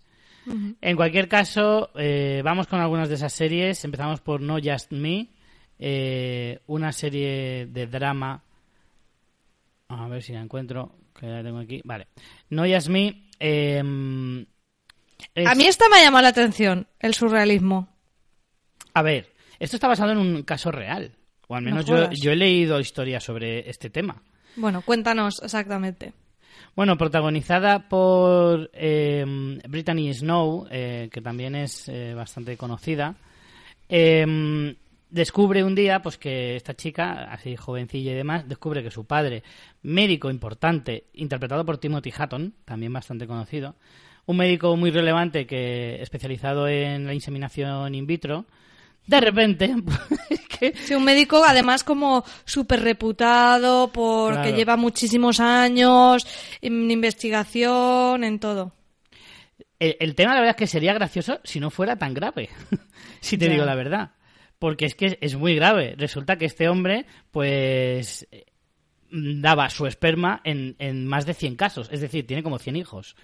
En 0.83 0.97
cualquier 0.97 1.27
caso, 1.27 1.91
eh, 1.95 2.43
vamos 2.45 2.67
con 2.67 2.79
algunas 2.79 3.09
de 3.09 3.15
esas 3.15 3.33
series. 3.33 3.83
Empezamos 3.83 4.21
por 4.21 4.43
No 4.43 4.59
Just 4.63 4.93
Me, 4.93 5.31
eh, 5.79 6.61
una 6.67 6.93
serie 6.93 7.65
de 7.67 7.87
drama. 7.87 8.43
A 9.89 10.07
ver 10.09 10.23
si 10.23 10.35
la 10.35 10.43
encuentro, 10.43 10.99
que 11.19 11.27
la 11.27 11.43
tengo 11.43 11.61
aquí. 11.61 11.81
Vale. 11.85 12.09
No 12.51 12.65
Just 12.67 12.89
Me. 12.89 13.25
eh, 13.41 13.83
es- 15.35 15.47
A 15.47 15.55
mí 15.55 15.65
esta 15.67 15.89
me 15.89 15.97
ha 15.99 16.05
llamado 16.05 16.23
la 16.23 16.29
atención, 16.29 16.87
el 17.01 17.15
surrealismo. 17.15 17.89
a 18.95 19.03
ver, 19.03 19.33
esto 19.59 19.77
está 19.77 19.89
basado 19.89 20.13
en 20.13 20.19
un 20.19 20.43
caso 20.43 20.71
real. 20.71 21.13
O 21.49 21.55
al 21.57 21.65
No 21.65 21.71
menos 21.71 21.85
yo, 22.21 22.31
he 22.33 22.37
leído 22.37 22.81
historias 22.81 23.23
sobre 23.23 23.69
este 23.69 23.91
tema. 23.91 24.23
Bueno, 24.57 24.81
cuéntanos 24.83 25.43
exactamente. 25.43 26.13
Bueno, 26.75 26.97
protagonizada 26.97 27.89
por 27.89 28.71
eh, 28.73 29.25
Brittany 29.69 30.13
Snow, 30.15 30.67
eh, 30.71 31.09
que 31.13 31.21
también 31.21 31.55
es 31.55 31.87
eh, 31.89 32.15
bastante 32.15 32.57
conocida. 32.57 33.15
eh, 33.89 34.75
descubre 35.11 35.63
un 35.63 35.75
día, 35.77 36.01
pues 36.03 36.19
que 36.19 36.57
esta 36.57 36.75
chica, 36.75 37.25
así 37.31 37.55
jovencilla 37.57 38.11
y 38.13 38.15
demás, 38.17 38.49
descubre 38.49 38.83
que 38.83 38.91
su 38.91 39.05
padre, 39.05 39.43
médico 39.83 40.31
importante, 40.31 41.05
interpretado 41.13 41.65
por 41.65 41.79
Timothy 41.79 42.13
Hatton, 42.17 42.55
también 42.65 42.93
bastante 42.93 43.27
conocido, 43.27 43.77
un 44.27 44.37
médico 44.37 44.77
muy 44.77 44.91
relevante 44.91 45.47
que 45.47 46.01
especializado 46.03 46.67
en 46.69 47.07
la 47.07 47.15
inseminación 47.15 47.95
in 47.95 48.07
vitro, 48.07 48.47
de 49.07 49.21
repente, 49.21 49.75
que 50.59 50.75
Sí, 50.77 50.95
un 50.95 51.05
médico 51.05 51.45
además 51.45 51.85
como 51.85 52.25
súper 52.45 52.81
reputado 52.83 53.91
porque 53.93 54.41
Claro. 54.41 54.57
lleva 54.57 54.77
muchísimos 54.77 55.41
años 55.41 56.27
en 56.63 56.91
investigación, 56.91 58.25
en 58.25 58.39
todo. 58.39 58.73
El, 59.79 59.97
el 60.01 60.15
tema, 60.15 60.33
la 60.35 60.41
verdad, 60.41 60.57
es 60.57 60.57
que 60.57 60.67
sería 60.67 60.95
gracioso 60.95 61.41
si 61.45 61.61
no 61.61 61.69
fuera 61.71 61.97
tan 61.97 62.15
grave. 62.15 62.49
si 63.21 63.37
te 63.37 63.47
Ya. 63.47 63.53
digo 63.53 63.65
la 63.67 63.75
verdad. 63.75 64.13
Porque 64.59 64.87
es 64.87 64.95
que 64.95 65.19
es, 65.21 65.37
muy 65.37 65.55
grave. 65.55 65.95
Resulta 65.99 66.37
que 66.39 66.47
este 66.47 66.69
hombre, 66.71 67.05
pues, 67.31 68.27
daba 69.11 69.69
su 69.69 69.87
esperma 69.87 70.41
en, 70.45 70.77
en 70.79 71.07
más 71.07 71.27
de 71.27 71.35
100 71.35 71.57
casos. 71.57 71.89
Es 71.93 72.01
decir, 72.01 72.27
tiene 72.27 72.43
como 72.43 72.59
100 72.59 72.77
hijos. 72.77 73.17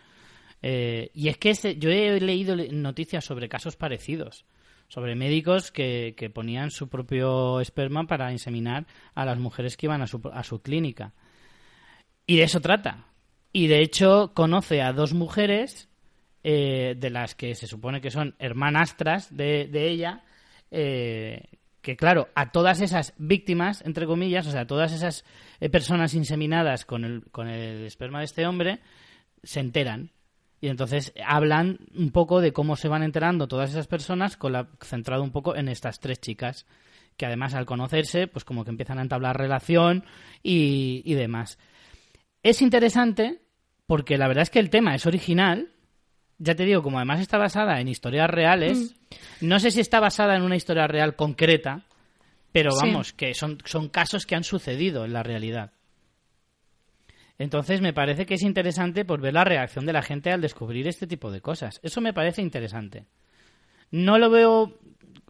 Eh, 0.63 1.11
y 1.15 1.29
es 1.29 1.39
que 1.39 1.51
este- 1.51 1.77
yo 1.77 1.91
he 1.91 2.21
leído 2.21 2.55
le- 2.57 2.69
noticias 2.71 3.25
sobre 3.25 3.49
casos 3.49 3.77
parecidos. 3.77 4.45
Sobre 4.89 5.15
médicos 5.15 5.71
que, 5.71 6.15
que 6.17 6.31
ponían 6.31 6.71
su 6.73 6.89
propio 6.89 7.61
esperma 7.61 8.07
para 8.09 8.33
inseminar 8.33 8.87
a 9.15 9.25
las 9.25 9.39
mujeres 9.39 9.77
que 9.77 9.87
iban 9.87 10.03
a 10.03 10.07
su, 10.09 10.21
a 10.33 10.43
su 10.43 10.63
clínica. 10.63 11.13
Y 12.27 12.37
de 12.39 12.43
eso 12.45 12.61
trata. 12.61 13.07
Y 13.53 13.69
de 13.69 13.83
hecho 13.83 14.33
conoce 14.35 14.83
a 14.83 14.93
dos 14.93 15.13
mujeres 15.15 15.89
eh, 16.43 16.95
de 16.99 17.11
las 17.11 17.35
que 17.35 17.55
se 17.55 17.67
supone 17.67 18.01
que 18.01 18.11
son 18.11 18.35
hermanastras 18.39 19.35
de, 19.37 19.69
de 19.69 19.89
ella, 19.91 20.25
eh, 20.71 21.45
que 21.83 21.97
claro, 21.97 22.29
a 22.35 22.51
todas 22.53 22.81
esas 22.81 23.15
víctimas, 23.17 23.83
entre 23.87 24.07
comillas, 24.07 24.47
o 24.47 24.51
sea, 24.51 24.63
a 24.63 24.67
todas 24.67 24.93
esas 24.93 25.25
eh, 25.61 25.69
personas 25.71 26.15
inseminadas 26.15 26.85
con 26.85 27.05
el, 27.05 27.25
con 27.31 27.49
el 27.49 27.85
esperma 27.87 28.19
de 28.21 28.25
este 28.27 28.47
hombre, 28.47 28.81
se 29.43 29.61
enteran. 29.61 30.11
Y 30.61 30.69
entonces 30.69 31.13
hablan 31.27 31.79
un 31.97 32.11
poco 32.11 32.41
de 32.41 32.53
cómo 32.53 32.77
se 32.77 32.89
van 32.89 33.03
enterando 33.03 33.49
todas 33.49 33.71
esas 33.71 33.87
personas, 33.87 34.37
con 34.37 34.53
la, 34.53 34.69
centrado 34.83 35.23
un 35.23 35.31
poco 35.33 35.57
en 35.57 35.69
estas 35.69 36.01
tres 36.01 36.21
chicas, 36.21 36.67
que 37.17 37.25
además 37.27 37.55
al 37.55 37.67
conocerse, 37.67 38.27
pues 38.27 38.45
como 38.45 38.65
que 38.65 38.71
empiezan 38.71 38.99
a 38.99 39.03
entablar 39.03 39.39
relación 39.39 40.05
y, 40.43 41.03
y 41.05 41.15
demás. 41.15 41.59
Es 42.43 42.61
interesante 42.63 43.41
porque 43.87 44.19
la 44.19 44.29
verdad 44.29 44.43
es 44.43 44.51
que 44.51 44.59
el 44.61 44.71
tema 44.71 44.95
es 44.95 45.07
original. 45.07 45.73
Ya 46.39 46.55
te 46.55 46.65
digo, 46.65 46.83
como 46.83 46.99
además 46.99 47.21
está 47.21 47.37
basada 47.39 47.81
en 47.81 47.89
historias 47.89 48.31
reales, 48.31 48.95
no 49.41 49.59
sé 49.61 49.71
si 49.71 49.81
está 49.81 50.01
basada 50.01 50.37
en 50.37 50.43
una 50.43 50.57
historia 50.57 50.87
real 50.87 51.17
concreta, 51.17 51.85
pero 52.53 52.71
Sí. 52.73 52.87
vamos, 52.87 53.13
que 53.13 53.35
son, 53.35 53.59
son 53.65 53.89
casos 53.89 54.25
que 54.27 54.37
han 54.37 54.45
sucedido 54.45 55.05
en 55.05 55.13
la 55.13 55.23
realidad. 55.23 55.73
Entonces 57.41 57.81
me 57.81 57.95
parece 57.95 58.27
que 58.27 58.35
es 58.35 58.43
interesante 58.43 59.07
por 59.07 59.23
ver 59.23 59.33
la 59.33 59.45
reacción 59.45 59.87
de 59.87 59.95
la 59.95 60.03
gente 60.03 60.31
al 60.31 60.43
descubrir 60.43 60.87
este 60.87 61.07
tipo 61.07 61.31
de 61.31 61.41
cosas. 61.41 61.81
Eso 61.83 62.03
me 62.03 62.13
parece 62.13 62.43
interesante. 62.43 63.07
No 63.91 64.19
lo 64.19 64.29
veo, 64.29 64.75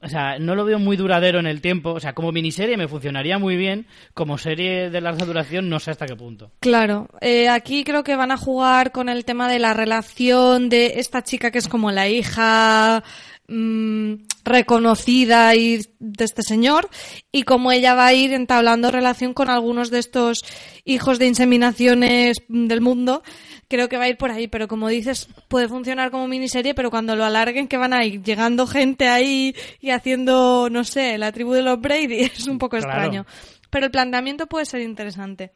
o 0.03 0.09
sea, 0.09 0.41
no 0.41 0.57
lo 0.57 0.65
veo 0.65 0.81
muy 0.81 0.97
duradero 0.97 1.39
en 1.39 1.47
el 1.47 1.61
tiempo. 1.61 1.93
O 1.93 2.01
sea, 2.01 2.13
como 2.13 2.33
miniserie 2.33 2.77
me 2.77 2.89
funcionaría 2.89 3.39
muy 3.39 3.57
bien. 3.57 3.87
Como 4.13 4.39
serie 4.39 4.91
de 4.91 5.01
larga 5.01 5.25
duración 5.25 5.69
no 5.69 5.79
sé 5.79 5.93
hasta 5.93 6.07
qué 6.07 6.17
punto. 6.17 6.51
Claro, 6.59 7.07
eh, 7.21 7.49
aquí 7.49 7.85
creo 7.85 8.03
que 8.03 8.17
van 8.17 8.33
a 8.33 8.37
jugar 8.37 8.91
con 8.91 9.09
el 9.09 9.25
tema 9.25 9.49
de 9.49 9.61
la 9.61 9.73
relación 9.73 10.69
de 10.69 10.95
esta 10.97 11.23
chica 11.23 11.53
que 11.53 11.59
es 11.59 11.69
como 11.69 11.93
la 11.93 12.09
hija 12.09 13.05
mm, 13.51 14.15
reconocida 14.45 15.55
y 15.55 15.81
de 15.99 16.25
este 16.25 16.43
señor 16.43 16.89
y 17.33 17.43
cómo 17.43 17.73
ella 17.73 17.95
va 17.95 18.07
a 18.07 18.15
ir 18.15 18.33
entablando 18.33 18.91
relación 18.91 19.35
con 19.35 19.51
algunos 19.51 19.91
de 19.91 19.99
estos 19.99 20.43
hijos 20.85 21.19
de 21.19 21.27
inseminaciones 21.27 22.39
del 22.49 22.81
mundo. 22.81 23.23
Creo 23.69 23.89
que 23.89 23.99
va 23.99 24.05
a 24.05 24.09
ir 24.09 24.17
por 24.17 24.31
ahí, 24.31 24.49
pero 24.49 24.67
como 24.67 24.89
dices, 24.89 25.29
puede 25.49 25.69
funcionar 25.69 26.11
como 26.11 26.27
miniserie, 26.27 26.75
pero 26.75 26.91
cuando 26.91 27.15
lo 27.15 27.25
alarguen, 27.25 27.69
que 27.69 27.77
van 27.77 27.93
a 27.93 28.05
ir 28.05 28.23
llegando 28.23 28.67
gente 28.67 29.07
ahí 29.07 29.55
y 29.81 29.91
haciendo, 29.91 30.69
no 30.71 30.83
sé, 30.85 31.19
la 31.19 31.31
tribu 31.33 31.53
de 31.53 31.63
los 31.63 31.81
Brady, 31.81 32.21
es 32.35 32.47
un 32.49 32.59
poco 32.59 32.77
Claro. 32.79 32.93
extraño. 32.93 33.27
Pero 33.71 33.87
el 33.87 33.93
planteamiento 33.93 34.47
puede 34.49 34.65
ser 34.67 34.81
interesante. 34.81 35.53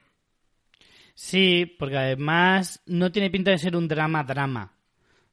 Sí, 1.14 1.66
porque 1.78 1.96
además 1.96 2.80
no 2.86 3.10
tiene 3.12 3.30
pinta 3.30 3.50
de 3.50 3.58
ser 3.58 3.76
un 3.76 3.88
drama-drama. 3.88 4.72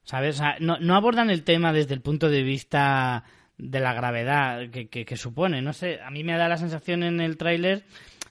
¿Sabes? 0.04 0.36
O 0.36 0.38
sea, 0.39 0.58
no, 0.60 0.95
abordan 0.95 1.30
el 1.30 1.43
tema 1.43 1.74
desde 1.74 1.93
el 1.93 2.02
punto 2.02 2.30
de 2.30 2.43
vista 2.43 3.24
de 3.58 3.80
la 3.80 3.93
gravedad 3.93 4.70
que 4.70 5.18
supone. 5.18 5.62
No 5.62 5.74
sé, 5.74 6.02
a 6.02 6.10
mí 6.10 6.24
me 6.24 6.38
da 6.38 6.47
la 6.47 6.58
sensación 6.58 7.04
en 7.04 7.22
el 7.22 7.38
tráiler 7.38 7.84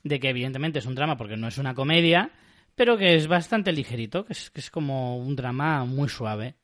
de 0.03 0.21
que 0.21 0.31
evidentemente 0.31 0.79
es 0.79 0.87
un 0.87 0.95
drama 0.95 1.17
porque 1.17 1.37
no 1.37 1.49
es 1.49 1.59
una 1.59 1.75
comedia, 1.75 2.31
pero 2.75 2.97
que 2.97 3.15
es 3.15 3.27
bastante 3.27 3.73
ligerito, 3.73 4.25
que 4.25 4.33
es, 4.33 4.51
que 4.51 4.61
es 4.61 4.71
como 4.71 5.19
un 5.19 5.37
drama 5.37 5.85
muy 5.85 6.09
suave. 6.09 6.57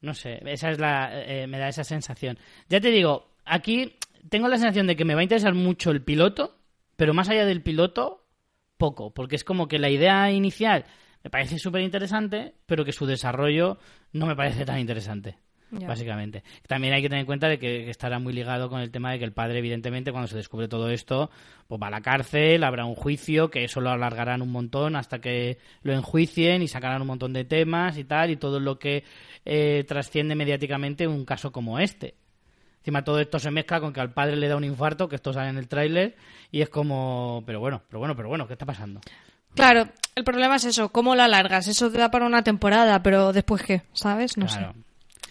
No 0.00 0.14
sé, 0.14 0.40
esa 0.46 0.70
es 0.70 0.78
la, 0.78 1.10
eh, 1.12 1.46
me 1.46 1.58
da 1.58 1.68
esa 1.68 1.84
sensación. 1.84 2.38
Ya 2.68 2.80
te 2.80 2.90
digo, 2.90 3.32
aquí 3.44 3.96
tengo 4.28 4.48
la 4.48 4.56
sensación 4.56 4.86
de 4.86 4.96
que 4.96 5.04
me 5.04 5.14
va 5.14 5.20
a 5.20 5.24
interesar 5.24 5.54
mucho 5.54 5.90
el 5.90 6.02
piloto, 6.02 6.56
pero 6.96 7.12
más 7.14 7.28
allá 7.28 7.44
del 7.44 7.62
piloto, 7.62 8.26
poco, 8.78 9.12
porque 9.12 9.36
es 9.36 9.44
como 9.44 9.68
que 9.68 9.78
la 9.78 9.90
idea 9.90 10.30
inicial 10.30 10.86
me 11.22 11.30
parece 11.30 11.58
súper 11.58 11.82
interesante, 11.82 12.54
pero 12.66 12.84
que 12.84 12.92
su 12.92 13.06
desarrollo 13.06 13.78
no 14.12 14.26
me 14.26 14.36
parece 14.36 14.64
tan 14.64 14.78
interesante. 14.78 15.36
Básicamente. 15.72 16.42
También 16.66 16.94
hay 16.94 17.02
que 17.02 17.08
tener 17.08 17.20
en 17.20 17.26
cuenta 17.26 17.48
de 17.48 17.58
que, 17.58 17.84
que 17.84 17.90
estará 17.90 18.18
muy 18.18 18.32
ligado 18.32 18.68
con 18.68 18.80
el 18.80 18.90
tema 18.90 19.12
de 19.12 19.20
que 19.20 19.24
el 19.24 19.32
padre, 19.32 19.58
evidentemente, 19.58 20.10
cuando 20.10 20.26
se 20.26 20.36
descubre 20.36 20.66
todo 20.66 20.90
esto, 20.90 21.30
pues 21.68 21.80
va 21.80 21.86
a 21.86 21.90
la 21.90 22.00
cárcel, 22.00 22.64
habrá 22.64 22.84
un 22.84 22.96
juicio, 22.96 23.50
que 23.50 23.64
eso 23.64 23.80
lo 23.80 23.90
alargarán 23.90 24.42
un 24.42 24.50
montón 24.50 24.96
hasta 24.96 25.20
que 25.20 25.58
lo 25.82 25.92
enjuicien 25.92 26.62
y 26.62 26.68
sacarán 26.68 27.02
un 27.02 27.06
montón 27.06 27.32
de 27.32 27.44
temas 27.44 27.98
y 27.98 28.04
tal, 28.04 28.30
y 28.30 28.36
todo 28.36 28.58
lo 28.58 28.78
que 28.80 29.04
eh, 29.44 29.84
trasciende 29.86 30.34
mediáticamente 30.34 31.06
un 31.06 31.24
caso 31.24 31.52
como 31.52 31.78
este. 31.78 32.16
Encima 32.78 33.04
todo 33.04 33.20
esto 33.20 33.38
se 33.38 33.50
mezcla 33.50 33.78
con 33.78 33.92
que 33.92 34.00
al 34.00 34.12
padre 34.12 34.36
le 34.36 34.48
da 34.48 34.56
un 34.56 34.64
infarto, 34.64 35.08
que 35.08 35.16
esto 35.16 35.32
sale 35.32 35.50
en 35.50 35.58
el 35.58 35.68
tráiler, 35.68 36.16
y 36.50 36.62
es 36.62 36.68
como, 36.68 37.44
pero 37.46 37.60
bueno, 37.60 37.82
pero 37.88 38.00
bueno, 38.00 38.16
pero 38.16 38.28
bueno, 38.28 38.46
¿qué 38.48 38.54
está 38.54 38.66
pasando? 38.66 39.00
Claro, 39.54 39.88
el 40.14 40.24
problema 40.24 40.56
es 40.56 40.64
eso, 40.64 40.90
¿cómo 40.90 41.14
la 41.14 41.24
alargas? 41.24 41.68
Eso 41.68 41.90
te 41.90 41.98
da 41.98 42.10
para 42.10 42.26
una 42.26 42.42
temporada, 42.42 43.02
pero 43.02 43.32
después 43.32 43.62
qué, 43.62 43.82
¿sabes? 43.92 44.36
No 44.36 44.46
Claro. 44.46 44.72
sé. 44.72 44.78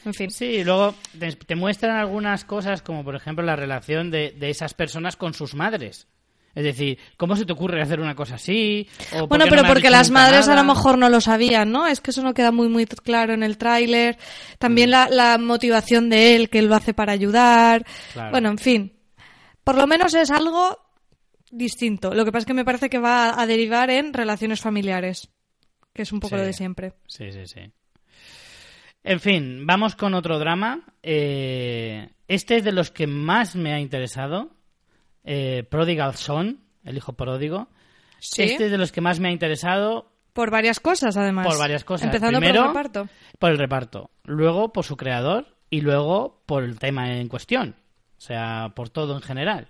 En 0.06 0.14
fin. 0.14 0.32
Sí, 0.32 0.46
y 0.46 0.64
luego 0.64 0.96
te, 1.18 1.34
te 1.34 1.56
muestran 1.56 1.98
algunas 1.98 2.46
cosas, 2.46 2.82
como 2.82 3.04
por 3.04 3.16
ejemplo 3.16 3.44
la 3.46 3.56
relación 3.58 4.12
de, 4.12 4.32
de 4.32 4.50
esas 4.50 4.74
personas 4.74 5.16
con 5.18 5.34
sus 5.34 5.56
madres. 5.56 6.08
Es 6.56 6.64
decir, 6.64 6.98
¿cómo 7.16 7.36
se 7.36 7.46
te 7.46 7.54
ocurre 7.54 7.82
hacer 7.82 8.00
una 8.00 8.16
cosa 8.16 8.36
así? 8.36 8.88
¿O 9.14 9.28
Bueno, 9.28 9.46
no 9.46 9.52
pero 9.52 9.64
porque 9.68 9.90
las 9.90 10.10
madres 10.10 10.48
a 10.48 10.56
lo 10.56 10.64
mejor 10.64 10.98
no 10.98 11.08
lo 11.08 11.22
sabían, 11.22 11.72
¿no? 11.72 11.86
Es 11.86 12.02
que 12.02 12.12
eso 12.12 12.24
no 12.24 12.34
queda 12.34 12.52
muy 12.52 12.68
muy 12.70 12.86
claro 12.88 13.34
en 13.34 13.44
el 13.44 13.58
tráiler. 13.58 14.16
Mm. 14.16 14.58
También 14.58 14.90
la, 14.90 15.10
la 15.10 15.38
motivación 15.38 16.10
de 16.10 16.36
él, 16.36 16.50
que 16.50 16.60
él 16.60 16.66
lo 16.68 16.76
hace 16.76 16.94
para 16.94 17.14
ayudar. 17.14 17.86
Claro. 18.14 18.32
Bueno, 18.32 18.50
en 18.50 18.58
fin. 18.58 18.94
Por 19.64 19.76
lo 19.76 19.86
menos 19.86 20.14
es 20.16 20.32
algo 20.32 20.80
distinto. 21.52 22.14
Lo 22.14 22.26
que 22.26 22.32
pasa 22.32 22.40
es 22.40 22.46
que 22.46 22.54
me 22.54 22.66
parece 22.66 22.90
que 22.90 23.00
va 23.00 23.40
a, 23.42 23.46
derivar 23.48 23.90
en 23.90 24.14
relaciones 24.14 24.62
familiares, 24.62 25.30
que 25.94 26.04
es 26.04 26.12
un 26.12 26.20
poco 26.20 26.36
Sí. 26.36 26.42
lo 26.42 26.46
de 26.46 26.54
siempre. 26.54 26.94
Sí, 27.08 27.32
sí, 27.32 27.46
sí. 27.46 27.72
En 29.04 29.20
fin, 29.20 29.66
vamos 29.66 29.96
con 29.96 30.14
otro 30.14 30.40
drama. 30.40 30.84
Eh, 31.04 32.10
este 32.28 32.58
es 32.58 32.64
de 32.64 32.72
los 32.72 32.92
que 32.92 33.08
más 33.08 33.56
me 33.56 33.74
ha 33.74 33.80
interesado. 33.80 34.52
Eh, 35.24 35.64
Prodigal 35.70 36.16
Son, 36.16 36.60
el 36.84 36.98
hijo 36.98 37.14
pródigo. 37.14 37.70
Sí. 38.20 38.44
Este 38.44 38.66
es 38.66 38.72
de 38.72 38.78
los 38.78 38.92
que 38.92 39.02
más 39.02 39.20
me 39.20 39.30
ha 39.30 39.32
interesado 39.32 40.12
Por 40.34 40.52
varias 40.52 40.80
cosas, 40.80 41.16
además. 41.18 41.48
Por 41.48 41.58
varias 41.58 41.84
cosas. 41.86 42.08
Empezando 42.08 42.40
Primero, 42.40 42.62
por 42.62 42.70
el 42.70 42.76
reparto. 42.76 43.10
por 43.40 43.52
el 43.52 43.58
reparto, 43.58 44.12
luego 44.26 44.74
por 44.74 44.84
su 44.86 44.98
creador 44.98 45.56
y 45.70 45.82
luego 45.82 46.44
por 46.46 46.64
el 46.64 46.78
tema 46.80 47.14
en 47.14 47.28
cuestión. 47.30 47.76
O 48.18 48.22
sea, 48.22 48.74
por 48.76 48.90
todo 48.90 49.16
en 49.16 49.22
general. 49.22 49.70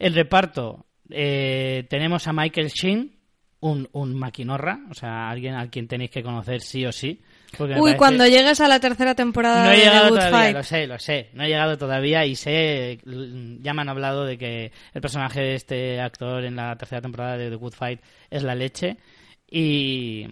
El 0.00 0.14
reparto, 0.14 0.86
eh, 1.10 1.86
tenemos 1.88 2.26
a 2.28 2.32
Michael 2.32 2.68
Sheen, 2.68 3.12
un, 3.60 3.88
un 3.92 4.14
maquinorra, 4.14 4.78
o 4.90 4.94
sea, 4.94 5.28
alguien 5.28 5.54
al 5.54 5.68
quien 5.70 5.88
tenéis 5.88 6.10
que 6.10 6.22
conocer 6.22 6.60
sí 6.60 6.86
o 6.86 6.92
sí. 6.92 7.20
Uy, 7.58 7.68
parece- 7.70 7.96
cuando 7.96 8.26
llegues 8.26 8.60
a 8.60 8.68
la 8.68 8.78
tercera 8.78 9.14
temporada 9.14 9.64
no 9.64 9.70
he 9.72 9.78
de 9.78 9.84
llegado 9.84 10.08
Good 10.10 10.16
todavía, 10.18 10.38
Fight. 10.38 10.56
lo 10.56 10.62
sé, 10.62 10.86
lo 10.86 10.98
sé. 10.98 11.30
No 11.32 11.44
he 11.44 11.48
llegado 11.48 11.76
todavía 11.78 12.24
y 12.26 12.36
sé, 12.36 12.98
ya 13.60 13.72
me 13.74 13.82
han 13.82 13.88
hablado 13.88 14.24
de 14.26 14.36
que 14.38 14.70
el 14.94 15.00
personaje 15.00 15.40
de 15.40 15.54
este 15.54 16.00
actor 16.00 16.44
en 16.44 16.56
la 16.56 16.76
tercera 16.76 17.00
temporada 17.00 17.36
de 17.36 17.48
The 17.50 17.56
Good 17.56 17.72
Fight 17.72 18.00
es 18.30 18.42
la 18.42 18.54
leche. 18.54 18.96
Y, 19.50 20.26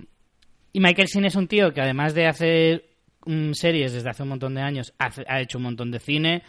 y 0.73 0.81
Michael 0.81 1.09
Sheen 1.09 1.25
es 1.25 1.37
un 1.37 1.49
tío 1.49 1.73
que 1.73 1.81
además 1.81 2.15
de 2.15 2.27
hacer 2.27 2.85
mm, 3.25 3.53
series 3.55 3.93
desde 3.95 4.11
hace 4.11 4.23
un 4.23 4.29
montón 4.29 4.55
de 4.55 4.61
años, 4.63 4.93
ha 4.99 5.41
hecho 5.41 5.59
un 5.59 5.65
montón 5.65 5.91
de 5.91 5.99
cine 5.99 6.43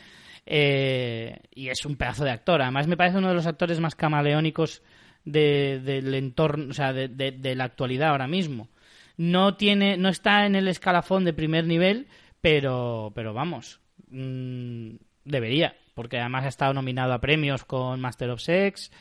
eh, 0.50 1.40
y 1.54 1.68
es 1.70 1.86
un 1.86 1.96
pedazo 1.98 2.24
de 2.24 2.32
actor. 2.32 2.62
Además 2.62 2.88
me 2.88 2.98
parece 2.98 3.18
uno 3.18 3.28
de 3.30 3.34
los 3.36 3.46
actores 3.46 3.80
más 3.80 3.96
camaleónicos 3.96 4.82
de- 5.26 5.80
del 5.84 6.14
entorno, 6.16 6.72
o 6.72 6.74
sea, 6.74 6.94
de, 6.94 7.56
la 7.56 7.64
actualidad 7.66 8.10
ahora 8.10 8.28
mismo. 8.28 8.70
No 9.18 9.56
tiene, 9.56 9.98
no 9.98 10.10
está 10.10 10.46
en 10.46 10.56
el 10.56 10.68
escalafón 10.68 11.26
de 11.26 11.34
primer 11.34 11.66
nivel, 11.66 12.08
pero, 12.42 13.12
pero 13.16 13.34
vamos, 13.34 13.82
mm, 14.10 14.92
debería, 15.26 15.76
porque 15.96 16.20
además 16.20 16.46
ha 16.46 16.50
estado 16.50 16.74
nominado 16.74 17.14
a 17.14 17.20
premios 17.20 17.66
con 17.66 18.00
Master 18.00 18.30
of 18.30 18.42
Sex 18.42 18.92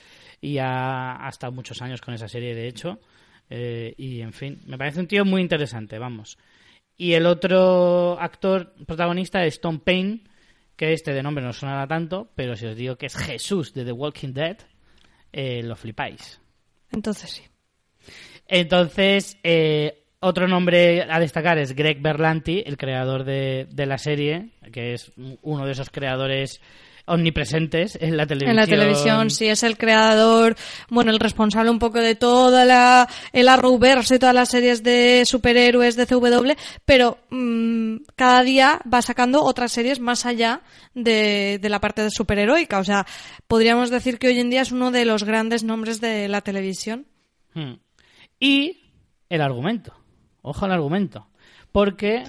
y 0.40 0.59
ha, 0.59 1.24
ha 1.24 1.28
estado 1.28 1.53
muchos 1.53 1.80
años 1.82 2.01
con 2.01 2.14
esa 2.14 2.28
serie, 2.28 2.55
de 2.55 2.66
hecho. 2.68 2.99
Eh, 3.51 3.94
y 3.97 4.20
en 4.22 4.32
fin, 4.32 4.61
me 4.66 4.76
parece 4.78 4.99
un 5.01 5.07
tío 5.07 5.24
muy 5.24 5.40
interesante, 5.42 5.99
vamos. 5.99 6.38
Y 6.97 7.12
el 7.12 7.26
otro 7.26 8.18
actor 8.18 8.74
protagonista 8.86 9.44
es 9.44 9.61
Tom 9.61 9.78
Payne, 9.80 10.24
que 10.77 10.93
este 10.93 11.12
de 11.12 11.22
nombre 11.22 11.45
no 11.45 11.53
sonará 11.53 11.87
tanto, 11.87 12.31
pero 12.35 12.55
si 12.55 12.66
os 12.66 12.77
digo 12.77 12.97
que 12.97 13.07
es 13.07 13.16
Jesús 13.16 13.72
de 13.72 13.85
The 13.85 13.93
Walking 13.93 14.33
Dead, 14.33 14.59
eh, 15.33 15.62
lo 15.62 15.77
flipáis. 15.77 16.41
Entonces 16.93 17.31
sí. 17.31 17.43
Entonces, 18.47 19.39
eh, 19.43 20.05
otro 20.20 20.47
nombre 20.47 21.03
a 21.03 21.18
destacar 21.18 21.59
es 21.59 21.74
Greg 21.74 22.01
Berlanti, 22.01 22.62
el 22.64 22.77
creador 22.77 23.24
de, 23.24 23.66
de 23.70 23.87
la 23.87 23.99
serie, 23.99 24.51
que 24.72 24.93
es 24.93 25.12
uno 25.43 25.66
de 25.66 25.72
esos 25.72 25.91
creadores 25.91 26.61
omnipresentes 27.07 27.97
en 28.01 28.17
la 28.17 28.27
televisión. 28.27 28.51
En 28.51 28.57
la 28.57 28.67
televisión, 28.67 29.31
sí, 29.31 29.47
es 29.47 29.63
el 29.63 29.79
creador, 29.79 30.57
bueno, 30.91 31.11
el 31.11 31.21
responsable 31.21 31.71
un 31.71 31.79
poco 31.79 31.99
de 32.01 32.15
toda 32.17 32.65
la, 32.65 33.09
el 33.33 33.49
Arrowverse 33.49 34.17
y 34.17 34.19
todas 34.19 34.35
las 34.35 34.49
series 34.49 34.83
de 34.83 35.23
superhéroes 35.27 35.97
de 35.97 36.07
CW, 36.07 36.53
pero 36.85 37.19
mm, 37.31 37.97
cada 38.17 38.43
día 38.43 38.81
va 38.93 39.03
sacando 39.03 39.43
otras 39.45 39.73
series 39.73 40.01
más 40.01 40.27
allá 40.27 40.63
de, 40.95 41.59
de 41.63 41.69
la 41.69 41.81
parte 41.81 42.03
de 42.03 42.11
superheroica. 42.11 42.79
O 42.79 42.85
sea, 42.85 43.07
podríamos 43.47 43.91
decir 43.91 44.19
que 44.19 44.29
hoy 44.29 44.41
en 44.41 44.51
día 44.51 44.63
es 44.63 44.73
uno 44.73 44.91
de 44.91 45.05
los 45.05 45.25
grandes 45.25 45.63
nombres 45.65 46.01
de 46.01 46.29
la 46.29 46.41
televisión. 46.41 47.07
Hmm. 47.55 47.75
Y 48.41 48.81
el 49.29 49.41
argumento. 49.41 49.95
Ojo 50.43 50.65
al 50.65 50.73
argumento. 50.73 51.27
Porque... 51.73 52.23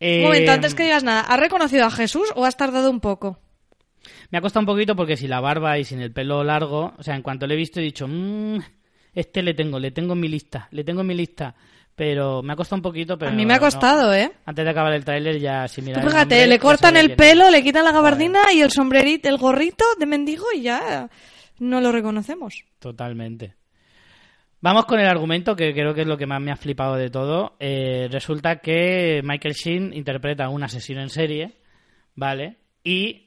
eh, 0.00 0.18
Un 0.18 0.24
momento, 0.24 0.52
antes 0.52 0.74
que 0.74 0.84
digas 0.84 1.04
nada, 1.04 1.20
¿has 1.20 1.38
reconocido 1.40 1.84
a 1.86 1.90
Jesús 1.90 2.28
o 2.34 2.44
has 2.44 2.56
tardado 2.56 2.90
un 2.90 3.00
poco? 3.00 3.38
Me 4.30 4.38
ha 4.38 4.40
costado 4.40 4.62
un 4.62 4.66
poquito 4.66 4.94
porque 4.96 5.16
sin 5.16 5.30
la 5.30 5.40
barba 5.40 5.78
y 5.78 5.84
sin 5.84 6.00
el 6.00 6.12
pelo 6.12 6.42
largo, 6.44 6.94
o 6.98 7.02
sea, 7.02 7.14
en 7.14 7.22
cuanto 7.22 7.46
le 7.46 7.54
he 7.54 7.56
visto 7.56 7.80
he 7.80 7.82
dicho, 7.82 8.06
"Mm, 8.08 8.58
este 9.14 9.42
le 9.42 9.54
tengo, 9.54 9.78
le 9.78 9.90
tengo 9.90 10.12
en 10.12 10.20
mi 10.20 10.28
lista, 10.28 10.68
le 10.70 10.84
tengo 10.84 11.00
en 11.00 11.06
mi 11.06 11.14
lista. 11.14 11.54
Pero 11.94 12.42
me 12.42 12.52
ha 12.52 12.56
costado 12.56 12.76
un 12.76 12.82
poquito, 12.82 13.16
pero... 13.16 13.30
a 13.30 13.34
mí 13.34 13.46
me 13.46 13.54
ha 13.54 13.56
no. 13.56 13.62
costado, 13.62 14.12
¿eh? 14.12 14.30
Antes 14.44 14.64
de 14.66 14.70
acabar 14.70 14.92
el 14.92 15.02
tráiler 15.02 15.40
ya 15.40 15.66
si 15.66 15.80
el 15.80 15.86
fíjate, 15.94 16.10
nombre, 16.12 16.46
le 16.46 16.58
cortan 16.58 16.94
el 16.94 17.16
pelo, 17.16 17.50
le 17.50 17.62
quitan 17.62 17.84
la 17.86 17.92
gabardina 17.92 18.52
y 18.52 18.60
el 18.60 18.70
sombrerito, 18.70 19.30
el 19.30 19.38
gorrito 19.38 19.84
de 19.98 20.04
mendigo 20.04 20.44
y 20.54 20.60
ya 20.60 21.08
no 21.58 21.80
lo 21.80 21.92
reconocemos. 21.92 22.64
Totalmente. 22.78 23.54
Vamos 24.60 24.86
con 24.86 25.00
el 25.00 25.06
argumento, 25.06 25.56
que 25.56 25.72
creo 25.72 25.94
que 25.94 26.02
es 26.02 26.06
lo 26.06 26.18
que 26.18 26.26
más 26.26 26.40
me 26.40 26.50
ha 26.50 26.56
flipado 26.56 26.96
de 26.96 27.08
todo. 27.08 27.56
Eh, 27.60 28.08
resulta 28.10 28.56
que 28.56 29.20
Michael 29.24 29.54
Sheen 29.54 29.92
interpreta 29.94 30.44
a 30.44 30.48
un 30.50 30.62
asesino 30.64 31.00
en 31.00 31.08
serie, 31.08 31.60
¿vale? 32.14 32.56
Y, 32.82 33.25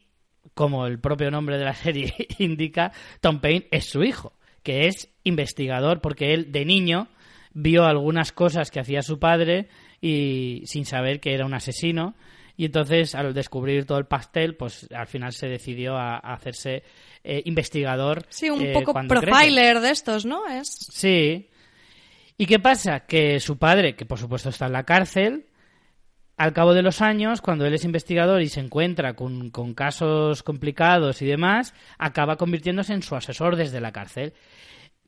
como 0.54 0.86
el 0.88 1.00
propio 1.00 1.32
nombre 1.32 1.58
de 1.58 1.66
la 1.66 1.74
serie 1.76 2.14
indica, 2.38 2.92
Tom 3.22 3.40
Payne 3.40 3.68
es 3.72 3.86
su 3.86 4.04
hijo, 4.04 4.34
que 4.64 4.88
es 4.88 5.10
investigador, 5.24 6.02
porque 6.02 6.34
él 6.34 6.52
de 6.52 6.66
niño 6.66 7.08
vio 7.54 7.86
algunas 7.86 8.32
cosas 8.32 8.72
que 8.72 8.80
hacía 8.80 9.02
su 9.02 9.20
padre 9.20 9.70
y 10.02 10.64
sin 10.66 10.86
saber 10.86 11.20
que 11.20 11.34
era 11.34 11.46
un 11.46 11.54
asesino. 11.54 12.16
Y 12.56 12.66
entonces, 12.66 13.16
al 13.16 13.34
descubrir 13.34 13.86
todo 13.86 14.00
el 14.00 14.06
pastel, 14.06 14.56
pues 14.56 14.88
al 14.94 15.08
final 15.08 15.32
se 15.32 15.48
decidió 15.48 15.96
a, 15.96 16.16
a 16.16 16.34
hacerse 16.34 16.84
eh, 17.24 17.42
investigador. 17.46 18.26
Sí, 18.30 18.50
un 18.50 18.62
eh, 18.62 18.74
poco 18.74 18.94
crece. 18.94 19.08
profiler 19.08 19.80
de 19.80 19.92
estos, 19.92 20.26
¿no? 20.26 20.46
Es 20.46 20.68
Sí. 20.92 21.48
¿Y 22.38 22.46
qué 22.46 22.60
pasa? 22.60 23.02
Que 23.02 23.40
su 23.40 23.58
padre, 23.58 23.96
que 23.96 24.06
por 24.06 24.18
supuesto 24.18 24.50
está 24.50 24.66
en 24.66 24.74
la 24.74 24.84
cárcel, 24.84 25.46
al 26.40 26.54
cabo 26.54 26.74
de 26.74 26.82
los 26.82 27.02
años, 27.02 27.42
cuando 27.42 27.66
él 27.66 27.74
es 27.76 27.84
investigador 27.86 28.42
y 28.42 28.48
se 28.50 28.60
encuentra 28.62 29.14
con, 29.14 29.50
con 29.52 29.74
casos 29.76 30.42
complicados 30.42 31.22
y 31.22 31.26
demás, 31.28 31.74
acaba 31.98 32.38
convirtiéndose 32.38 32.94
en 32.94 33.04
su 33.04 33.16
asesor 33.16 33.56
desde 33.56 33.80
la 33.82 33.92
cárcel. 33.92 34.34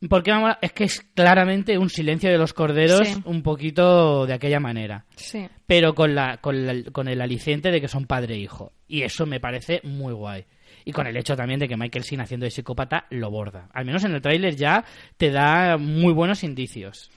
Porque 0.10 0.32
es 0.62 0.72
que 0.74 0.84
es 0.86 1.02
claramente 1.14 1.78
un 1.78 1.90
silencio 1.90 2.32
de 2.32 2.38
los 2.40 2.54
corderos 2.54 3.08
Sí. 3.08 3.22
un 3.26 3.44
poquito 3.44 4.26
de 4.26 4.34
aquella 4.34 4.60
manera. 4.60 5.06
Sí. 5.16 5.48
Pero 5.68 5.94
con, 5.94 6.16
la, 6.16 6.38
con, 6.38 6.66
la- 6.66 6.92
con 6.92 7.08
el 7.08 7.22
aliciente 7.22 7.70
de 7.70 7.80
que 7.80 7.88
son 7.88 8.06
padre 8.08 8.34
e 8.34 8.40
hijo. 8.40 8.74
Y 8.88 9.04
eso 9.04 9.28
me 9.28 9.40
parece 9.40 9.80
muy 9.84 10.14
guay. 10.14 10.46
Y 10.86 10.92
con 10.92 11.06
el 11.06 11.16
hecho 11.18 11.36
también 11.36 11.60
de 11.60 11.68
que 11.68 11.78
Michael 11.78 12.04
Sin 12.04 12.20
haciendo 12.20 12.46
de 12.46 12.50
psicópata 12.52 13.06
lo 13.12 13.30
borda. 13.30 13.70
Al 13.74 13.86
menos 13.86 14.04
en 14.04 14.16
el 14.16 14.22
tráiler 14.22 14.56
ya 14.56 14.84
te 15.18 15.30
da 15.30 15.78
muy 15.78 16.14
buenos 16.14 16.44
indicios. 16.44 17.12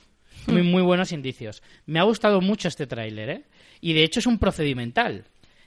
Muy, 0.45 0.61
muy 0.61 0.83
buenos 0.83 1.11
indicios. 1.11 1.63
Me 1.87 1.99
ha 1.99 2.03
gustado 2.03 2.39
mucho 2.39 2.67
este 2.67 2.85
tráiler, 2.85 3.29
¿eh? 3.31 3.43
Y 3.85 3.93
de 3.93 4.03
hecho 4.03 4.19
es 4.19 4.25
un 4.25 4.39
procedimental. 4.39 5.25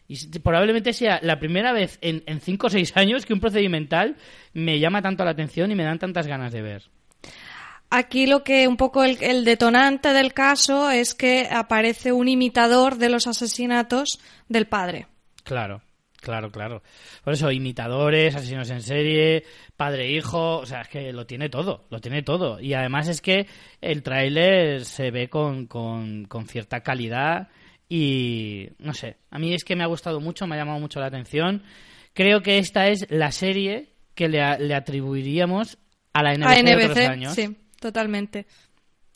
Y 0.09 0.41
probablemente 0.41 0.93
sea 0.93 1.21
la 1.23 1.39
primera 1.39 1.73
vez 1.73 1.99
en, 2.01 2.25
en 2.27 2.41
cinco 2.41 2.67
o 2.67 2.71
seis 2.71 2.97
años 2.97 3.25
que 3.25 3.33
un 3.33 3.39
procedimental 3.39 4.17
me 4.53 4.81
llama 4.81 5.03
tanto 5.03 5.25
la 5.25 5.31
atención 5.31 5.71
y 5.71 5.77
me 5.77 5.85
dan 5.85 6.01
tantas 6.01 6.27
ganas 6.27 6.53
de 6.53 6.61
ver. 6.61 6.83
Aquí 7.91 8.27
lo 8.27 8.43
que 8.43 8.67
un 8.67 8.77
poco 8.77 9.05
el, 9.05 9.19
el 9.23 9.45
detonante 9.45 10.13
del 10.13 10.35
caso 10.35 10.91
es 10.91 11.15
que 11.15 11.47
aparece 11.49 12.11
un 12.11 12.27
imitador 12.27 12.97
de 12.97 13.09
los 13.09 13.29
asesinatos 13.29 14.19
del 14.49 14.67
padre. 14.67 15.07
Claro, 15.45 15.83
claro, 16.21 16.51
claro. 16.51 16.83
Por 17.23 17.35
eso, 17.35 17.53
imitadores, 17.53 18.35
asesinos 18.35 18.69
en 18.71 18.83
serie, 18.83 19.45
padre 19.77 20.07
e 20.07 20.17
hijo, 20.17 20.59
o 20.59 20.67
sea, 20.67 20.81
es 20.81 20.89
que 20.89 21.13
lo 21.13 21.25
tiene 21.25 21.51
todo, 21.51 21.85
lo 21.89 22.01
tiene 22.01 22.25
todo. 22.25 22.59
Y 22.59 22.75
además 22.75 23.07
es 23.07 23.21
que 23.21 23.47
el 23.81 24.03
tráiler 24.03 24.85
se 24.85 25.13
ve 25.13 25.29
con, 25.29 25.69
con, 25.69 26.25
con 26.25 26.49
cierta 26.49 26.81
calidad 26.81 27.47
y, 27.89 28.69
no 28.79 28.93
sé, 28.95 29.17
a 29.31 29.39
mí 29.39 29.55
es 29.55 29.65
que 29.65 29.77
me 29.77 29.83
ha 29.85 29.87
gustado 29.87 30.21
mucho, 30.21 30.47
me 30.47 30.55
ha 30.55 30.59
llamado 30.59 30.79
mucho 30.79 31.01
la 31.01 31.07
atención. 31.07 31.63
Creo 32.13 32.43
que 32.43 32.59
esta 32.59 32.89
es 32.89 33.07
la 33.11 33.31
serie 33.33 33.91
que 34.15 34.29
le, 34.29 34.59
le 34.59 34.75
atribuiríamos 34.75 35.79
a 36.13 36.23
la 36.23 36.35
NBC, 36.35 36.47
A 36.47 36.55
de 36.63 36.75
otros 36.75 36.91
NBC, 36.99 37.09
años. 37.09 37.35
sí, 37.35 37.57
totalmente. 37.81 38.47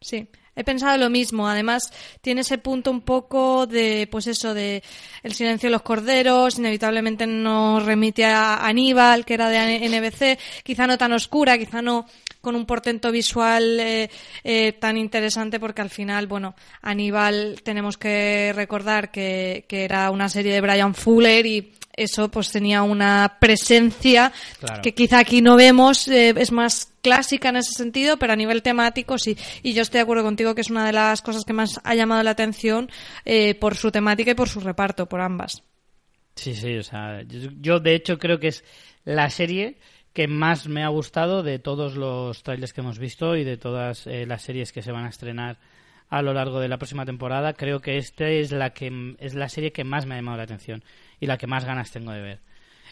Sí. 0.00 0.28
He 0.54 0.64
pensado 0.64 0.98
lo 0.98 1.08
mismo. 1.08 1.48
Además, 1.48 1.92
tiene 2.20 2.42
ese 2.42 2.58
punto 2.58 2.90
un 2.90 3.00
poco 3.00 3.66
de, 3.66 4.06
pues 4.10 4.26
eso, 4.26 4.52
de 4.52 4.82
el 5.22 5.32
silencio 5.32 5.68
de 5.68 5.72
los 5.72 5.82
corderos. 5.82 6.58
Inevitablemente 6.58 7.26
nos 7.26 7.84
remite 7.84 8.26
a 8.26 8.66
Aníbal, 8.66 9.24
que 9.24 9.34
era 9.34 9.48
de 9.48 9.88
NBC. 9.88 10.38
Quizá 10.62 10.86
no 10.86 10.98
tan 10.98 11.12
oscura, 11.12 11.56
quizá 11.56 11.80
no 11.80 12.06
con 12.42 12.56
un 12.56 12.66
portento 12.66 13.10
visual 13.12 13.78
eh, 13.80 14.10
eh, 14.44 14.72
tan 14.72 14.98
interesante, 14.98 15.60
porque 15.60 15.80
al 15.80 15.90
final, 15.90 16.26
bueno, 16.26 16.54
Aníbal 16.82 17.60
tenemos 17.62 17.96
que 17.96 18.52
recordar 18.54 19.10
que, 19.10 19.64
que 19.68 19.84
era 19.84 20.10
una 20.10 20.28
serie 20.28 20.52
de 20.52 20.60
Brian 20.60 20.94
Fuller 20.94 21.46
y 21.46 21.72
eso 21.92 22.30
pues 22.30 22.50
tenía 22.50 22.82
una 22.82 23.36
presencia 23.40 24.32
Claro. 24.60 24.82
que 24.82 24.94
quizá 24.94 25.18
aquí 25.20 25.42
no 25.42 25.56
vemos, 25.56 26.08
eh, 26.08 26.34
es 26.36 26.52
más 26.52 26.92
clásica 27.02 27.50
en 27.50 27.56
ese 27.56 27.72
sentido, 27.72 28.16
pero 28.18 28.32
a 28.32 28.36
nivel 28.36 28.62
temático 28.62 29.18
sí. 29.18 29.36
Y 29.62 29.72
yo 29.74 29.82
estoy 29.82 29.98
de 29.98 30.02
acuerdo 30.02 30.22
contigo 30.22 30.54
que 30.54 30.60
es 30.62 30.70
una 30.70 30.86
de 30.86 30.92
las 30.92 31.20
cosas 31.22 31.44
que 31.44 31.52
más 31.52 31.80
ha 31.84 31.94
llamado 31.94 32.22
la 32.22 32.30
atención 32.30 32.90
eh, 33.24 33.54
por 33.54 33.76
su 33.76 33.90
temática 33.90 34.30
y 34.30 34.34
por 34.34 34.48
su 34.48 34.60
reparto, 34.60 35.06
por 35.08 35.20
ambas. 35.20 35.62
Sí, 36.36 36.54
sí, 36.54 36.76
o 36.78 36.82
sea, 36.82 37.22
yo, 37.22 37.50
yo, 37.60 37.80
de 37.80 37.94
hecho 37.94 38.18
creo 38.18 38.38
que 38.40 38.48
es 38.48 38.64
la 39.04 39.28
serie 39.28 39.78
que 40.14 40.28
más 40.28 40.68
me 40.68 40.82
ha 40.82 40.88
gustado 40.88 41.42
de 41.42 41.58
todos 41.58 41.94
los 41.96 42.42
trailers 42.42 42.72
que 42.72 42.80
hemos 42.80 42.98
visto 42.98 43.36
y 43.36 43.44
de 43.44 43.56
todas 43.56 44.06
eh, 44.06 44.24
las 44.26 44.42
series 44.42 44.72
que 44.72 44.82
se 44.82 44.92
van 44.92 45.04
a 45.04 45.08
estrenar 45.08 45.58
a 46.08 46.20
lo 46.20 46.34
largo 46.34 46.60
de 46.60 46.68
la 46.68 46.76
próxima 46.78 47.06
temporada. 47.06 47.54
Creo 47.54 47.80
que 47.80 47.96
esta 47.96 48.28
es 48.28 48.52
la 48.52 48.70
que 48.70 49.14
es 49.18 49.34
la 49.34 49.48
serie 49.48 49.72
que 49.72 49.84
más 49.84 50.04
me 50.06 50.14
ha 50.14 50.18
llamado 50.18 50.36
la 50.36 50.42
atención 50.44 50.84
y 51.22 51.26
la 51.26 51.38
que 51.38 51.46
más 51.46 51.64
ganas 51.64 51.92
tengo 51.92 52.10
de 52.10 52.20
ver. 52.20 52.40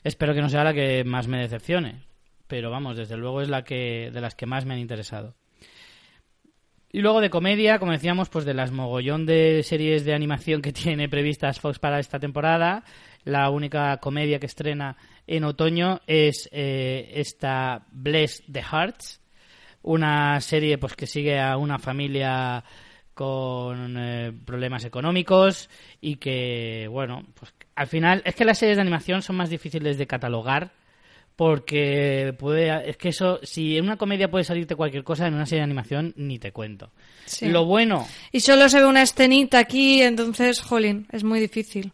Espero 0.04 0.34
que 0.34 0.40
no 0.40 0.48
sea 0.48 0.62
la 0.62 0.72
que 0.72 1.02
más 1.02 1.26
me 1.26 1.40
decepcione, 1.40 2.04
pero 2.46 2.70
vamos, 2.70 2.96
desde 2.96 3.16
luego 3.16 3.42
es 3.42 3.48
la 3.48 3.64
que 3.64 4.12
de 4.12 4.20
las 4.20 4.36
que 4.36 4.46
más 4.46 4.64
me 4.64 4.74
han 4.74 4.78
interesado. 4.78 5.34
Y 6.92 7.00
luego 7.00 7.20
de 7.20 7.28
comedia, 7.28 7.80
como 7.80 7.90
decíamos, 7.90 8.28
pues 8.28 8.44
de 8.44 8.54
las 8.54 8.70
mogollón 8.70 9.26
de 9.26 9.64
series 9.64 10.04
de 10.04 10.14
animación 10.14 10.62
que 10.62 10.72
tiene 10.72 11.08
previstas 11.08 11.58
Fox 11.58 11.80
para 11.80 11.98
esta 11.98 12.20
temporada, 12.20 12.84
la 13.24 13.50
única 13.50 13.96
comedia 13.96 14.38
que 14.38 14.46
estrena 14.46 14.96
en 15.26 15.42
otoño 15.42 16.00
es 16.06 16.48
eh, 16.52 17.10
esta 17.14 17.84
Bless 17.90 18.44
the 18.50 18.62
Hearts, 18.62 19.20
una 19.82 20.40
serie 20.40 20.78
pues 20.78 20.94
que 20.94 21.08
sigue 21.08 21.40
a 21.40 21.56
una 21.56 21.80
familia 21.80 22.62
con 23.12 23.96
eh, 23.98 24.32
problemas 24.46 24.84
económicos 24.84 25.68
y 26.00 26.16
que, 26.16 26.86
bueno, 26.88 27.26
pues 27.34 27.52
al 27.80 27.86
final 27.86 28.20
es 28.26 28.34
que 28.34 28.44
las 28.44 28.58
series 28.58 28.76
de 28.76 28.82
animación 28.82 29.22
son 29.22 29.36
más 29.36 29.48
difíciles 29.48 29.96
de 29.96 30.06
catalogar 30.06 30.70
porque 31.34 32.34
puede 32.38 32.90
es 32.90 32.98
que 32.98 33.08
eso 33.08 33.40
si 33.42 33.78
en 33.78 33.84
una 33.84 33.96
comedia 33.96 34.30
puede 34.30 34.44
salirte 34.44 34.76
cualquier 34.76 35.02
cosa 35.02 35.26
en 35.26 35.32
una 35.32 35.46
serie 35.46 35.60
de 35.60 35.64
animación 35.64 36.12
ni 36.14 36.38
te 36.38 36.52
cuento. 36.52 36.90
Sí. 37.24 37.48
lo 37.48 37.64
bueno 37.64 38.06
Y 38.32 38.40
solo 38.40 38.68
se 38.68 38.80
ve 38.80 38.86
una 38.86 39.00
escenita 39.00 39.58
aquí, 39.58 40.02
entonces, 40.02 40.60
jolín, 40.60 41.06
es 41.10 41.24
muy 41.24 41.40
difícil. 41.40 41.92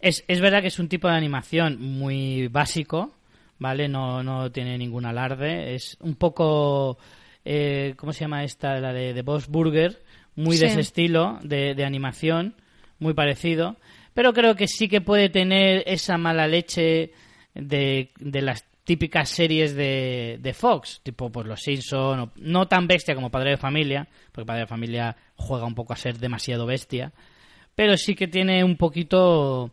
es, 0.00 0.24
es 0.26 0.40
verdad 0.40 0.62
que 0.62 0.66
es 0.66 0.80
un 0.80 0.88
tipo 0.88 1.06
de 1.06 1.14
animación 1.14 1.80
muy 1.80 2.48
básico 2.48 3.14
vale 3.60 3.86
no 3.86 4.24
no 4.24 4.50
tiene 4.50 4.76
ningún 4.78 5.06
alarde. 5.06 5.76
Es 5.76 5.96
un 6.00 6.16
poco 6.16 6.98
eh, 7.44 7.94
cómo 7.96 8.12
se 8.12 8.22
llama 8.22 8.42
esta 8.42 8.80
la 8.80 8.92
de, 8.92 9.14
de 9.14 9.22
Boss 9.22 9.46
Burger 9.46 10.02
muy 10.34 10.56
de 10.56 10.66
ese 10.66 10.80
estilo 10.80 11.38
de, 11.44 11.76
de 11.76 11.84
animación 11.84 12.56
muy 12.98 13.14
parecido 13.14 13.76
pero 14.20 14.34
creo 14.34 14.54
que 14.54 14.68
sí 14.68 14.86
que 14.86 15.00
puede 15.00 15.30
tener 15.30 15.82
esa 15.86 16.18
mala 16.18 16.46
leche 16.46 17.10
de, 17.54 18.10
de 18.18 18.42
las 18.42 18.66
típicas 18.84 19.30
series 19.30 19.74
de, 19.74 20.36
de 20.42 20.52
Fox, 20.52 21.00
tipo 21.02 21.32
pues 21.32 21.46
Los 21.46 21.62
Simpson, 21.62 22.30
no 22.36 22.68
tan 22.68 22.86
bestia 22.86 23.14
como 23.14 23.30
Padre 23.30 23.52
de 23.52 23.56
Familia, 23.56 24.06
porque 24.30 24.44
Padre 24.44 24.60
de 24.60 24.66
Familia 24.66 25.16
juega 25.36 25.64
un 25.64 25.74
poco 25.74 25.94
a 25.94 25.96
ser 25.96 26.18
demasiado 26.18 26.66
bestia, 26.66 27.14
pero 27.74 27.96
sí 27.96 28.14
que 28.14 28.28
tiene 28.28 28.62
un 28.62 28.76
poquito 28.76 29.70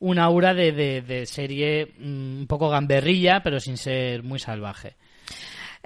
un 0.00 0.18
aura 0.18 0.54
de, 0.54 0.72
de, 0.72 1.00
de 1.00 1.24
serie 1.24 1.94
mm, 1.96 2.40
un 2.40 2.46
poco 2.48 2.70
gamberrilla, 2.70 3.44
pero 3.44 3.60
sin 3.60 3.76
ser 3.76 4.24
muy 4.24 4.40
salvaje. 4.40 4.96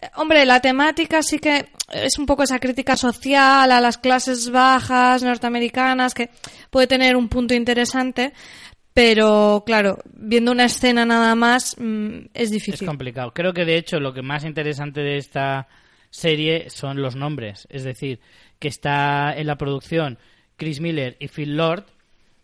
Eh, 0.01 0.09
Hombre, 0.17 0.45
la 0.47 0.61
temática 0.61 1.23
sí 1.23 1.39
que 1.39 1.67
es 1.93 2.19
un 2.19 2.27
poco 2.27 2.43
esa 2.43 2.59
crítica 2.59 2.97
social 2.97 3.71
a 3.73 3.81
las 3.81 3.99
clases 3.99 4.51
bajas 4.51 5.23
norteamericanas 5.23 6.15
que 6.15 6.31
puede 6.71 6.87
tener 6.87 7.17
un 7.17 7.29
punto 7.29 7.55
interesante, 7.55 8.33
pero 8.93 9.63
claro, 9.65 9.99
viendo 10.13 10.53
una 10.53 10.65
escena 10.65 11.05
nada 11.05 11.35
más 11.35 11.77
mm, 11.79 12.19
es 12.35 12.43
Es 12.45 12.51
difícil. 12.51 12.87
complicado. 12.87 13.33
Creo 13.33 13.53
que 13.53 13.65
de 13.65 13.77
hecho 13.77 14.01
lo 14.01 14.13
que 14.13 14.23
más 14.23 14.45
interesante 14.45 15.01
de 15.01 15.17
esta 15.19 15.69
serie 16.11 16.69
son 16.71 17.01
los 17.01 17.17
nombres. 17.17 17.67
Es 17.71 17.85
decir, 17.85 18.21
que 18.59 18.69
está 18.69 19.33
en 19.37 19.47
la 19.47 19.57
producción 19.57 20.19
Chris 20.57 20.81
Miller 20.81 21.17
y 21.21 21.29
Phil 21.29 21.57
Lord, 21.57 21.87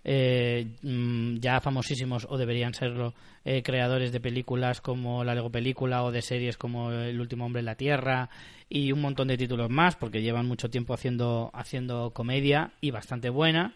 eh, 0.04 0.66
mm, 0.82 1.36
ya 1.38 1.60
famosísimos 1.60 2.26
o 2.28 2.36
deberían 2.36 2.74
serlo, 2.74 3.14
eh, 3.44 3.62
creadores 3.62 4.12
de 4.12 4.20
películas 4.20 4.80
como 4.80 5.24
la 5.24 5.34
Lego 5.34 5.50
Película 5.50 6.04
o 6.04 6.12
de 6.12 6.20
series 6.20 6.58
como 6.58 6.92
El 6.92 7.20
último 7.20 7.46
hombre 7.46 7.60
en 7.60 7.66
la 7.66 7.74
Tierra 7.74 8.28
y 8.68 8.92
un 8.92 9.00
montón 9.00 9.28
de 9.28 9.38
títulos 9.38 9.70
más 9.70 9.96
porque 9.96 10.22
llevan 10.22 10.46
mucho 10.46 10.68
tiempo 10.68 10.92
haciendo, 10.92 11.50
haciendo 11.54 12.10
comedia 12.10 12.72
y 12.80 12.90
bastante 12.90 13.30
buena. 13.30 13.74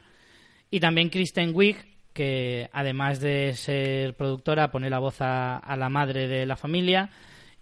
Y 0.71 0.81
también 0.81 1.09
Kristen 1.09 1.53
Wiig, 1.55 1.77
que 2.13 2.69
además 2.73 3.21
de 3.21 3.55
ser 3.55 4.15
productora, 4.15 4.71
pone 4.71 4.91
la 4.91 4.99
voz 4.99 5.17
a, 5.21 5.63
la 5.77 5.89
madre 5.89 6.29
de 6.29 6.45
la 6.45 6.57
familia. 6.57 7.11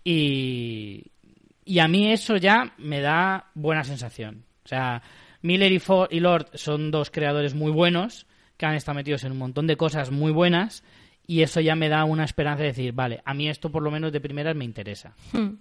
Y, 0.03 1.05
y 1.65 1.79
a 1.79 1.87
mí 1.87 2.11
eso 2.11 2.37
ya 2.37 2.75
me 2.79 3.01
da 3.01 3.51
buena 3.55 3.85
sensación. 3.85 4.45
O 4.65 4.69
sea, 4.69 5.03
Miller 5.43 5.71
y, 5.71 5.79
Ford 5.79 6.09
y 6.11 6.19
Lord 6.19 6.49
son 6.55 6.91
dos 6.91 7.11
creadores 7.11 7.55
muy 7.55 7.71
buenos, 7.71 8.27
que 8.57 8.67
han 8.67 8.75
estado 8.75 8.97
metidos 8.97 9.25
en 9.25 9.33
un 9.33 9.39
montón 9.39 9.67
de 9.67 9.77
cosas 9.77 10.11
muy 10.11 10.33
buenas. 10.33 10.83
Y 11.27 11.43
eso 11.43 11.61
ya 11.61 11.75
me 11.75 11.89
da 11.89 12.05
una 12.05 12.25
esperanza 12.25 12.63
de 12.63 12.69
decir, 12.69 12.93
vale, 12.93 13.21
a 13.25 13.35
mí 13.35 13.49
esto 13.49 13.71
por 13.71 13.83
lo 13.83 13.91
menos 13.91 14.13
de 14.13 14.21
primeras 14.21 14.55
me 14.55 14.65
interesa. 14.65 15.15
Hmm, 15.33 15.55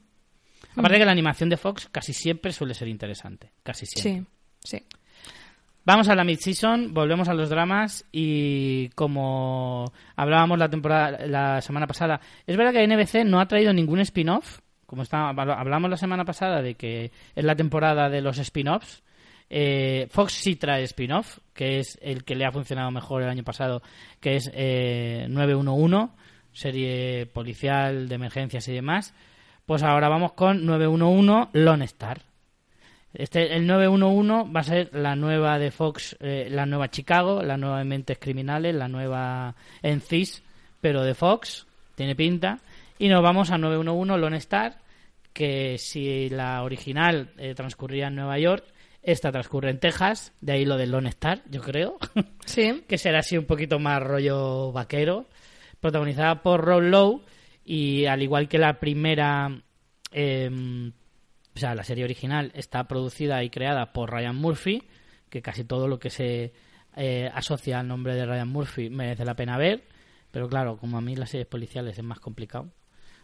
Aparte 0.76 0.98
que 1.00 1.06
la 1.06 1.12
animación 1.12 1.50
de 1.50 1.58
Fox 1.58 1.88
casi 1.91 2.14
siempre 2.14 2.52
suele 2.52 2.74
ser 2.74 2.88
interesante. 2.88 3.52
Casi 3.64 3.86
siempre. 3.86 4.32
Sí, 4.64 4.78
sí. 4.78 4.86
Vamos 5.86 6.10
a 6.10 6.16
la 6.16 6.24
mid-season, 6.24 6.93
volvemos 6.96 7.30
a 7.30 7.36
los 7.36 7.50
dramas 7.50 8.06
y 8.12 8.89
como 8.89 9.91
hablábamos 10.16 10.58
la 10.58 10.68
temporada 10.68 11.28
la 11.28 11.62
semana 11.62 11.86
pasada, 11.86 12.22
es 12.48 12.58
verdad 12.58 12.74
que 12.74 12.88
NBC 12.88 13.24
no 13.24 13.39
ha 13.39 13.48
traído 13.48 13.72
ningún 13.72 14.00
spin-off, 14.00 14.62
como 14.88 15.04
está, 15.04 15.30
hablamos 15.30 15.91
la 15.91 15.98
semana 15.98 16.26
pasada 16.26 16.64
de 16.64 16.74
que 16.74 17.12
es 17.36 17.43
la 17.43 17.56
temporada 17.56 18.10
de 18.10 18.22
los 18.22 18.39
spin-offs. 18.39 19.04
Eh, 19.50 20.08
Fox 20.10 20.34
sí 20.34 20.56
trae 20.56 20.84
spin-off, 20.84 21.39
que 21.54 21.80
es 21.80 21.98
el 22.02 22.24
que 22.24 22.36
le 22.36 22.46
ha 22.46 22.52
funcionado 22.52 22.91
mejor 22.91 23.22
el 23.22 23.30
año 23.30 23.43
pasado, 23.43 23.82
que 24.20 24.36
es 24.36 24.52
eh, 24.54 25.28
911, 25.30 26.14
serie 26.52 27.26
policial 27.28 28.08
de 28.08 28.16
emergencias 28.16 28.68
y 28.68 28.74
demás. 28.74 29.14
Pues 29.66 29.84
ahora 29.84 30.10
vamos 30.10 30.34
con 30.34 30.66
911 30.66 31.50
Lone 31.54 31.86
Star. 31.86 32.22
Este, 33.14 33.56
el 33.56 33.66
911 33.66 34.52
va 34.52 34.60
a 34.60 34.64
ser 34.64 34.89
la 34.93 35.16
nueva 35.16 35.58
de 35.58 35.72
Fox, 35.72 36.18
eh, 36.20 36.48
la 36.50 36.66
nueva 36.66 36.89
Chicago, 36.89 37.41
la 37.41 37.58
nueva 37.58 37.80
de 37.80 37.86
Mentes 37.86 38.18
Criminales, 38.20 38.76
la 38.76 38.89
nueva 38.89 39.56
Encis, 39.82 40.43
pero 40.82 41.04
de 41.04 41.16
Fox, 41.16 41.66
tiene 41.96 42.16
pinta. 42.16 42.60
Y 43.00 43.08
nos 43.08 43.24
vamos 43.24 43.52
a 43.52 43.58
911 43.58 44.18
Lone 44.18 44.38
Star, 44.38 44.78
que 45.32 45.78
si 45.78 46.30
la 46.30 46.64
original 46.64 47.30
eh, 47.38 47.56
transcurría 47.56 48.08
en 48.08 48.16
Nueva 48.16 48.38
York, 48.38 48.66
esta 49.06 49.32
transcurre 49.32 49.70
en 49.70 49.80
Texas, 49.80 50.34
de 50.41 50.53
ahí 50.53 50.66
lo 50.66 50.78
de 50.78 50.88
Lone 50.88 51.10
Star, 51.10 51.43
yo 51.49 51.62
creo. 51.62 51.97
Sí. 52.45 52.84
que 52.88 52.97
será 52.97 53.20
así 53.20 53.38
un 53.38 53.45
poquito 53.45 53.80
más 53.80 54.01
rollo 54.01 54.72
vaquero, 54.72 55.28
protagonizada 55.80 56.41
por 56.43 56.64
Rob 56.64 56.82
Lowe 56.82 57.22
y 57.64 58.06
al 58.06 58.22
igual 58.22 58.47
que 58.47 58.58
la 58.60 58.80
primera, 58.80 59.62
eh, 60.12 60.49
o 61.56 61.60
sea, 61.60 61.74
la 61.76 61.84
serie 61.84 62.03
original 62.03 62.51
está 62.56 62.88
producida 62.88 63.43
y 63.43 63.49
creada 63.49 63.93
por 63.93 64.12
Ryan 64.12 64.36
Murphy, 64.36 64.84
que 65.30 65.41
casi 65.41 65.64
todo 65.64 65.88
lo 65.88 65.97
que 65.99 66.10
se 66.12 66.53
eh, 66.95 67.30
asocia 67.34 67.80
al 67.80 67.88
nombre 67.88 68.14
de 68.16 68.26
Ryan 68.26 68.47
Murphy 68.47 68.89
merece 68.89 69.26
la 69.26 69.36
pena 69.36 69.58
ver, 69.58 69.84
pero 70.32 70.47
claro, 70.47 70.78
como 70.78 70.97
a 70.97 71.01
mí 71.01 71.16
las 71.16 71.32
series 71.32 71.47
policiales 71.47 71.97
es 71.97 72.03
más 72.03 72.20
complicado, 72.20 72.70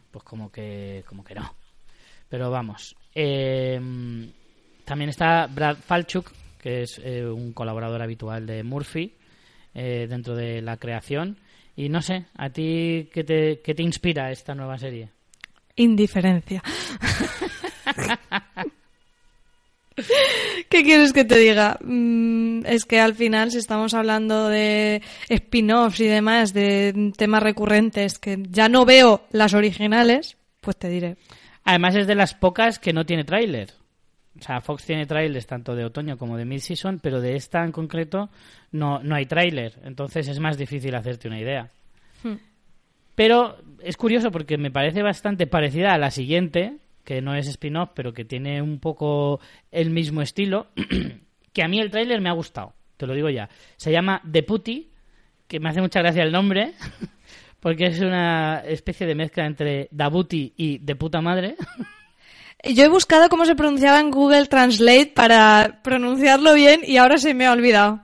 pues 0.09 0.23
como 0.23 0.51
que, 0.51 1.03
como 1.07 1.23
que 1.23 1.35
no. 1.35 1.55
Pero 2.27 2.49
vamos. 2.49 2.95
eh, 3.13 3.79
también 4.85 5.09
está 5.09 5.47
Brad 5.47 5.77
Falchuk, 5.77 6.31
que 6.59 6.83
es 6.83 7.01
eh, 7.03 7.25
un 7.25 7.53
colaborador 7.53 8.01
habitual 8.01 8.45
de 8.45 8.63
Murphy 8.63 9.13
eh, 9.73 10.07
dentro 10.09 10.35
de 10.35 10.61
la 10.61 10.77
creación. 10.77 11.37
Y 11.75 11.89
no 11.89 12.01
sé, 12.01 12.25
¿a 12.35 12.49
ti 12.49 13.09
qué 13.13 13.23
te, 13.23 13.61
qué 13.61 13.73
te 13.73 13.83
inspira 13.83 14.31
esta 14.31 14.53
nueva 14.53 14.77
serie? 14.77 15.09
Indiferencia. 15.75 16.61
¿Qué 20.69 20.83
quieres 20.83 21.13
que 21.13 21.25
te 21.25 21.37
diga? 21.37 21.77
Mm, 21.81 22.65
es 22.65 22.85
que 22.85 22.99
al 22.99 23.15
final, 23.15 23.51
si 23.51 23.57
estamos 23.57 23.93
hablando 23.93 24.47
de 24.47 25.01
spin-offs 25.29 25.99
y 25.99 26.07
demás, 26.07 26.53
de 26.53 27.11
temas 27.17 27.43
recurrentes 27.43 28.17
que 28.19 28.41
ya 28.49 28.69
no 28.69 28.85
veo 28.85 29.25
las 29.31 29.53
originales, 29.53 30.37
pues 30.59 30.77
te 30.77 30.89
diré. 30.89 31.17
Además 31.63 31.95
es 31.95 32.07
de 32.07 32.15
las 32.15 32.33
pocas 32.33 32.79
que 32.79 32.93
no 32.93 33.05
tiene 33.05 33.23
tráiler. 33.23 33.80
O 34.39 34.41
sea, 34.41 34.61
Fox 34.61 34.85
tiene 34.85 35.05
trailers 35.05 35.45
tanto 35.45 35.75
de 35.75 35.83
otoño 35.83 36.17
como 36.17 36.37
de 36.37 36.45
mid-season, 36.45 36.99
pero 36.99 37.19
de 37.19 37.35
esta 37.35 37.63
en 37.63 37.71
concreto 37.71 38.29
no, 38.71 38.99
no 39.03 39.15
hay 39.15 39.25
tráiler. 39.25 39.79
Entonces 39.83 40.27
es 40.27 40.39
más 40.39 40.57
difícil 40.57 40.95
hacerte 40.95 41.27
una 41.27 41.39
idea. 41.39 41.69
Hmm. 42.23 42.35
Pero 43.15 43.57
es 43.83 43.97
curioso 43.97 44.31
porque 44.31 44.57
me 44.57 44.71
parece 44.71 45.03
bastante 45.03 45.47
parecida 45.47 45.93
a 45.93 45.97
la 45.97 46.11
siguiente, 46.11 46.77
que 47.03 47.21
no 47.21 47.35
es 47.35 47.47
spin-off, 47.47 47.91
pero 47.93 48.13
que 48.13 48.25
tiene 48.25 48.61
un 48.61 48.79
poco 48.79 49.39
el 49.71 49.89
mismo 49.89 50.21
estilo, 50.21 50.67
que 51.53 51.63
a 51.63 51.67
mí 51.67 51.79
el 51.79 51.91
tráiler 51.91 52.21
me 52.21 52.29
ha 52.29 52.33
gustado, 52.33 52.73
te 52.97 53.05
lo 53.05 53.13
digo 53.13 53.29
ya. 53.29 53.49
Se 53.75 53.91
llama 53.91 54.21
The 54.31 54.43
Putty, 54.43 54.89
que 55.47 55.59
me 55.59 55.69
hace 55.69 55.81
mucha 55.81 55.99
gracia 55.99 56.23
el 56.23 56.31
nombre, 56.31 56.73
porque 57.59 57.87
es 57.87 57.99
una 57.99 58.61
especie 58.65 59.05
de 59.05 59.15
mezcla 59.15 59.45
entre 59.45 59.89
Dabuti 59.91 60.53
y 60.55 60.77
de 60.77 60.95
puta 60.95 61.21
madre. 61.21 61.55
Yo 62.63 62.83
he 62.83 62.87
buscado 62.89 63.27
cómo 63.29 63.45
se 63.45 63.55
pronunciaba 63.55 63.99
en 63.99 64.11
Google 64.11 64.45
Translate 64.47 65.07
para 65.15 65.79
pronunciarlo 65.83 66.53
bien 66.53 66.81
y 66.85 66.97
ahora 66.97 67.17
se 67.17 67.33
me 67.33 67.45
ha 67.47 67.51
olvidado. 67.53 68.01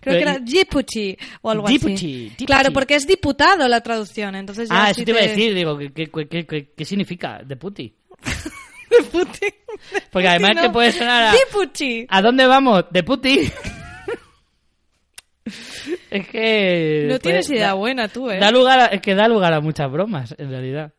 Creo 0.00 0.16
que 0.16 0.22
era 0.22 0.36
y- 0.38 0.44
Djibouti 0.44 1.18
o 1.42 1.50
algo 1.50 1.66
así. 1.66 1.76
Djibouti. 1.78 2.32
Claro, 2.46 2.72
porque 2.72 2.94
es 2.94 3.06
diputado 3.06 3.68
la 3.68 3.80
traducción, 3.82 4.34
entonces 4.36 4.68
ya 4.70 4.84
Ah, 4.84 4.86
sí 4.94 5.02
eso 5.02 5.04
te 5.04 5.10
iba 5.10 5.20
a 5.20 5.22
te- 5.24 5.28
decir, 5.30 5.54
digo, 5.54 5.76
¿qué, 5.76 5.92
qué, 5.92 6.26
qué, 6.46 6.72
qué- 6.74 6.84
significa 6.84 7.40
de 7.44 7.56
puti? 7.56 7.94
Porque 10.10 10.28
además 10.28 10.52
No. 10.56 10.62
que 10.62 10.70
puede 10.70 10.92
sonar 10.92 11.24
a... 11.24 11.32
Djibouti. 11.32 12.06
¿A 12.08 12.22
dónde 12.22 12.46
vamos? 12.46 12.84
De 12.90 13.02
puti. 13.02 13.40
es 16.10 16.28
que... 16.28 17.02
No 17.04 17.08
pues, 17.10 17.20
tienes 17.22 17.50
idea 17.50 17.66
da- 17.68 17.74
buena 17.74 18.08
tú, 18.08 18.30
¿eh? 18.30 18.38
Da 18.38 18.50
lugar 18.50 18.78
a, 18.80 18.86
es 18.86 19.00
que 19.02 19.14
da 19.14 19.28
lugar 19.28 19.52
a 19.52 19.60
muchas 19.60 19.90
bromas, 19.90 20.34
en 20.38 20.50
realidad. 20.50 20.92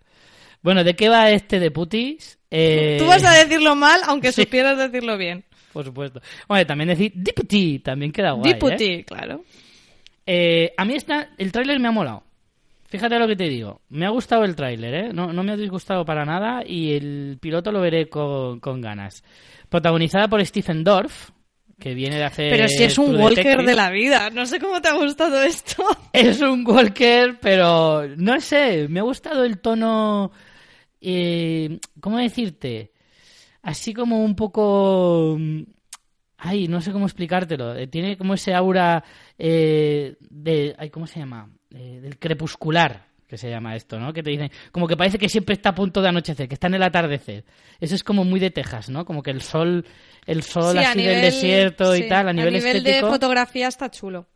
Bueno, 0.62 0.84
¿de 0.84 0.96
qué 0.96 1.10
va 1.10 1.32
este 1.32 1.60
de 1.60 1.72
putis? 1.72 2.38
Eh, 2.52 2.98
Tú 3.00 3.06
vas 3.06 3.24
a 3.24 3.32
decirlo 3.32 3.76
mal, 3.76 4.02
aunque 4.06 4.32
Sí. 4.34 4.44
supieras 4.44 4.78
decirlo 4.78 5.18
bien. 5.18 5.46
Por 5.74 5.86
supuesto. 5.86 6.22
Bueno, 6.48 6.66
también 6.66 6.90
decir 6.90 7.12
Deputy 7.16 7.80
también 7.80 8.12
queda 8.12 8.32
guay, 8.32 8.52
¿eh? 8.52 8.54
Djibouti, 8.56 9.04
claro. 9.04 9.44
Eh, 10.26 10.74
a 10.78 10.86
mí 10.86 10.96
esta, 10.96 11.30
el 11.38 11.52
tráiler 11.52 11.80
me 11.80 11.88
ha 11.88 11.92
molado. 11.92 12.24
Fíjate 12.88 13.20
lo 13.20 13.28
que 13.28 13.36
te 13.36 13.48
digo. 13.48 13.82
Me 13.90 14.06
ha 14.08 14.10
gustado 14.10 14.44
el 14.46 14.56
tráiler, 14.56 14.94
¿eh? 14.94 15.10
No, 15.14 15.32
no 15.32 15.44
me 15.44 15.52
ha 15.52 15.58
disgustado 15.58 16.04
para 16.06 16.26
nada 16.26 16.64
y 16.66 16.94
el 16.94 17.38
piloto 17.40 17.72
lo 17.72 17.82
veré 17.82 18.10
con, 18.10 18.60
con 18.60 18.82
ganas. 18.82 19.24
Protagonizada 19.70 20.28
por 20.28 20.44
Stephen 20.44 20.84
Dorff, 20.84 21.30
que 21.80 21.94
viene 21.94 22.16
de 22.18 22.24
hacer... 22.24 22.50
Pero 22.52 22.68
si 22.68 22.84
es 22.84 22.98
un 22.98 23.12
True 23.12 23.20
Walker 23.22 23.44
Detective. 23.44 23.70
de 23.70 23.76
la 23.76 23.92
vida. 23.92 24.30
No 24.32 24.46
sé 24.48 24.60
cómo 24.60 24.82
te 24.82 24.88
ha 24.90 24.94
gustado 24.94 25.42
esto. 25.44 25.84
Es 26.14 26.42
un 26.42 26.66
Walker, 26.68 27.38
pero 27.40 28.08
no 28.18 28.42
sé, 28.42 28.88
me 28.90 29.02
ha 29.02 29.04
gustado 29.04 29.44
el 29.46 29.60
tono... 29.60 30.32
eh, 31.02 31.80
¿Cómo 32.00 32.18
decirte? 32.18 32.92
Así 33.62 33.94
como 33.94 34.24
un 34.24 34.36
poco... 34.36 35.36
mm, 35.40 35.62
Ay, 36.42 36.68
no 36.70 36.80
sé 36.80 36.94
cómo 36.94 37.06
explicártelo. 37.06 37.76
Eh, 37.76 37.88
Tiene 37.88 38.18
como 38.18 38.34
ese 38.34 38.54
aura 38.54 39.04
eh, 39.38 40.16
de... 40.22 40.74
Ay, 40.78 40.90
¿Cómo 40.90 41.06
se 41.06 41.20
llama? 41.20 41.50
Eh, 41.70 42.00
del 42.02 42.18
crepuscular, 42.18 43.08
que 43.28 43.38
se 43.38 43.50
llama 43.50 43.76
esto, 43.76 44.00
¿no? 44.00 44.14
Que 44.14 44.24
te 44.24 44.30
dicen... 44.32 44.50
Como 44.72 44.88
que 44.88 44.96
parece 44.96 45.18
que 45.18 45.28
siempre 45.28 45.54
está 45.56 45.70
a 45.72 45.76
punto 45.76 46.02
de 46.02 46.08
anochecer, 46.08 46.48
que 46.48 46.54
está 46.54 46.68
en 46.68 46.76
el 46.76 46.84
atardecer. 46.84 47.44
Eso 47.82 47.94
es 47.94 48.06
como 48.06 48.24
muy 48.24 48.40
de 48.40 48.52
Texas, 48.52 48.90
¿no? 48.90 49.04
Como 49.04 49.22
que 49.22 49.32
el 49.32 49.42
sol... 49.42 49.86
El 50.26 50.44
sol 50.44 50.72
Sí, 50.74 50.78
a 50.78 50.92
así 50.92 51.00
del 51.02 51.08
nivel- 51.18 51.22
desierto 51.22 51.96
y 51.96 52.08
tal, 52.08 52.30
a 52.30 52.34
nivel, 52.34 52.54
de 52.54 52.60
estético. 52.60 53.10
fotografía 53.10 53.68
está 53.68 53.92
chulo. 53.92 54.28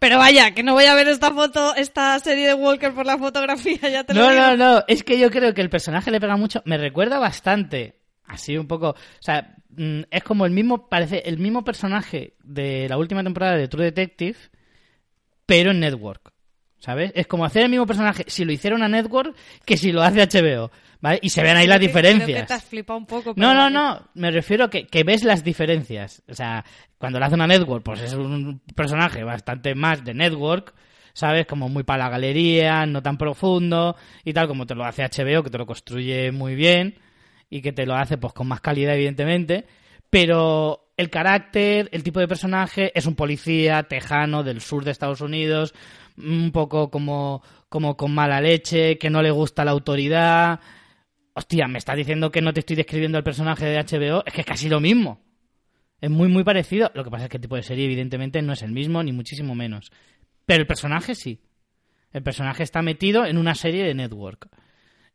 Pero 0.00 0.18
vaya, 0.18 0.52
que 0.52 0.62
no 0.64 0.72
voy 0.72 0.86
a 0.86 0.94
ver 0.94 1.06
esta 1.08 1.30
foto, 1.30 1.74
esta 1.76 2.18
serie 2.18 2.48
de 2.48 2.54
Walker 2.54 2.92
por 2.92 3.06
la 3.06 3.18
fotografía, 3.18 3.78
ya 3.88 4.02
te 4.02 4.14
lo 4.14 4.22
No, 4.22 4.30
digo. 4.30 4.42
no, 4.42 4.56
no. 4.56 4.84
Es 4.88 5.04
que 5.04 5.18
yo 5.18 5.30
creo 5.30 5.54
que 5.54 5.60
el 5.60 5.70
personaje 5.70 6.10
le 6.10 6.20
pega 6.20 6.36
mucho. 6.36 6.62
Me 6.64 6.78
recuerda 6.78 7.18
bastante. 7.18 8.00
Así 8.24 8.56
un 8.56 8.66
poco. 8.66 8.88
O 8.90 8.96
sea, 9.22 9.54
mm, 9.68 10.00
es 10.10 10.22
como 10.24 10.46
el 10.46 10.52
mismo. 10.52 10.88
Parece 10.88 11.22
el 11.26 11.38
mismo 11.38 11.62
personaje 11.64 12.34
de 12.42 12.88
la 12.88 12.96
última 12.96 13.22
temporada 13.22 13.56
de 13.56 13.68
True 13.68 13.84
Detective, 13.84 14.36
pero 15.46 15.70
en 15.72 15.80
Network. 15.80 16.32
¿Sabes? 16.78 17.12
Es 17.14 17.26
como 17.26 17.44
hacer 17.44 17.64
el 17.64 17.68
mismo 17.68 17.86
personaje 17.86 18.24
si 18.26 18.46
lo 18.46 18.52
hicieron 18.52 18.82
a 18.82 18.88
Network 18.88 19.36
que 19.66 19.76
si 19.76 19.92
lo 19.92 20.00
hace 20.02 20.22
HBO. 20.26 20.70
¿Vale? 21.00 21.18
Y 21.22 21.30
se 21.30 21.42
ven 21.42 21.56
ahí 21.56 21.66
las 21.66 21.78
creo 21.78 21.80
que 21.80 21.98
diferencias. 21.98 22.46
te 22.46 22.54
has 22.54 22.64
flipado 22.64 22.98
un 22.98 23.06
poco. 23.06 23.34
pero 23.34 23.46
No, 23.46 23.54
no, 23.54 23.70
no. 23.70 24.08
Me 24.14 24.30
refiero 24.30 24.64
a 24.66 24.70
que, 24.70 24.86
que 24.86 25.02
ves 25.02 25.24
las 25.24 25.42
diferencias. 25.42 26.22
O 26.28 26.34
sea, 26.34 26.64
cuando 26.98 27.18
lo 27.18 27.24
hace 27.24 27.34
una 27.36 27.46
network, 27.46 27.82
pues 27.82 28.00
es 28.02 28.12
un 28.12 28.60
personaje 28.74 29.24
bastante 29.24 29.74
más 29.74 30.04
de 30.04 30.12
network, 30.12 30.74
¿sabes? 31.14 31.46
Como 31.46 31.68
muy 31.70 31.84
para 31.84 32.04
la 32.04 32.10
galería, 32.10 32.84
no 32.84 33.02
tan 33.02 33.16
profundo 33.16 33.96
y 34.24 34.32
tal, 34.34 34.46
como 34.46 34.66
te 34.66 34.74
lo 34.74 34.84
hace 34.84 35.02
HBO, 35.02 35.42
que 35.42 35.50
te 35.50 35.58
lo 35.58 35.64
construye 35.66 36.32
muy 36.32 36.54
bien 36.54 36.98
y 37.48 37.62
que 37.62 37.72
te 37.72 37.86
lo 37.86 37.94
hace 37.94 38.18
pues 38.18 38.34
con 38.34 38.48
más 38.48 38.60
calidad, 38.60 38.94
evidentemente. 38.94 39.64
Pero 40.10 40.90
el 40.96 41.08
carácter, 41.08 41.88
el 41.92 42.02
tipo 42.02 42.20
de 42.20 42.28
personaje, 42.28 42.92
es 42.94 43.06
un 43.06 43.14
policía 43.14 43.84
tejano 43.84 44.42
del 44.42 44.60
sur 44.60 44.84
de 44.84 44.90
Estados 44.90 45.22
Unidos, 45.22 45.72
un 46.18 46.50
poco 46.52 46.90
como, 46.90 47.42
como 47.70 47.96
con 47.96 48.12
mala 48.12 48.40
leche, 48.40 48.98
que 48.98 49.08
no 49.08 49.22
le 49.22 49.30
gusta 49.30 49.64
la 49.64 49.70
autoridad. 49.70 50.60
Hostia, 51.34 51.68
me 51.68 51.78
estás 51.78 51.96
diciendo 51.96 52.30
que 52.30 52.42
no 52.42 52.52
te 52.52 52.60
estoy 52.60 52.76
describiendo 52.76 53.18
el 53.18 53.24
personaje 53.24 53.66
de 53.66 53.78
HBO, 53.78 54.24
es 54.26 54.32
que 54.32 54.40
es 54.40 54.46
casi 54.46 54.68
lo 54.68 54.80
mismo. 54.80 55.20
Es 56.00 56.10
muy, 56.10 56.28
muy 56.28 56.44
parecido. 56.44 56.90
Lo 56.94 57.04
que 57.04 57.10
pasa 57.10 57.24
es 57.24 57.30
que 57.30 57.36
el 57.36 57.42
tipo 57.42 57.56
de 57.56 57.62
serie, 57.62 57.84
evidentemente, 57.84 58.42
no 58.42 58.52
es 58.52 58.62
el 58.62 58.72
mismo, 58.72 59.02
ni 59.02 59.12
muchísimo 59.12 59.54
menos. 59.54 59.92
Pero 60.46 60.62
el 60.62 60.66
personaje 60.66 61.14
sí. 61.14 61.40
El 62.12 62.22
personaje 62.22 62.62
está 62.62 62.82
metido 62.82 63.24
en 63.24 63.38
una 63.38 63.54
serie 63.54 63.84
de 63.84 63.94
network. 63.94 64.48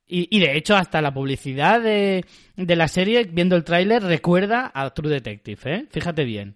Y, 0.08 0.28
y 0.36 0.40
de 0.40 0.56
hecho, 0.56 0.76
hasta 0.76 1.02
la 1.02 1.14
publicidad 1.14 1.82
de, 1.82 2.24
de 2.56 2.76
la 2.76 2.88
serie, 2.88 3.24
viendo 3.24 3.56
el 3.56 3.64
tráiler, 3.64 4.04
recuerda 4.04 4.72
a 4.74 4.92
True 4.92 5.10
Detective, 5.10 5.60
¿eh? 5.66 5.86
Fíjate 5.90 6.24
bien. 6.24 6.56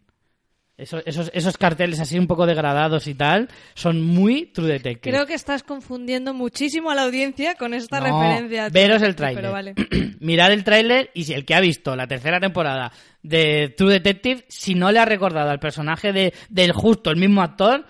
Esos, 0.79 1.03
esos, 1.05 1.29
esos 1.33 1.57
carteles 1.57 1.99
así 1.99 2.17
un 2.17 2.25
poco 2.25 2.45
degradados 2.45 3.05
y 3.07 3.13
tal, 3.13 3.49
son 3.73 4.01
muy 4.01 4.45
True 4.47 4.67
Detective. 4.69 5.13
Creo 5.13 5.25
que 5.27 5.33
estás 5.33 5.61
confundiendo 5.63 6.33
muchísimo 6.33 6.89
a 6.89 6.95
la 6.95 7.03
audiencia 7.03 7.55
con 7.55 7.73
esta 7.73 7.99
No, 7.99 8.05
referencia. 8.05 8.69
veros 8.69 9.01
el 9.01 9.15
tráiler. 9.15 9.51
Vale. 9.51 9.73
Mirad 10.21 10.53
el 10.53 10.63
tráiler 10.63 11.11
y 11.13 11.25
si 11.25 11.33
el 11.33 11.43
que 11.45 11.53
ha 11.55 11.59
visto 11.59 11.95
la 11.95 12.07
tercera 12.07 12.39
temporada 12.39 12.91
de 13.21 13.73
True 13.77 13.93
Detective, 13.93 14.45
si 14.47 14.73
no 14.73 14.91
le 14.91 14.99
ha 14.99 15.05
recordado 15.05 15.49
al 15.49 15.59
personaje 15.59 16.13
de, 16.13 16.33
del 16.49 16.71
justo, 16.71 17.09
el 17.11 17.17
mismo 17.17 17.41
actor, 17.41 17.85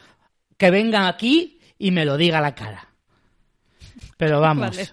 que 0.58 0.72
venga 0.72 1.08
aquí 1.08 1.60
y 1.78 1.92
me 1.92 2.06
lo 2.06 2.18
diga 2.18 2.40
a 2.40 2.42
la 2.42 2.56
cara. 2.56 2.90
Pero 4.18 4.40
vamos. 4.42 4.76
Vale. 4.76 4.90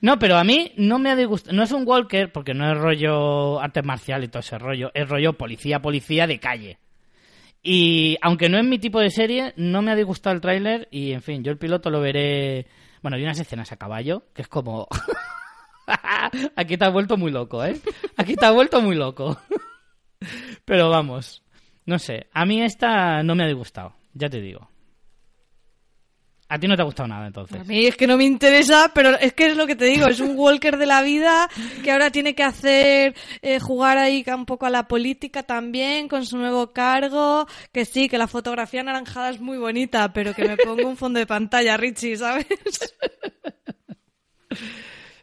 No, 0.00 0.18
pero 0.18 0.36
a 0.36 0.44
mí 0.44 0.72
no 0.76 0.98
me 0.98 1.10
ha 1.10 1.16
disgustado. 1.16 1.56
No 1.56 1.62
es 1.62 1.72
un 1.72 1.86
Walker, 1.86 2.30
porque 2.30 2.52
no 2.52 2.70
es 2.70 2.76
rollo 2.76 3.58
arte 3.60 3.82
marcial 3.82 4.22
y 4.24 4.28
todo 4.28 4.40
ese 4.40 4.58
rollo. 4.58 4.90
Es 4.92 5.08
rollo 5.08 5.32
policía, 5.32 5.80
policía 5.80 6.26
de 6.26 6.38
calle. 6.38 6.78
Y 7.66 8.18
aunque 8.20 8.50
no 8.50 8.58
es 8.58 8.64
mi 8.64 8.78
tipo 8.78 9.00
de 9.00 9.10
serie, 9.10 9.54
no 9.56 9.80
me 9.80 9.90
ha 9.90 9.96
disgustado 9.96 10.36
el 10.36 10.42
tráiler 10.42 10.86
y, 10.90 11.12
en 11.12 11.22
fin, 11.22 11.42
yo 11.42 11.50
el 11.50 11.58
piloto 11.58 11.88
lo 11.90 12.00
veré... 12.00 12.66
Bueno, 13.00 13.16
hay 13.16 13.22
unas 13.22 13.40
escenas 13.40 13.72
a 13.72 13.78
caballo 13.78 14.26
que 14.34 14.42
es 14.42 14.48
como... 14.48 14.86
Aquí 16.56 16.76
te 16.76 16.84
has 16.84 16.92
vuelto 16.92 17.16
muy 17.16 17.32
loco, 17.32 17.64
¿eh? 17.64 17.80
Aquí 18.18 18.36
te 18.36 18.44
has 18.44 18.52
vuelto 18.52 18.82
muy 18.82 18.96
loco. 18.96 19.40
Pero 20.66 20.90
vamos, 20.90 21.42
no 21.86 21.98
sé. 21.98 22.26
A 22.34 22.44
mí 22.44 22.62
esta 22.62 23.22
no 23.22 23.34
me 23.34 23.44
ha 23.44 23.48
disgustado, 23.48 23.94
ya 24.12 24.28
te 24.28 24.42
digo. 24.42 24.68
A 26.48 26.58
ti 26.58 26.68
no 26.68 26.76
te 26.76 26.82
ha 26.82 26.84
gustado 26.84 27.08
nada, 27.08 27.26
entonces. 27.26 27.60
A 27.60 27.64
mí 27.64 27.86
es 27.86 27.96
que 27.96 28.06
no 28.06 28.16
me 28.16 28.24
interesa, 28.24 28.92
pero 28.94 29.18
es 29.18 29.32
que 29.32 29.46
es 29.46 29.56
lo 29.56 29.66
que 29.66 29.76
te 29.76 29.86
digo, 29.86 30.06
es 30.06 30.20
un 30.20 30.34
Walker 30.38 30.76
de 30.76 30.86
la 30.86 31.02
vida 31.02 31.48
que 31.82 31.90
ahora 31.90 32.10
tiene 32.10 32.34
que 32.34 32.42
hacer, 32.42 33.14
eh, 33.42 33.58
jugar 33.60 33.98
ahí 33.98 34.24
un 34.34 34.46
poco 34.46 34.66
a 34.66 34.70
la 34.70 34.86
política 34.86 35.42
también 35.42 36.08
con 36.08 36.26
su 36.26 36.36
nuevo 36.36 36.72
cargo, 36.72 37.46
que 37.72 37.84
sí, 37.84 38.08
que 38.08 38.18
la 38.18 38.28
fotografía 38.28 38.80
anaranjada 38.82 39.30
es 39.30 39.40
muy 39.40 39.58
bonita, 39.58 40.12
pero 40.12 40.34
que 40.34 40.46
me 40.46 40.56
pongo 40.56 40.88
un 40.88 40.96
fondo 40.96 41.18
de 41.18 41.26
pantalla, 41.26 41.76
Richie, 41.76 42.16
¿sabes? 42.16 42.46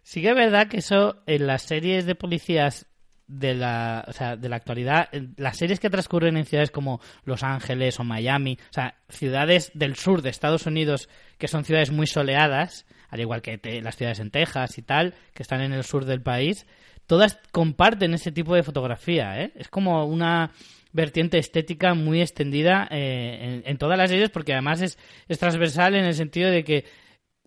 Sí 0.03 0.22
que 0.22 0.30
es 0.30 0.36
verdad 0.36 0.67
que 0.67 0.80
eso 0.80 1.22
en 1.26 1.47
las 1.47 1.61
series 1.61 2.05
de 2.05 2.15
policías 2.15 2.86
de 3.32 3.55
la, 3.55 4.03
o 4.07 4.13
sea, 4.13 4.36
de 4.36 4.49
la 4.49 4.57
actualidad, 4.57 5.09
las 5.38 5.57
series 5.57 5.79
que 5.79 5.89
transcurren 5.89 6.36
en 6.36 6.45
ciudades 6.45 6.69
como 6.69 6.99
Los 7.23 7.43
Ángeles 7.43 7.99
o 7.99 8.03
Miami, 8.03 8.57
o 8.69 8.73
sea, 8.73 8.95
ciudades 9.09 9.71
del 9.73 9.95
sur 9.95 10.21
de 10.21 10.29
Estados 10.29 10.65
Unidos 10.65 11.07
que 11.38 11.47
son 11.47 11.63
ciudades 11.63 11.91
muy 11.91 12.07
soleadas, 12.07 12.86
al 13.09 13.21
igual 13.21 13.41
que 13.41 13.59
las 13.82 13.95
ciudades 13.95 14.19
en 14.19 14.32
Texas 14.32 14.77
y 14.77 14.82
tal, 14.82 15.15
que 15.34 15.43
están 15.43 15.61
en 15.61 15.71
el 15.71 15.84
sur 15.84 16.05
del 16.05 16.21
país, 16.21 16.67
todas 17.07 17.39
comparten 17.51 18.13
ese 18.13 18.32
tipo 18.32 18.53
de 18.53 18.63
fotografía, 18.63 19.41
¿eh? 19.41 19.53
Es 19.55 19.69
como 19.69 20.05
una 20.05 20.51
vertiente 20.91 21.38
estética 21.38 21.93
muy 21.93 22.21
extendida 22.21 22.88
eh, 22.91 23.61
en, 23.65 23.77
todas 23.77 23.97
las 23.97 24.09
series 24.09 24.29
porque 24.29 24.51
además 24.51 24.82
es, 24.82 24.97
es 25.29 25.39
transversal 25.39 25.95
en 25.95 26.03
el 26.03 26.13
sentido 26.15 26.49
de 26.49 26.65
que 26.65 26.86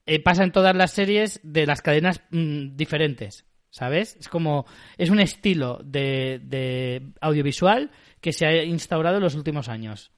eh, 0.07 0.23
pasa 0.23 0.45
en 0.45 0.53
todas 0.53 0.75
las 0.75 0.93
series 0.93 1.41
de 1.43 1.67
las 1.67 1.83
cadenas 1.83 2.23
mm, 2.31 2.75
diferentes. 2.75 3.45
¿Sabes? 3.75 4.15
Es 4.21 4.29
como, 4.29 4.67
es 4.97 5.11
un 5.11 5.19
estilo 5.19 5.81
de, 5.85 7.03
audiovisual 7.21 7.91
que 8.21 8.33
se 8.33 8.47
ha 8.47 8.63
instaurado 8.63 9.17
en 9.17 9.23
los 9.25 9.35
últimos 9.35 9.69
años. 9.69 10.13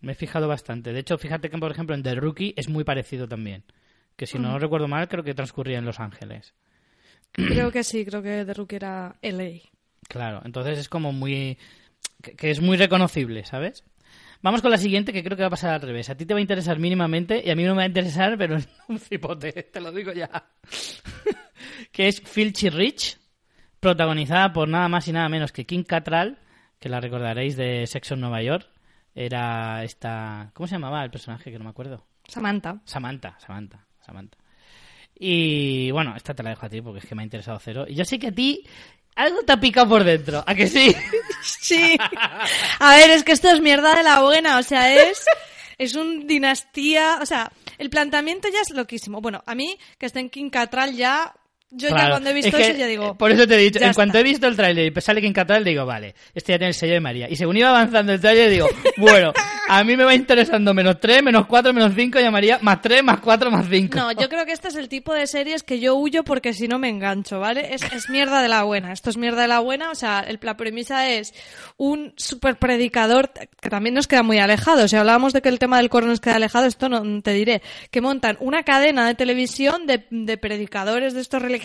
Me 0.00 0.12
he 0.12 0.14
fijado 0.16 0.48
bastante. 0.48 0.92
De 0.92 0.98
hecho, 0.98 1.16
fíjate 1.16 1.48
que, 1.48 1.56
por 1.58 1.70
ejemplo, 1.70 1.94
en 1.94 2.02
The 2.02 2.16
Rookie 2.16 2.54
es 2.56 2.68
muy 2.68 2.82
parecido 2.82 3.28
también. 3.28 3.62
Que 4.16 4.26
si 4.26 4.40
no 4.40 4.58
recuerdo 4.58 4.88
mal, 4.88 5.06
creo 5.06 5.22
que 5.22 5.32
transcurría 5.32 5.78
en 5.78 5.84
Los 5.84 6.00
Ángeles. 6.00 6.54
Creo 7.30 7.70
que 7.70 7.84
sí, 7.84 8.04
creo 8.04 8.20
que 8.20 8.44
The 8.44 8.54
Rookie 8.54 8.76
era 8.76 9.14
LA. 9.22 9.60
Claro, 10.08 10.42
entonces 10.44 10.76
es 10.78 10.88
como 10.88 11.12
muy... 11.12 11.56
que 12.36 12.50
es 12.50 12.60
muy 12.60 12.76
reconocible, 12.76 13.44
¿sabes? 13.44 13.84
Vamos 14.42 14.60
con 14.60 14.72
la 14.72 14.76
siguiente, 14.76 15.12
que 15.12 15.22
creo 15.22 15.36
que 15.36 15.44
va 15.44 15.48
a 15.48 15.50
pasar 15.50 15.74
al 15.74 15.82
revés. 15.82 16.10
A 16.10 16.16
ti 16.16 16.26
te 16.26 16.34
va 16.34 16.38
a 16.38 16.40
interesar 16.40 16.80
mínimamente 16.80 17.40
y 17.44 17.50
a 17.50 17.54
mí 17.54 17.62
no 17.62 17.74
me 17.74 17.78
va 17.78 17.82
a 17.84 17.86
interesar, 17.86 18.36
pero 18.36 18.56
es 18.56 18.68
un 18.88 18.98
cipote, 18.98 19.52
te 19.52 19.80
lo 19.80 19.92
digo 19.92 20.12
ya. 20.12 20.30
Que 21.98 22.06
es 22.06 22.20
Filchy 22.20 22.70
Rich, 22.70 23.18
protagonizada 23.80 24.52
por 24.52 24.68
nada 24.68 24.88
más 24.88 25.08
y 25.08 25.12
nada 25.12 25.28
menos 25.28 25.50
que 25.50 25.66
Kim 25.66 25.82
Cattrall, 25.82 26.38
que 26.78 26.88
la 26.88 27.00
recordaréis 27.00 27.56
de 27.56 27.88
Sexo 27.88 28.14
en 28.14 28.20
Nueva 28.20 28.40
York. 28.40 28.70
Era 29.16 29.82
esta... 29.82 30.52
¿Cómo 30.54 30.68
se 30.68 30.76
llamaba 30.76 31.02
el 31.02 31.10
personaje? 31.10 31.50
Que 31.50 31.58
no 31.58 31.64
me 31.64 31.70
acuerdo. 31.70 32.06
Samantha. 32.28 32.80
Samantha, 32.84 33.36
Samantha, 33.40 33.84
Samantha. 33.98 34.38
Y 35.18 35.90
bueno, 35.90 36.14
esta 36.14 36.34
te 36.34 36.44
la 36.44 36.50
dejo 36.50 36.66
a 36.66 36.68
ti 36.68 36.80
porque 36.80 37.00
es 37.00 37.06
que 37.06 37.16
me 37.16 37.22
ha 37.22 37.24
interesado 37.24 37.58
cero. 37.58 37.84
Y 37.88 37.96
yo 37.96 38.04
sé 38.04 38.20
que 38.20 38.28
a 38.28 38.32
ti 38.32 38.64
algo 39.16 39.42
te 39.42 39.54
ha 39.54 39.58
picado 39.58 39.88
por 39.88 40.04
dentro, 40.04 40.44
¿a 40.46 40.54
que 40.54 40.68
sí? 40.68 40.94
sí. 41.42 41.98
A 42.78 42.94
ver, 42.94 43.10
es 43.10 43.24
que 43.24 43.32
esto 43.32 43.50
es 43.50 43.60
mierda 43.60 43.96
de 43.96 44.04
la 44.04 44.22
buena, 44.22 44.58
o 44.58 44.62
sea, 44.62 44.94
es 44.94 45.26
es 45.78 45.96
un 45.96 46.28
dinastía, 46.28 47.18
o 47.20 47.26
sea, 47.26 47.50
el 47.76 47.90
planteamiento 47.90 48.46
ya 48.52 48.60
es 48.60 48.70
loquísimo. 48.70 49.20
Bueno, 49.20 49.42
a 49.46 49.56
mí 49.56 49.76
que 49.98 50.06
esté 50.06 50.20
en 50.20 50.30
King 50.30 50.50
Catral 50.50 50.94
ya 50.94 51.34
yo 51.70 51.90
ya 51.90 52.08
cuando 52.08 52.30
he 52.30 52.32
visto 52.32 52.56
eso 52.56 52.72
ya 52.72 52.86
digo. 52.86 53.14
Por 53.14 53.30
eso 53.30 53.46
te 53.46 53.56
he 53.56 53.58
dicho, 53.58 53.78
en 53.78 53.92
cuanto 53.92 54.16
he 54.16 54.22
visto 54.22 54.46
el 54.46 54.56
tráiler 54.56 54.90
y 54.96 55.00
sale 55.02 55.20
King 55.20 55.34
Catral, 55.34 55.64
digo, 55.64 55.84
vale, 55.84 56.14
este 56.34 56.52
ya 56.52 56.58
tiene 56.58 56.68
el 56.68 56.74
sello 56.74 56.94
de 56.94 57.00
María. 57.00 57.28
Y 57.28 57.36
según 57.36 57.58
iba 57.58 57.68
avanzando 57.68 58.14
el 58.14 58.20
tráiler, 58.20 58.50
digo, 58.50 58.68
bueno, 58.96 59.34
a 59.68 59.84
mí 59.84 59.94
me 59.94 60.04
va 60.04 60.14
interesando 60.14 60.72
menos 60.72 60.98
3, 60.98 61.22
menos 61.22 61.46
4, 61.46 61.74
menos 61.74 61.92
5 61.94 62.20
y 62.20 62.30
María 62.30 62.58
más 62.62 62.80
3, 62.80 63.02
más 63.02 63.20
4, 63.20 63.50
más 63.50 63.66
5. 63.68 63.98
No, 63.98 64.12
yo 64.12 64.30
creo 64.30 64.46
que 64.46 64.52
este 64.52 64.68
es 64.68 64.76
el 64.76 64.88
tipo 64.88 65.12
de 65.12 65.26
series 65.26 65.62
que 65.62 65.78
yo 65.78 65.94
huyo 65.94 66.24
porque 66.24 66.54
si 66.54 66.68
no 66.68 66.78
me 66.78 66.88
engancho, 66.88 67.38
¿vale? 67.38 67.74
Es, 67.74 67.82
es 67.92 68.08
mierda 68.08 68.40
de 68.40 68.48
la 68.48 68.62
buena. 68.62 68.94
Esto 68.94 69.10
es 69.10 69.18
mierda 69.18 69.42
de 69.42 69.48
la 69.48 69.60
buena, 69.60 69.90
o 69.90 69.94
sea, 69.94 70.20
el, 70.20 70.38
la 70.40 70.56
premisa 70.56 71.10
es 71.10 71.34
un 71.76 72.14
super 72.16 72.56
predicador 72.56 73.30
que 73.60 73.68
también 73.68 73.94
nos 73.94 74.06
queda 74.06 74.22
muy 74.22 74.38
alejado. 74.38 74.88
Si 74.88 74.96
hablábamos 74.96 75.34
de 75.34 75.42
que 75.42 75.50
el 75.50 75.58
tema 75.58 75.76
del 75.76 75.90
coro 75.90 76.06
nos 76.06 76.20
queda 76.20 76.36
alejado, 76.36 76.64
esto 76.64 76.88
no 76.88 77.20
te 77.20 77.34
diré. 77.34 77.60
Que 77.90 78.00
montan 78.00 78.38
una 78.40 78.62
cadena 78.62 79.06
de 79.06 79.14
televisión 79.14 79.86
de, 79.86 80.06
de 80.10 80.38
predicadores 80.38 81.12
de 81.12 81.20
estos 81.20 81.42
religiosos 81.42 81.57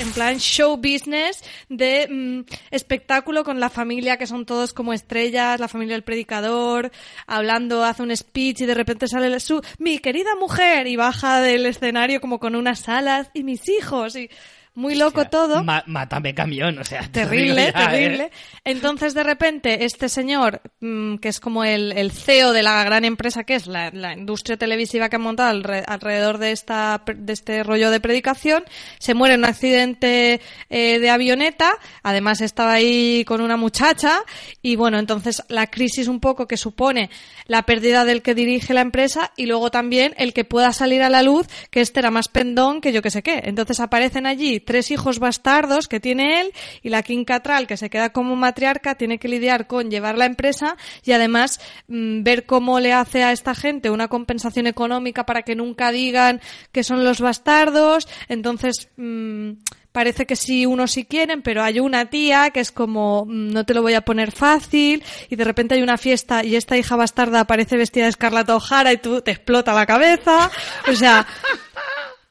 en 0.00 0.12
plan 0.12 0.38
show 0.38 0.76
business 0.76 1.42
de 1.68 2.08
mm, 2.08 2.54
espectáculo 2.70 3.44
con 3.44 3.60
la 3.60 3.70
familia 3.70 4.16
que 4.16 4.26
son 4.26 4.44
todos 4.44 4.72
como 4.72 4.92
estrellas, 4.92 5.60
la 5.60 5.68
familia 5.68 5.94
del 5.94 6.04
predicador, 6.04 6.90
hablando, 7.26 7.84
hace 7.84 8.02
un 8.02 8.16
speech 8.16 8.62
y 8.62 8.66
de 8.66 8.74
repente 8.74 9.08
sale 9.08 9.38
su 9.40 9.62
mi 9.78 9.98
querida 9.98 10.34
mujer 10.36 10.86
y 10.86 10.96
baja 10.96 11.40
del 11.40 11.66
escenario 11.66 12.20
como 12.20 12.38
con 12.38 12.56
unas 12.56 12.88
alas 12.88 13.30
y 13.34 13.42
mis 13.44 13.68
hijos 13.68 14.16
y 14.16 14.30
muy 14.76 14.94
loco 14.94 15.24
todo. 15.24 15.64
mátame 15.64 16.34
camión, 16.34 16.78
o 16.78 16.84
sea. 16.84 17.08
Terrible, 17.10 17.68
¿eh? 17.68 17.72
terrible. 17.72 18.30
Entonces, 18.62 19.14
de 19.14 19.22
repente, 19.22 19.86
este 19.86 20.10
señor, 20.10 20.60
mm, 20.80 21.16
que 21.16 21.28
es 21.28 21.40
como 21.40 21.64
el, 21.64 21.92
el, 21.92 22.12
CEO 22.12 22.52
de 22.52 22.62
la 22.62 22.84
gran 22.84 23.06
empresa 23.06 23.44
que 23.44 23.54
es 23.54 23.66
la, 23.66 23.90
la 23.90 24.12
industria 24.12 24.58
televisiva 24.58 25.08
que 25.08 25.16
ha 25.16 25.18
montado 25.18 25.48
alrededor 25.86 26.36
de, 26.36 26.52
esta, 26.52 27.02
de 27.06 27.32
este 27.32 27.62
rollo 27.62 27.90
de 27.90 28.00
predicación, 28.00 28.64
se 28.98 29.14
muere 29.14 29.34
en 29.34 29.40
un 29.40 29.46
accidente 29.46 30.42
eh, 30.68 30.98
de 30.98 31.10
avioneta. 31.10 31.72
Además, 32.02 32.42
estaba 32.42 32.74
ahí 32.74 33.24
con 33.24 33.40
una 33.40 33.56
muchacha. 33.56 34.18
Y 34.60 34.76
bueno, 34.76 34.98
entonces 34.98 35.42
la 35.48 35.68
crisis 35.68 36.06
un 36.06 36.20
poco 36.20 36.46
que 36.46 36.58
supone 36.58 37.08
la 37.46 37.62
pérdida 37.62 38.04
del 38.04 38.20
que 38.20 38.34
dirige 38.34 38.74
la 38.74 38.82
empresa 38.82 39.32
y 39.38 39.46
luego 39.46 39.70
también 39.70 40.12
el 40.18 40.34
que 40.34 40.44
pueda 40.44 40.74
salir 40.74 41.02
a 41.02 41.08
la 41.08 41.22
luz 41.22 41.46
que 41.70 41.80
este 41.80 42.00
era 42.00 42.10
más 42.10 42.28
pendón 42.28 42.82
que 42.82 42.92
yo 42.92 43.00
que 43.00 43.10
sé 43.10 43.22
qué. 43.22 43.40
Entonces 43.44 43.80
aparecen 43.80 44.26
allí 44.26 44.60
tres 44.66 44.90
hijos 44.90 45.18
bastardos 45.18 45.88
que 45.88 46.00
tiene 46.00 46.42
él 46.42 46.52
y 46.82 46.90
la 46.90 47.02
King 47.02 47.24
Catral, 47.24 47.66
que 47.66 47.78
se 47.78 47.88
queda 47.88 48.10
como 48.10 48.36
matriarca, 48.36 48.96
tiene 48.96 49.18
que 49.18 49.28
lidiar 49.28 49.66
con 49.66 49.90
llevar 49.90 50.18
la 50.18 50.26
empresa 50.26 50.76
y 51.02 51.12
además 51.12 51.60
mm, 51.88 52.22
ver 52.22 52.44
cómo 52.44 52.80
le 52.80 52.92
hace 52.92 53.22
a 53.22 53.32
esta 53.32 53.54
gente 53.54 53.88
una 53.88 54.08
compensación 54.08 54.66
económica 54.66 55.24
para 55.24 55.42
que 55.42 55.56
nunca 55.56 55.90
digan 55.90 56.42
que 56.72 56.84
son 56.84 57.04
los 57.04 57.20
bastardos. 57.22 58.06
Entonces, 58.28 58.90
mm, 58.96 59.52
parece 59.96 60.26
que 60.26 60.36
sí 60.36 60.66
unos 60.66 60.92
sí 60.92 61.06
quieren, 61.06 61.40
pero 61.40 61.62
hay 61.62 61.80
una 61.80 62.04
tía 62.10 62.50
que 62.50 62.60
es 62.60 62.70
como 62.70 63.24
mm, 63.24 63.48
no 63.48 63.64
te 63.64 63.72
lo 63.72 63.80
voy 63.80 63.94
a 63.94 64.02
poner 64.02 64.30
fácil 64.30 65.02
y 65.30 65.36
de 65.36 65.44
repente 65.44 65.74
hay 65.74 65.80
una 65.82 65.96
fiesta 65.96 66.44
y 66.44 66.54
esta 66.54 66.76
hija 66.76 66.96
bastarda 66.96 67.40
aparece 67.40 67.78
vestida 67.78 68.04
de 68.04 68.10
Escarlata 68.10 68.54
O'Hara 68.54 68.92
y 68.92 68.98
tú 68.98 69.22
te 69.22 69.30
explota 69.30 69.72
la 69.72 69.86
cabeza. 69.86 70.50
O 70.86 70.94
sea, 70.94 71.26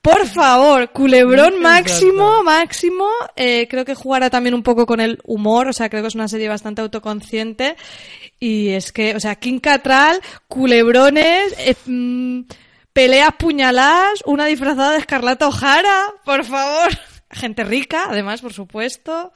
por 0.06 0.28
favor, 0.28 0.91
culebrón 0.91 1.64
máximo, 1.64 2.43
máximo. 2.43 3.10
Eh, 3.36 3.68
creo 3.68 3.86
que 3.86 3.95
jugará 3.95 4.30
también 4.30 4.53
un 4.53 4.62
poco 4.62 4.86
con 4.86 4.99
el 4.99 5.20
humor, 5.24 5.68
o 5.68 5.74
sea, 5.74 5.89
creo 5.89 6.03
que 6.03 6.10
es 6.10 6.14
una 6.14 6.28
serie 6.28 6.47
bastante 6.47 6.84
autoconsciente. 6.84 7.76
Y 8.39 8.70
es 8.70 8.91
que, 8.91 9.16
o 9.16 9.20
sea, 9.20 9.34
King 9.34 9.58
Catral, 9.58 10.22
culebrones, 10.47 11.56
eh, 11.58 11.76
mm, 11.88 12.41
peleas 12.93 13.34
puñaladas, 13.39 14.22
una 14.28 14.45
disfrazada 14.45 14.91
de 14.91 14.99
Escarlata 14.99 15.47
O'Hara, 15.47 16.14
por 16.24 16.45
favor. 16.45 16.91
Gente 17.32 17.64
rica, 17.64 18.06
además, 18.08 18.41
por 18.41 18.53
supuesto. 18.53 19.34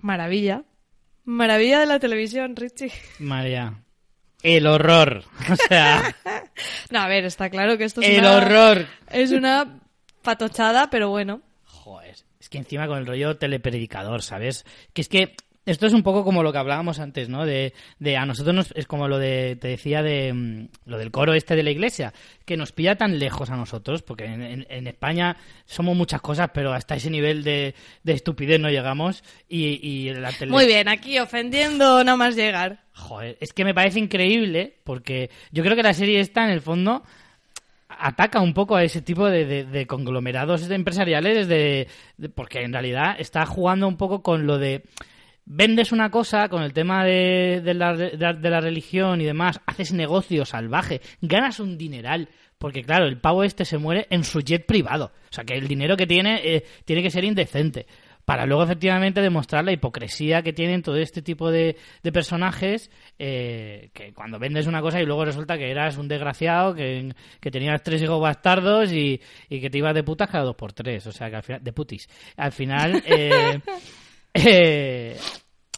Maravilla. 0.00 0.62
Maravilla 1.24 1.80
de 1.80 1.86
la 1.86 1.98
televisión, 1.98 2.54
Richie. 2.54 2.92
María 3.18 3.81
el 4.42 4.66
horror. 4.66 5.24
O 5.50 5.56
sea. 5.68 6.14
no, 6.90 7.00
a 7.00 7.08
ver, 7.08 7.24
está 7.24 7.50
claro 7.50 7.78
que 7.78 7.84
esto 7.84 8.00
es 8.00 8.08
el 8.08 8.20
una. 8.20 8.36
horror. 8.36 8.86
Es 9.10 9.32
una 9.32 9.80
patochada, 10.22 10.90
pero 10.90 11.10
bueno. 11.10 11.40
Joder. 11.64 12.16
Es 12.40 12.48
que 12.48 12.58
encima 12.58 12.86
con 12.86 12.98
el 12.98 13.06
rollo 13.06 13.36
telepredicador, 13.36 14.22
¿sabes? 14.22 14.64
Que 14.92 15.02
es 15.02 15.08
que 15.08 15.36
esto 15.64 15.86
es 15.86 15.92
un 15.92 16.02
poco 16.02 16.24
como 16.24 16.42
lo 16.42 16.52
que 16.52 16.58
hablábamos 16.58 16.98
antes, 16.98 17.28
¿no? 17.28 17.46
De, 17.46 17.72
de 17.98 18.16
a 18.16 18.26
nosotros 18.26 18.54
nos, 18.54 18.72
es 18.72 18.86
como 18.86 19.06
lo 19.06 19.18
de, 19.18 19.56
te 19.60 19.68
decía, 19.68 20.02
de 20.02 20.32
mm, 20.32 20.68
lo 20.86 20.98
del 20.98 21.10
coro 21.10 21.34
este 21.34 21.54
de 21.54 21.62
la 21.62 21.70
iglesia, 21.70 22.12
que 22.44 22.56
nos 22.56 22.72
pilla 22.72 22.96
tan 22.96 23.18
lejos 23.18 23.50
a 23.50 23.56
nosotros, 23.56 24.02
porque 24.02 24.24
en, 24.24 24.86
España 24.86 25.36
somos 25.64 25.96
muchas 25.96 26.20
cosas, 26.20 26.50
pero 26.52 26.72
hasta 26.72 26.96
ese 26.96 27.10
nivel 27.10 27.44
de, 27.44 27.74
de 28.02 28.12
estupidez 28.12 28.60
no 28.60 28.70
llegamos. 28.70 29.22
Y, 29.48 29.78
y 29.86 30.12
la 30.14 30.32
Muy 30.48 30.66
bien, 30.66 30.88
aquí 30.88 31.18
ofendiendo 31.18 32.02
no 32.02 32.16
más 32.16 32.34
llegar. 32.34 32.82
Joder, 32.94 33.38
es 33.40 33.52
que 33.52 33.64
me 33.64 33.74
parece 33.74 34.00
increíble, 34.00 34.80
porque 34.84 35.30
yo 35.52 35.62
creo 35.62 35.76
que 35.76 35.82
la 35.82 35.94
serie 35.94 36.20
está 36.20 36.44
en 36.44 36.50
el 36.50 36.60
fondo 36.60 37.02
ataca 37.98 38.40
un 38.40 38.54
poco 38.54 38.74
a 38.74 38.84
ese 38.84 39.02
tipo 39.02 39.28
de, 39.28 39.64
de, 39.64 39.86
conglomerados 39.86 40.68
empresariales 40.70 41.46
de, 41.46 41.88
porque 42.34 42.62
en 42.62 42.72
realidad 42.72 43.16
está 43.18 43.44
jugando 43.46 43.86
un 43.86 43.96
poco 43.96 44.22
con 44.22 44.46
lo 44.46 44.58
de 44.58 44.82
vendes 45.44 45.92
una 45.92 46.10
cosa 46.10 46.48
con 46.48 46.62
el 46.62 46.72
tema 46.72 47.04
de, 47.04 47.60
de, 47.64 47.74
la, 47.74 47.94
de, 47.94 48.50
la, 48.50 48.60
religión 48.60 49.20
y 49.20 49.24
demás, 49.24 49.60
haces 49.66 49.92
negocio 49.92 50.44
salvaje, 50.44 51.00
ganas 51.20 51.60
un 51.60 51.76
dineral, 51.76 52.28
porque 52.58 52.82
claro, 52.82 53.06
el 53.06 53.18
pavo 53.18 53.44
este 53.44 53.64
se 53.64 53.78
muere 53.78 54.06
en 54.10 54.24
su 54.24 54.40
jet 54.40 54.66
privado, 54.66 55.12
o 55.30 55.32
sea 55.32 55.44
que 55.44 55.54
el 55.54 55.68
dinero 55.68 55.96
que 55.96 56.06
tiene 56.06 56.40
eh, 56.44 56.64
tiene 56.84 57.02
que 57.02 57.10
ser 57.10 57.24
indecente. 57.24 57.86
para 58.24 58.46
luego 58.46 58.62
efectivamente 58.62 59.20
demostrar 59.20 59.64
la 59.64 59.72
hipocresía 59.72 60.42
que 60.42 60.52
tienen 60.52 60.82
todo 60.82 60.96
este 60.96 61.22
tipo 61.22 61.50
de, 61.50 61.76
de 62.04 62.12
personajes 62.12 62.88
eh, 63.18 63.90
que 63.92 64.12
cuando 64.12 64.38
vendes 64.38 64.68
una 64.68 64.80
cosa 64.80 65.02
y 65.02 65.06
luego 65.06 65.24
resulta 65.24 65.58
que 65.58 65.68
eras 65.68 65.98
un 65.98 66.06
desgraciado, 66.06 66.72
que, 66.72 67.12
que 67.40 67.50
tenías 67.50 67.82
tres 67.82 68.00
hijos 68.00 68.20
bastardos 68.20 68.92
y, 68.92 69.20
y 69.48 69.60
que 69.60 69.70
te 69.70 69.78
ibas 69.78 69.94
de 69.94 70.04
putas 70.04 70.30
cada 70.30 70.44
dos 70.44 70.54
por 70.54 70.72
tres, 70.72 71.04
o 71.08 71.12
sea 71.12 71.30
que 71.30 71.36
al 71.36 71.42
final, 71.42 71.64
de 71.64 71.72
putis. 71.72 72.08
Al 72.36 72.52
final, 72.52 73.02
eh, 73.06 73.58
eh, 74.34 75.16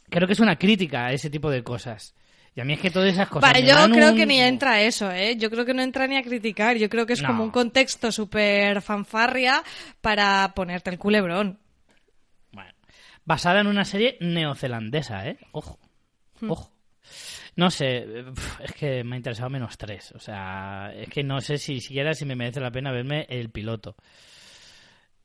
creo 0.09 0.27
que 0.27 0.33
es 0.35 0.41
una 0.41 0.57
crítica 0.57 1.07
a 1.07 1.13
ese 1.13 1.31
tipo 1.31 1.51
de 1.51 1.63
cosas. 1.63 2.15
Y 2.57 2.61
a 2.61 2.65
mí 2.65 2.75
es 2.75 2.81
que 2.81 2.91
todas 2.91 3.13
esas 3.13 3.29
cosas. 3.29 3.53
Vale, 3.53 3.67
yo 3.67 3.75
creo 3.91 4.11
un- 4.11 4.17
que 4.17 4.27
ni 4.27 4.39
entra 4.41 4.81
eso, 4.81 5.11
¿eh? 5.11 5.37
Yo 5.37 5.51
creo 5.51 5.65
que 5.65 5.75
no 5.75 5.83
entra 5.83 6.07
ni 6.07 6.17
a 6.17 6.23
criticar. 6.23 6.77
Yo 6.77 6.89
creo 6.89 7.05
que 7.05 7.15
es 7.15 7.23
No. 7.23 7.29
como 7.29 7.43
un 7.43 7.51
contexto 7.51 8.13
súper 8.13 8.81
fanfarria 8.81 9.63
para 10.01 10.53
ponerte 10.55 10.91
el 10.91 10.99
culebrón. 10.99 11.59
Bueno, 12.53 12.71
basada 13.25 13.61
en 13.61 13.67
una 13.67 13.85
serie 13.85 14.17
neozelandesa, 14.21 15.27
¿eh? 15.27 15.37
Ojo, 15.51 15.81
ojo. 16.47 16.71
No 17.57 17.71
sé, 17.73 18.07
es 18.63 18.73
que 18.73 19.03
me 19.03 19.15
ha 19.15 19.19
interesado 19.19 19.51
menos 19.51 19.77
tres. 19.77 20.13
O 20.13 20.21
sea, 20.21 20.93
es 20.95 21.09
que 21.09 21.25
no 21.25 21.41
sé 21.41 21.59
si 21.59 21.81
siquiera 21.81 22.15
si 22.15 22.25
me 22.25 22.37
merece 22.37 22.61
la 22.61 22.71
pena 22.71 22.93
verme 22.93 23.27
el 23.31 23.51
piloto. 23.51 23.97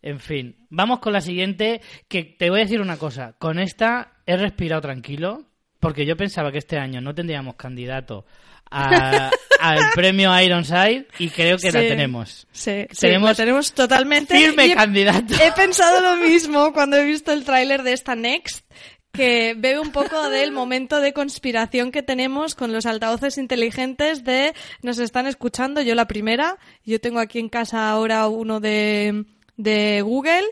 En 0.02 0.20
fin, 0.20 0.56
vamos 0.70 1.00
con 1.00 1.14
la 1.14 1.22
siguiente, 1.22 1.82
que 2.08 2.24
te 2.24 2.50
voy 2.50 2.62
a 2.62 2.64
decir 2.64 2.82
una 2.82 2.98
cosa. 2.98 3.34
Con 3.38 3.60
esta 3.60 4.14
he 4.26 4.38
respirado 4.38 4.82
tranquilo, 4.82 5.46
porque 5.80 6.06
yo 6.06 6.16
pensaba 6.16 6.52
que 6.52 6.58
este 6.58 6.78
año 6.78 7.02
no 7.02 7.14
tendríamos 7.14 7.56
candidato 7.56 8.26
a- 8.72 9.30
al 9.60 9.80
premio 9.94 10.32
Ironside 10.42 11.08
y 11.18 11.30
creo 11.30 11.58
que 11.58 11.72
la 11.72 11.82
Sí. 11.82 11.88
tenemos. 11.88 12.48
Sí, 12.52 12.86
sí, 12.92 12.98
Tenemos 13.02 13.30
lo 13.32 13.36
tenemos 13.36 13.74
totalmente. 13.74 14.38
Firme 14.38 14.66
he- 14.68 14.76
candidato. 14.76 15.34
He 15.44 15.52
pensado 15.52 16.00
lo 16.02 16.16
mismo 16.26 16.72
cuando 16.72 16.96
he 16.98 17.04
visto 17.06 17.32
el 17.34 17.44
tráiler 17.44 17.84
de 17.84 17.94
esta 17.94 18.16
Next, 18.16 18.66
que 19.12 19.56
veo 19.58 19.82
un 19.82 19.92
poco 19.92 20.30
del 20.30 20.52
momento 20.52 21.02
de 21.02 21.12
conspiración 21.14 21.92
que 21.92 22.04
tenemos 22.04 22.56
con 22.56 22.72
los 22.72 22.86
altavoces 22.86 23.38
inteligentes 23.38 24.24
de 24.24 24.54
nos 24.84 25.00
están 25.00 25.28
escuchando, 25.28 25.82
yo 25.82 25.96
la 25.96 26.06
primera, 26.08 26.58
yo 26.86 27.02
tengo 27.02 27.20
aquí 27.20 27.40
en 27.40 27.50
casa 27.50 27.90
ahora 27.90 28.28
uno 28.28 28.60
de, 28.60 29.26
de 29.60 30.02
Google 30.02 30.46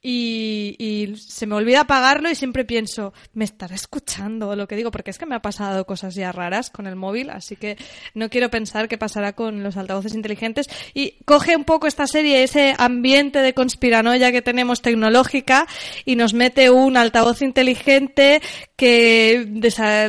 y, 0.00 1.14
se 1.16 1.46
me 1.46 1.56
olvida 1.56 1.80
apagarlo 1.80 2.30
y 2.30 2.34
siempre 2.34 2.64
pienso, 2.64 3.12
me 3.32 3.44
estará 3.44 3.74
escuchando 3.74 4.54
lo 4.54 4.68
que 4.68 4.76
digo, 4.76 4.90
porque 4.90 5.10
es 5.10 5.18
que 5.18 5.26
me 5.26 5.34
ha 5.34 5.42
pasado 5.42 5.86
cosas 5.86 6.14
ya 6.14 6.30
raras 6.30 6.70
con 6.70 6.86
el 6.86 6.94
móvil, 6.94 7.30
así 7.30 7.56
que 7.56 7.76
no 8.14 8.28
quiero 8.28 8.48
pensar 8.48 8.88
qué 8.88 8.96
pasará 8.96 9.32
con 9.32 9.62
los 9.62 9.76
altavoces 9.76 10.14
inteligentes. 10.14 10.68
Y 10.94 11.22
coge 11.24 11.56
un 11.56 11.64
poco 11.64 11.86
esta 11.86 12.06
serie 12.06 12.42
ese 12.44 12.74
ambiente 12.78 13.40
de 13.40 13.54
conspiranoia 13.54 14.30
que 14.30 14.42
tenemos 14.42 14.82
tecnológica 14.82 15.66
y 16.04 16.14
nos 16.14 16.32
mete 16.32 16.70
un 16.70 16.96
altavoz 16.96 17.42
inteligente 17.42 18.40
que 18.76 19.46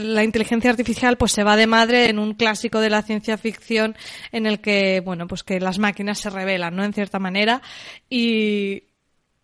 la 0.04 0.24
inteligencia 0.24 0.70
artificial 0.70 1.18
pues 1.18 1.32
se 1.32 1.44
va 1.44 1.56
de 1.56 1.66
madre 1.66 2.10
en 2.10 2.20
un 2.20 2.36
clásico 2.36 2.80
de 2.80 2.92
la 2.92 3.02
ciencia 3.02 3.38
ficción 3.38 3.96
en 4.32 4.46
el 4.46 4.60
que, 4.60 5.02
bueno, 5.04 5.28
pues 5.28 5.44
que 5.44 5.60
las 5.60 5.80
máquinas 5.80 6.20
se 6.20 6.30
revelan, 6.30 6.76
¿no? 6.76 6.84
En 6.84 6.94
cierta 6.94 7.18
manera. 7.18 7.64
Y, 8.10 8.89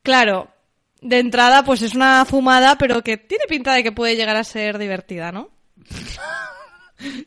Claro, 0.05 0.49
de 1.01 1.17
entrada 1.17 1.63
pues 1.63 1.81
es 1.81 1.95
una 1.95 2.25
fumada, 2.25 2.77
pero 2.77 3.01
que 3.01 3.17
tiene 3.17 3.45
pinta 3.49 3.73
de 3.73 3.81
que 3.81 3.91
puede 3.91 4.15
llegar 4.15 4.35
a 4.35 4.43
ser 4.43 4.77
divertida, 4.77 5.31
¿no? 5.31 5.49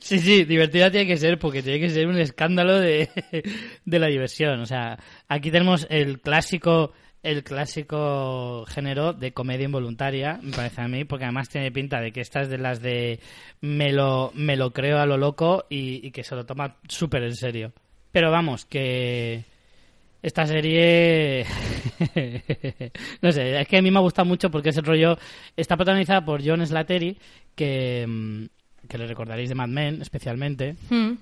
Sí, 0.01 0.19
sí, 0.19 0.45
divertida 0.45 0.91
tiene 0.91 1.07
que 1.07 1.19
ser 1.19 1.39
porque 1.39 1.63
tiene 1.63 1.79
que 1.79 1.91
ser 1.91 2.07
un 2.07 2.19
escándalo 2.19 2.81
de, 2.81 3.11
de 3.85 3.99
la 3.99 4.07
diversión. 4.07 4.61
O 4.61 4.67
sea, 4.67 4.99
aquí 5.29 5.51
tenemos 5.51 5.87
el 5.91 6.23
clásico, 6.23 6.95
el 7.23 7.45
clásico 7.45 8.65
género 8.67 9.13
de 9.13 9.33
comedia 9.33 9.67
involuntaria, 9.67 10.41
me 10.43 10.53
parece 10.53 10.81
a 10.81 10.89
mí, 10.89 11.05
porque 11.05 11.27
además 11.27 11.51
tiene 11.51 11.71
pinta 11.71 12.01
de 12.01 12.13
que 12.13 12.23
esta 12.23 12.41
es 12.41 12.49
de 12.49 12.57
las 12.57 12.81
de 12.81 13.21
me 13.61 13.93
lo, 13.93 14.33
me 14.35 14.57
lo 14.57 14.73
creo 14.73 15.01
a 15.01 15.07
lo 15.07 15.19
loco 15.19 15.67
y, 15.69 16.05
y 16.05 16.13
que 16.13 16.25
se 16.25 16.35
lo 16.35 16.47
toma 16.47 16.77
súper 16.89 17.25
en 17.25 17.37
serio. 17.37 17.73
Pero 18.11 18.31
vamos, 18.31 18.65
que 18.65 19.45
esta 20.23 20.47
serie 20.47 21.45
no 23.23 23.33
sé, 23.33 23.61
es 23.61 23.69
que 23.69 23.79
a 23.79 23.83
mí 23.83 23.91
me 23.91 24.01
gusta 24.01 24.25
mucho 24.25 24.51
porque 24.51 24.71
es 24.71 24.77
el 24.77 24.85
rollo 24.85 25.19
está 25.57 25.77
protagonizada 25.77 26.25
por 26.25 26.45
John 26.45 26.65
Slattery 26.67 27.17
que 27.55 28.05
mm, 28.07 28.45
que 28.89 28.99
le 28.99 29.07
recordaréis 29.07 29.49
de 29.49 29.55
Mad 29.55 29.69
Men 29.69 30.03
especialmente 30.03 30.75
Mm. 30.91 31.13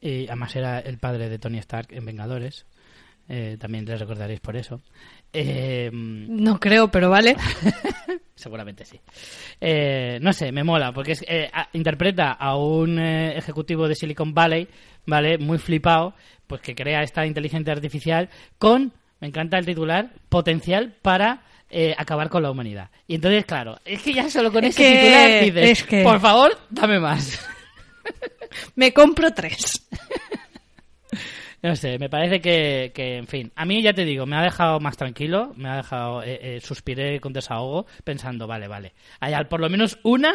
y 0.00 0.26
además 0.26 0.54
era 0.56 0.78
el 0.80 0.98
padre 0.98 1.28
de 1.28 1.38
Tony 1.38 1.58
Stark 1.58 1.88
en 1.92 2.04
Vengadores 2.04 2.66
Eh, 3.28 3.56
también 3.58 3.84
le 3.84 3.96
recordaréis 3.96 4.40
por 4.40 4.56
eso 4.56 4.80
Eh, 5.32 5.90
mm, 5.92 6.42
No 6.42 6.60
creo, 6.60 6.88
pero 6.90 7.10
vale. 7.10 7.34
seguramente 8.36 8.84
sí 8.84 9.00
Eh, 9.60 10.18
no 10.20 10.32
sé 10.32 10.52
me 10.52 10.62
mola 10.62 10.92
porque 10.92 11.12
es, 11.12 11.24
eh, 11.26 11.50
interpreta 11.72 12.32
a 12.32 12.56
un 12.56 12.98
eh, 12.98 13.36
ejecutivo 13.36 13.88
de 13.88 13.94
Silicon 13.94 14.32
Valley 14.34 14.68
vale 15.06 15.38
muy 15.38 15.58
flipado 15.58 16.14
pues 16.46 16.60
que 16.60 16.74
crea 16.74 17.02
esta 17.02 17.24
inteligencia 17.26 17.72
artificial 17.72 18.28
con 18.58 18.92
me 19.20 19.28
encanta 19.28 19.58
el 19.58 19.66
titular 19.66 20.10
potencial 20.28 20.94
para 21.02 21.42
eh, 21.70 21.94
acabar 21.98 22.28
con 22.28 22.42
la 22.42 22.50
humanidad 22.50 22.90
y 23.06 23.14
entonces 23.16 23.44
claro 23.46 23.78
es 23.84 24.02
que 24.02 24.12
ya 24.14 24.28
solo 24.30 24.52
con 24.52 24.64
Es 24.64 24.70
ese 24.78 24.82
que- 24.82 24.98
titular 25.00 25.44
dices 25.44 25.70
es 25.80 25.84
que- 25.84 26.02
por 26.02 26.20
favor 26.20 26.58
dame 26.70 26.98
más 27.00 27.40
Me 28.76 28.92
compro 28.92 29.32
tres. 29.32 29.86
No 31.62 31.74
sé, 31.74 31.98
me 31.98 32.08
parece 32.08 32.40
que, 32.40 32.92
que, 32.94 33.16
en 33.16 33.26
fin, 33.26 33.50
a 33.56 33.64
mí 33.64 33.82
ya 33.82 33.92
te 33.92 34.04
digo, 34.04 34.24
me 34.26 34.36
ha 34.36 34.42
dejado 34.42 34.78
más 34.78 34.96
tranquilo, 34.96 35.52
me 35.56 35.68
ha 35.68 35.76
dejado, 35.78 36.22
eh, 36.22 36.38
eh, 36.40 36.60
suspiré 36.60 37.18
con 37.18 37.32
desahogo, 37.32 37.86
pensando, 38.04 38.46
vale, 38.46 38.68
vale, 38.68 38.92
hay 39.20 39.32
al- 39.32 39.48
por 39.48 39.60
lo 39.60 39.68
menos 39.68 39.98
una 40.04 40.32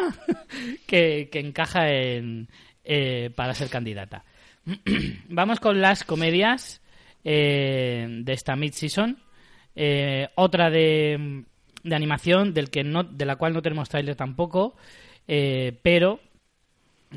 que, 0.86 1.28
que 1.32 1.38
encaja 1.38 1.88
en, 1.90 2.48
eh, 2.84 3.30
para 3.34 3.54
ser 3.54 3.70
candidata. 3.70 4.24
Vamos 5.28 5.60
con 5.60 5.80
las 5.80 6.04
comedias 6.04 6.80
eh, 7.24 8.06
de 8.08 8.32
esta 8.32 8.56
mid-season. 8.56 9.18
Eh, 9.74 10.28
otra 10.36 10.70
de, 10.70 11.44
de 11.82 11.94
animación 11.94 12.54
del 12.54 12.70
que 12.70 12.84
no, 12.84 13.04
de 13.04 13.24
la 13.24 13.36
cual 13.36 13.54
no 13.54 13.62
tenemos 13.62 13.88
tráiler 13.88 14.16
tampoco, 14.16 14.76
eh, 15.26 15.78
pero 15.82 16.20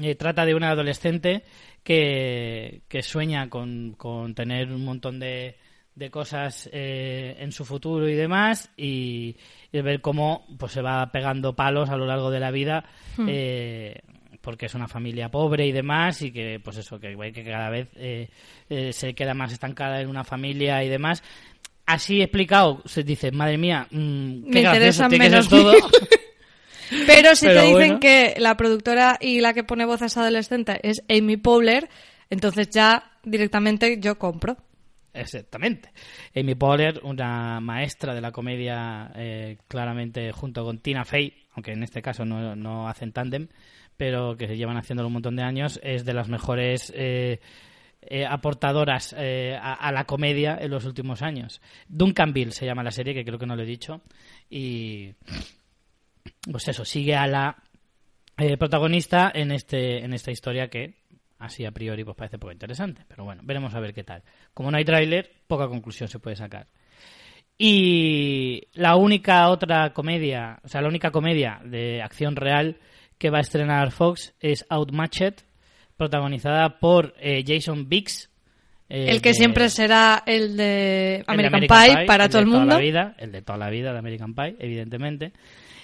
eh, 0.01 0.15
trata 0.15 0.45
de 0.45 0.55
una 0.55 0.71
adolescente 0.71 1.43
que, 1.83 2.81
que 2.87 3.03
sueña 3.03 3.49
con, 3.49 3.93
con 3.93 4.33
tener 4.33 4.71
un 4.71 4.83
montón 4.83 5.19
de, 5.19 5.57
de 5.95 6.09
cosas 6.09 6.69
eh, 6.73 7.35
en 7.39 7.51
su 7.51 7.63
futuro 7.63 8.07
y 8.09 8.15
demás 8.15 8.71
y, 8.75 9.37
y 9.71 9.81
ver 9.81 10.01
cómo 10.01 10.45
pues 10.57 10.73
se 10.73 10.81
va 10.81 11.11
pegando 11.11 11.55
palos 11.55 11.89
a 11.89 11.97
lo 11.97 12.05
largo 12.05 12.31
de 12.31 12.39
la 12.39 12.51
vida 12.51 12.85
eh, 13.27 14.01
porque 14.45 14.67
es 14.67 14.75
una 14.75 14.87
familia 14.87 15.29
pobre 15.29 15.65
y 15.65 15.71
demás 15.71 16.21
y 16.21 16.31
que 16.31 16.61
pues 16.63 16.77
eso 16.77 16.99
que, 16.99 17.17
que 17.33 17.43
cada 17.43 17.71
vez 17.71 17.89
eh, 17.95 18.29
eh, 18.69 18.93
se 18.93 19.15
queda 19.15 19.33
más 19.33 19.51
estancada 19.51 19.99
en 19.99 20.07
una 20.07 20.23
familia 20.23 20.83
y 20.83 20.89
demás 20.89 21.23
así 21.87 22.21
explicado 22.21 22.83
se 22.85 23.03
dice 23.03 23.31
madre 23.31 23.57
mía 23.57 23.87
mm, 23.89 24.51
qué 24.51 24.61
Me 24.61 25.09
que 25.09 25.17
menos 25.17 25.49
todo 25.49 25.73
Pero 27.07 27.35
si 27.35 27.47
Pero 27.47 27.61
te 27.61 27.65
dicen 27.65 27.79
bueno. 27.79 27.99
que 27.99 28.35
la 28.37 28.55
productora 28.55 29.17
y 29.19 29.41
la 29.41 29.55
que 29.55 29.63
pone 29.63 29.85
voces 29.85 30.15
adolescentes 30.17 30.77
es 30.83 31.03
Amy 31.09 31.35
Powler, 31.35 31.89
entonces 32.29 32.69
ya 32.69 33.11
directamente 33.23 33.99
yo 33.99 34.19
compro. 34.19 34.55
Exactamente. 35.15 35.91
Amy 36.35 36.55
Poehler, 36.55 36.99
una 37.03 37.59
maestra 37.61 38.13
de 38.13 38.21
la 38.21 38.31
comedia, 38.31 39.11
eh, 39.15 39.57
claramente 39.67 40.31
junto 40.31 40.63
con 40.63 40.79
Tina 40.79 41.05
Fey, 41.05 41.33
aunque 41.53 41.71
en 41.71 41.83
este 41.83 42.01
caso 42.01 42.25
no, 42.25 42.55
no 42.55 42.87
hacen 42.87 43.13
tándem, 43.13 43.47
pero 43.97 44.35
que 44.37 44.47
se 44.47 44.57
llevan 44.57 44.77
haciéndolo 44.77 45.07
un 45.07 45.13
montón 45.13 45.35
de 45.35 45.43
años, 45.43 45.79
es 45.83 46.05
de 46.05 46.13
las 46.13 46.29
mejores 46.29 46.91
eh, 46.95 47.39
eh, 48.01 48.25
aportadoras 48.25 49.15
eh, 49.17 49.57
a, 49.59 49.73
a 49.73 49.91
la 49.91 50.05
comedia 50.05 50.57
en 50.59 50.71
los 50.71 50.85
últimos 50.85 51.21
años. 51.21 51.61
Duncanville 51.87 52.51
se 52.51 52.65
llama 52.65 52.83
la 52.83 52.91
serie, 52.91 53.13
que 53.13 53.25
creo 53.25 53.39
que 53.39 53.45
no 53.45 53.55
lo 53.55 53.63
he 53.63 53.65
dicho, 53.65 54.01
y 54.49 55.13
pues 56.51 56.67
eso, 56.67 56.85
sigue 56.85 57.15
a 57.15 57.27
la 57.27 57.57
eh, 58.37 58.57
protagonista 58.57 59.31
en 59.33 59.51
este 59.51 60.03
en 60.03 60.13
esta 60.13 60.31
historia 60.31 60.69
que 60.69 60.95
así 61.39 61.65
a 61.65 61.71
priori 61.71 62.03
pues 62.03 62.17
parece 62.17 62.37
poco 62.37 62.51
interesante. 62.51 63.03
Pero 63.07 63.23
bueno 63.23 63.41
veremos 63.45 63.73
a 63.73 63.79
ver 63.79 63.93
qué 63.93 64.03
tal. 64.03 64.23
Como 64.53 64.71
no 64.71 64.77
hay 64.77 64.85
tráiler 64.85 65.31
poca 65.47 65.67
conclusión 65.67 66.09
se 66.09 66.19
puede 66.19 66.35
sacar. 66.35 66.67
Y 67.57 68.63
la 68.73 68.97
única 68.97 69.47
otra 69.49 69.93
comedia 69.93 70.59
o 70.63 70.67
sea 70.67 70.81
la 70.81 70.89
única 70.89 71.11
comedia 71.11 71.61
de 71.63 72.01
acción 72.01 72.35
real 72.35 72.77
que 73.18 73.30
va 73.30 73.38
a 73.39 73.41
estrenar 73.41 73.91
Fox 73.91 74.34
es 74.39 74.66
Outmatched 74.70 75.36
protagonizada 75.97 76.80
por 76.80 77.13
eh, 77.20 77.43
Jason 77.47 77.88
Biggs 77.88 78.30
eh, 78.89 79.07
el 79.09 79.22
que 79.22 79.30
de- 79.30 79.36
siempre 79.36 79.70
será 79.70 80.22
el 80.26 80.55
de 80.57 81.16
el 81.18 81.38
de 81.38 81.47
American, 81.47 81.61
Pie, 81.61 82.05
para 82.05 82.26
el 82.26 82.30
todo 82.30 82.41
el 82.41 82.47
mundo. 82.47 82.66
la 82.76 82.78
vida, 82.80 83.16
el 83.18 83.32
de 83.32 83.41
toda 83.41 83.57
la 83.57 83.70
vida 83.72 83.91
de 83.93 83.97
American 83.99 84.36
Pie, 84.36 84.55
evidentemente. 84.59 85.34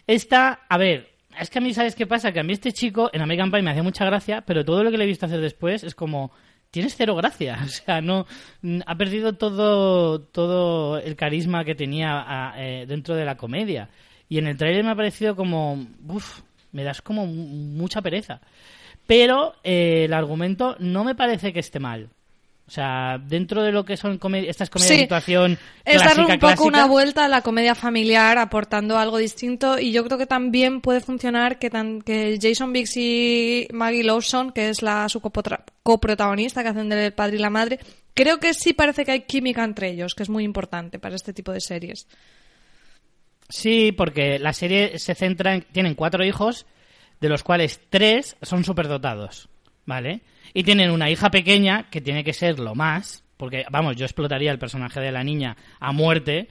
Esta, 0.05 0.59
a 0.69 0.77
ver, 0.77 1.09
es 1.39 1.49
que 1.49 1.57
a 1.59 1.61
mí, 1.61 1.73
¿sabes 1.73 1.95
qué 1.95 2.05
pasa? 2.05 2.31
Que 2.31 2.39
a 2.39 2.43
mí 2.43 2.53
este 2.53 2.71
chico 2.73 3.09
en 3.11 3.21
American 3.21 3.49
Pie 3.51 3.61
me 3.63 3.71
hacía 3.71 3.81
mucha 3.81 4.05
gracia, 4.05 4.41
pero 4.41 4.63
todo 4.63 4.83
lo 4.83 4.91
que 4.91 4.97
le 4.97 5.05
he 5.05 5.07
visto 5.07 5.25
hacer 5.25 5.41
después 5.41 5.83
es 5.83 5.95
como, 5.95 6.31
tienes 6.69 6.95
cero 6.95 7.15
gracia. 7.15 7.57
O 7.65 7.67
sea, 7.69 8.01
no, 8.01 8.27
mm, 8.61 8.81
ha 8.85 8.95
perdido 8.95 9.33
todo, 9.33 10.21
todo 10.21 10.99
el 10.99 11.15
carisma 11.15 11.63
que 11.65 11.73
tenía 11.73 12.21
a- 12.21 12.53
eh, 12.63 12.85
dentro 12.87 13.15
de 13.15 13.25
la 13.25 13.35
comedia. 13.35 13.89
Y 14.29 14.37
en 14.37 14.45
el 14.47 14.57
trailer 14.57 14.83
me 14.83 14.91
ha 14.91 14.95
parecido 14.95 15.35
como, 15.35 15.87
uff, 16.07 16.41
me 16.71 16.83
das 16.83 17.01
como 17.01 17.25
mucha 17.25 18.01
pereza. 18.01 18.41
Pero 19.07 19.55
eh, 19.63 20.03
el 20.05 20.13
argumento 20.13 20.75
no 20.79 21.03
me 21.03 21.15
parece 21.15 21.53
que 21.53 21.59
esté 21.59 21.79
mal. 21.79 22.09
O 22.71 22.73
sea, 22.73 23.17
dentro 23.21 23.63
de 23.63 23.73
lo 23.73 23.83
que 23.83 23.97
son 23.97 24.13
estas 24.13 24.69
comedias 24.69 24.95
de 24.95 24.99
situación 24.99 25.59
es 25.83 26.01
dar 26.01 26.17
un 26.17 26.39
poco 26.39 26.63
una 26.63 26.85
vuelta 26.85 27.25
a 27.25 27.27
la 27.27 27.41
comedia 27.41 27.75
familiar 27.75 28.37
aportando 28.37 28.97
algo 28.97 29.17
distinto 29.17 29.77
y 29.77 29.91
yo 29.91 30.05
creo 30.05 30.17
que 30.17 30.25
también 30.25 30.79
puede 30.79 31.01
funcionar 31.01 31.59
que, 31.59 31.69
tan, 31.69 32.01
que 32.01 32.39
Jason 32.41 32.71
Biggs 32.71 32.95
y 32.95 33.67
Maggie 33.73 34.05
Lawson, 34.05 34.53
que 34.53 34.69
es 34.69 34.81
la 34.81 35.09
su 35.09 35.19
coprotagonista 35.19 36.63
que 36.63 36.69
hacen 36.69 36.87
del 36.87 37.11
padre 37.11 37.35
y 37.35 37.39
la 37.39 37.49
madre, 37.49 37.77
creo 38.13 38.39
que 38.39 38.53
sí 38.53 38.71
parece 38.71 39.03
que 39.03 39.11
hay 39.11 39.21
química 39.23 39.65
entre 39.65 39.89
ellos, 39.89 40.15
que 40.15 40.23
es 40.23 40.29
muy 40.29 40.45
importante 40.45 40.97
para 40.97 41.15
este 41.15 41.33
tipo 41.33 41.51
de 41.51 41.59
series. 41.59 42.07
Sí, 43.51 43.91
porque 43.91 44.39
la 44.39 44.53
serie 44.53 44.97
se 44.97 45.13
centra 45.13 45.53
en... 45.53 45.61
Tienen 45.61 45.93
cuatro 45.93 46.23
hijos, 46.23 46.65
de 47.19 47.29
los 47.29 47.43
cuales 47.43 47.81
tres 47.89 48.37
son 48.41 48.63
superdotados, 48.63 49.49
¿vale? 49.85 50.21
Y 50.53 50.63
tienen 50.63 50.89
una 50.89 51.09
hija 51.09 51.29
pequeña 51.29 51.89
que 51.89 52.01
tiene 52.01 52.23
que 52.23 52.33
ser 52.33 52.59
lo 52.59 52.75
más, 52.75 53.23
porque, 53.37 53.65
vamos, 53.69 53.95
yo 53.95 54.05
explotaría 54.05 54.51
el 54.51 54.59
personaje 54.59 54.99
de 54.99 55.11
la 55.11 55.23
niña 55.23 55.57
a 55.79 55.91
muerte. 55.91 56.49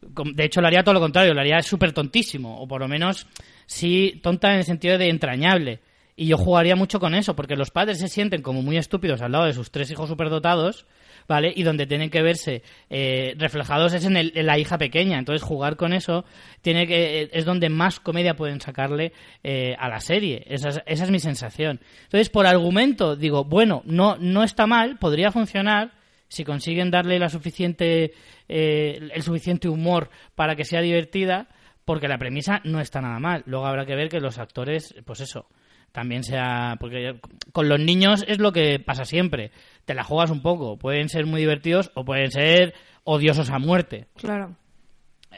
De 0.00 0.44
hecho, 0.44 0.60
lo 0.60 0.66
haría 0.66 0.82
todo 0.82 0.94
lo 0.94 1.00
contrario, 1.00 1.34
lo 1.34 1.40
haría 1.40 1.62
súper 1.62 1.92
tontísimo, 1.92 2.60
o 2.60 2.66
por 2.66 2.80
lo 2.80 2.88
menos 2.88 3.26
sí 3.66 4.20
tonta 4.22 4.52
en 4.52 4.58
el 4.58 4.64
sentido 4.64 4.98
de 4.98 5.08
entrañable. 5.08 5.80
Y 6.16 6.26
yo 6.26 6.36
jugaría 6.36 6.76
mucho 6.76 6.98
con 6.98 7.14
eso, 7.14 7.36
porque 7.36 7.56
los 7.56 7.70
padres 7.70 7.98
se 7.98 8.08
sienten 8.08 8.42
como 8.42 8.60
muy 8.60 8.76
estúpidos 8.76 9.22
al 9.22 9.32
lado 9.32 9.46
de 9.46 9.54
sus 9.54 9.70
tres 9.70 9.90
hijos 9.90 10.08
superdotados, 10.08 10.86
¿vale? 11.30 11.52
Y 11.54 11.62
donde 11.62 11.86
tienen 11.86 12.10
que 12.10 12.22
verse 12.22 12.64
eh, 12.90 13.36
reflejados 13.38 13.94
es 13.94 14.04
en, 14.04 14.32
la 14.34 14.58
hija 14.58 14.78
pequeña. 14.78 15.16
Entonces, 15.16 15.46
jugar 15.46 15.76
con 15.76 15.92
eso 15.92 16.24
tiene 16.60 16.88
que 16.88 17.30
es 17.32 17.44
donde 17.44 17.68
más 17.68 18.00
comedia 18.00 18.34
pueden 18.34 18.60
sacarle 18.60 19.12
eh, 19.44 19.76
a 19.78 19.88
la 19.88 20.00
serie. 20.00 20.44
Esa 20.48 20.82
es, 20.84 21.08
mi 21.08 21.20
sensación. 21.20 21.78
Entonces, 22.02 22.30
por 22.30 22.48
argumento, 22.48 23.14
digo, 23.14 23.44
bueno, 23.44 23.82
no, 23.84 24.16
no 24.18 24.42
está 24.42 24.66
mal, 24.66 24.98
podría 24.98 25.30
funcionar 25.30 25.92
si 26.26 26.42
consiguen 26.42 26.90
darle 26.90 27.20
la 27.20 27.28
suficiente, 27.28 28.12
eh, 28.48 28.98
el 29.14 29.22
suficiente 29.22 29.68
humor 29.68 30.10
para 30.34 30.56
que 30.56 30.64
sea 30.64 30.80
divertida, 30.80 31.46
porque 31.84 32.08
la 32.08 32.18
premisa 32.18 32.60
no 32.64 32.80
está 32.80 33.00
nada 33.00 33.20
mal. 33.20 33.44
Luego 33.46 33.66
habrá 33.66 33.86
que 33.86 33.94
ver 33.94 34.08
que 34.08 34.18
los 34.18 34.38
actores, 34.38 34.96
pues 35.04 35.20
eso, 35.20 35.46
también 35.92 36.24
sea. 36.24 36.76
Porque 36.80 37.20
con 37.52 37.68
los 37.68 37.80
niños 37.80 38.24
es 38.26 38.38
lo 38.38 38.52
que 38.52 38.78
pasa 38.78 39.04
siempre 39.04 39.50
te 39.90 39.94
la 39.94 40.04
juegas 40.04 40.30
un 40.30 40.40
poco. 40.40 40.78
Pueden 40.78 41.08
ser 41.08 41.26
muy 41.26 41.40
divertidos 41.40 41.90
o 41.94 42.04
pueden 42.04 42.30
ser 42.30 42.74
odiosos 43.02 43.50
a 43.50 43.58
muerte. 43.58 44.06
Claro. 44.14 44.54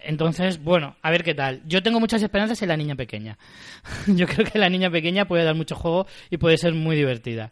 Entonces, 0.02 0.62
bueno, 0.62 0.96
a 1.00 1.10
ver 1.10 1.24
qué 1.24 1.32
tal. 1.32 1.62
Yo 1.64 1.82
tengo 1.82 2.00
muchas 2.00 2.22
esperanzas 2.22 2.60
en 2.60 2.68
la 2.68 2.76
niña 2.76 2.94
pequeña. 2.94 3.38
Yo 4.06 4.26
creo 4.26 4.46
que 4.46 4.58
la 4.58 4.68
niña 4.68 4.90
pequeña 4.90 5.26
puede 5.26 5.44
dar 5.44 5.54
mucho 5.54 5.74
juego 5.74 6.06
y 6.28 6.36
puede 6.36 6.58
ser 6.58 6.74
muy 6.74 6.96
divertida. 6.96 7.50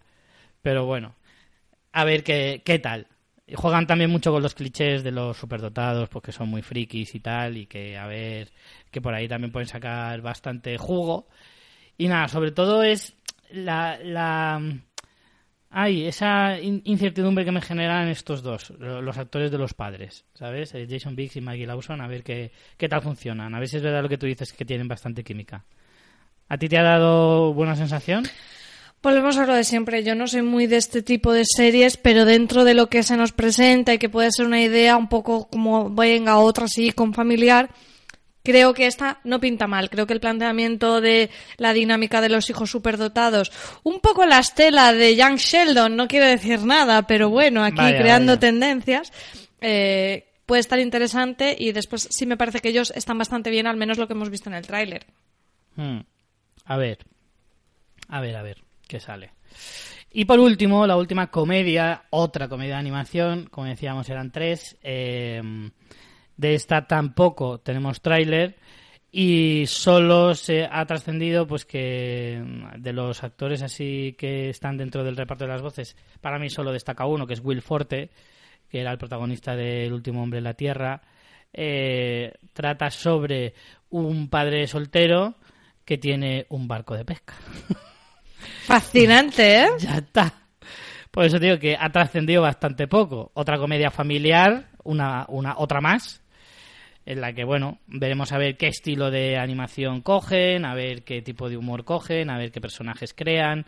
Pero 0.61 0.85
bueno, 0.85 1.15
a 1.93 2.05
ver 2.05 2.23
qué, 2.23 2.61
qué 2.67 2.79
tal. 2.79 3.07
Juegan 3.55 3.87
también 3.87 4.11
mucho 4.11 4.31
con 4.31 4.43
los 4.43 4.55
clichés 4.55 5.03
de 5.03 5.11
los 5.11 5.39
superdotados, 5.39 6.11
porque 6.11 6.33
son 6.33 6.51
muy 6.51 6.61
frikis 6.61 7.15
y 7.15 7.21
tal, 7.21 7.57
y 7.57 7.67
que 7.67 7.97
a 7.97 8.07
ver, 8.07 8.53
que 8.91 9.01
por 9.01 9.15
ahí 9.15 9.27
también 9.27 9.53
pueden 9.53 9.69
sacar 9.69 10.21
bastante 10.21 10.77
jugo. 10.77 11.29
Y 12.01 12.09
nada, 12.09 12.29
sobre 12.29 12.51
todo 12.51 12.83
es 12.83 13.13
la, 13.51 13.99
la 14.03 14.59
hay 15.69 16.07
esa 16.07 16.59
incertidumbre 16.59 17.45
que 17.45 17.53
me 17.53 17.61
generan 17.61 18.09
estos 18.09 18.43
dos, 18.43 18.71
los 18.79 19.19
actores 19.19 19.51
de 19.51 19.59
los 19.59 19.75
padres, 19.75 20.25
¿sabes? 20.33 20.75
Eh, 20.75 20.87
Jason 20.89 21.15
Biggs 21.15 21.37
y 21.37 21.43
Maggie 21.43 21.67
Lawson, 21.67 22.01
a 22.01 22.09
ver 22.09 22.23
qué, 22.23 22.53
qué 22.79 22.89
tal 22.89 23.03
funcionan. 23.03 23.55
A 23.55 23.59
ver 23.59 23.69
si 23.69 23.77
es 23.77 23.83
verdad 23.83 24.01
lo 24.01 24.09
que 24.09 24.17
tú 24.17 24.25
dices, 24.25 24.55
que 24.55 24.65
tienen 24.65 24.89
bastante 24.89 25.23
química. 25.23 25.67
¿A 26.49 26.57
ti 26.57 26.71
te 26.71 26.79
ha 26.79 26.83
dado 26.83 27.53
buena 27.53 27.77
sensación? 27.77 28.25
Volvemos 29.03 29.37
a 29.37 29.45
lo 29.45 29.53
de 29.53 29.65
siempre. 29.65 30.03
Yo 30.03 30.15
no 30.15 30.27
soy 30.27 30.41
muy 30.41 30.67
de 30.67 30.79
este 30.79 31.03
tipo 31.03 31.35
de 31.35 31.45
series, 31.45 31.99
pero 31.99 32.25
dentro 32.25 32.65
de 32.65 32.73
lo 32.73 32.87
que 32.87 33.03
se 33.03 33.19
nos 33.19 33.33
presenta 33.33 33.93
y 33.93 33.99
que 33.99 34.09
puede 34.09 34.31
ser 34.33 34.47
una 34.47 34.63
idea 34.63 34.97
un 34.97 35.11
poco 35.11 35.51
como 35.51 35.95
venga 35.95 36.39
otra 36.39 36.65
así 36.65 36.93
con 36.93 37.13
familiar, 37.13 37.69
Creo 38.43 38.73
que 38.73 38.87
esta 38.87 39.21
no 39.25 39.39
pinta 39.39 39.67
mal. 39.67 39.91
Creo 39.91 40.07
que 40.07 40.15
el 40.15 40.21
planteamiento 40.21 41.01
de 41.01 41.31
la 41.59 41.73
dinámica 41.73 42.21
de 42.21 42.31
los 42.31 42.49
hijos 42.49 42.71
superdotados, 42.71 43.53
un 43.83 44.01
poco 44.01 44.25
la 44.25 44.39
estela 44.39 44.93
de 44.93 45.15
Young 45.15 45.37
Sheldon, 45.37 45.95
no 45.95 46.09
quiero 46.09 46.27
decir 46.27 46.65
nada, 46.65 47.07
pero 47.07 47.29
bueno, 47.29 47.63
aquí 47.63 47.77
creando 47.77 48.39
tendencias, 48.39 49.13
eh, 49.61 50.29
puede 50.47 50.61
estar 50.61 50.79
interesante 50.79 51.55
y 51.59 51.73
después 51.73 52.09
sí 52.11 52.25
me 52.25 52.39
parece 52.39 52.61
que 52.61 52.71
ellos 52.71 52.93
están 52.97 53.19
bastante 53.19 53.51
bien, 53.51 53.67
al 53.67 53.77
menos 53.77 53.99
lo 53.99 54.07
que 54.07 54.15
hemos 54.15 54.31
visto 54.31 54.49
en 54.49 54.55
el 54.55 54.67
tráiler. 54.67 55.07
Hmm. 55.77 56.01
A 56.65 56.77
ver, 56.77 56.99
a 58.09 58.21
ver, 58.21 58.37
a 58.37 58.43
ver, 58.43 58.63
¿qué 58.89 59.01
sale? 59.01 59.33
Y 60.13 60.25
por 60.25 60.41
último, 60.41 60.87
la 60.87 60.97
última 60.97 61.31
comedia, 61.31 62.05
otra 62.11 62.49
comedia 62.49 62.75
de 62.75 62.81
animación, 62.81 63.49
como 63.51 63.67
decíamos 63.67 64.09
eran 64.09 64.33
tres. 64.33 64.77
Eh, 64.83 65.71
de 66.41 66.55
esta 66.55 66.87
tampoco 66.87 67.59
tenemos 67.59 68.01
tráiler 68.01 68.57
y 69.13 69.65
solo 69.67 70.35
se 70.35 70.65
ha 70.71 70.87
trascendido 70.87 71.47
pues 71.47 71.67
que 71.67 72.43
mm, 72.43 72.81
de 72.81 72.93
los 72.93 73.23
actores 73.23 73.63
así 73.63 74.15
que 74.19 74.49
están 74.49 74.79
dentro 74.79 75.05
del 75.05 75.17
reparto 75.17 75.45
de 75.45 75.51
las 75.51 75.63
voces, 75.63 75.97
para 76.21 76.39
mí 76.39 76.49
solo 76.49 76.73
destaca 76.73 77.07
uno, 77.07 77.27
que 77.27 77.35
es 77.35 77.45
Will 77.45 77.61
Forte, 77.61 78.11
que 78.69 78.81
era 78.81 78.93
el 78.93 78.99
protagonista 78.99 79.55
del 79.55 79.93
último 79.93 80.23
hombre 80.23 80.39
en 80.39 80.45
la 80.45 80.55
Tierra. 80.55 81.03
Eh, 81.53 82.33
trata 82.53 82.91
sobre 82.91 83.53
un 83.91 84.29
padre 84.29 84.67
soltero 84.67 85.35
que 85.85 85.99
tiene 85.99 86.47
un 86.51 86.69
barco 86.69 86.95
de 86.95 87.05
pesca. 87.05 87.35
Fascinante, 88.65 89.65
¿eh? 89.65 89.69
ya 89.79 89.97
está. 89.97 90.33
Por 91.11 91.25
eso 91.25 91.39
digo 91.39 91.59
que 91.59 91.77
ha 91.79 91.91
trascendido 91.91 92.43
bastante 92.43 92.87
poco. 92.87 93.33
Otra 93.35 93.59
comedia 93.59 93.91
familiar, 93.91 94.69
una, 94.85 95.27
una 95.29 95.55
otra 95.59 95.81
más, 95.81 96.20
en 97.11 97.21
la 97.21 97.33
que, 97.33 97.43
bueno, 97.43 97.81
veremos 97.89 98.31
a 98.31 98.39
ver 98.39 98.57
qué 98.57 98.69
estilo 98.69 99.11
de 99.11 99.37
animación 99.37 100.01
cogen, 100.01 100.65
a 100.65 100.77
ver 100.77 101.03
qué 101.03 101.23
tipo 101.23 101.49
de 101.49 101.57
humor 101.57 101.85
cogen, 101.85 102.31
a 102.31 102.39
ver 102.39 102.53
qué 102.53 102.61
personajes 102.61 103.15
crean. 103.15 103.67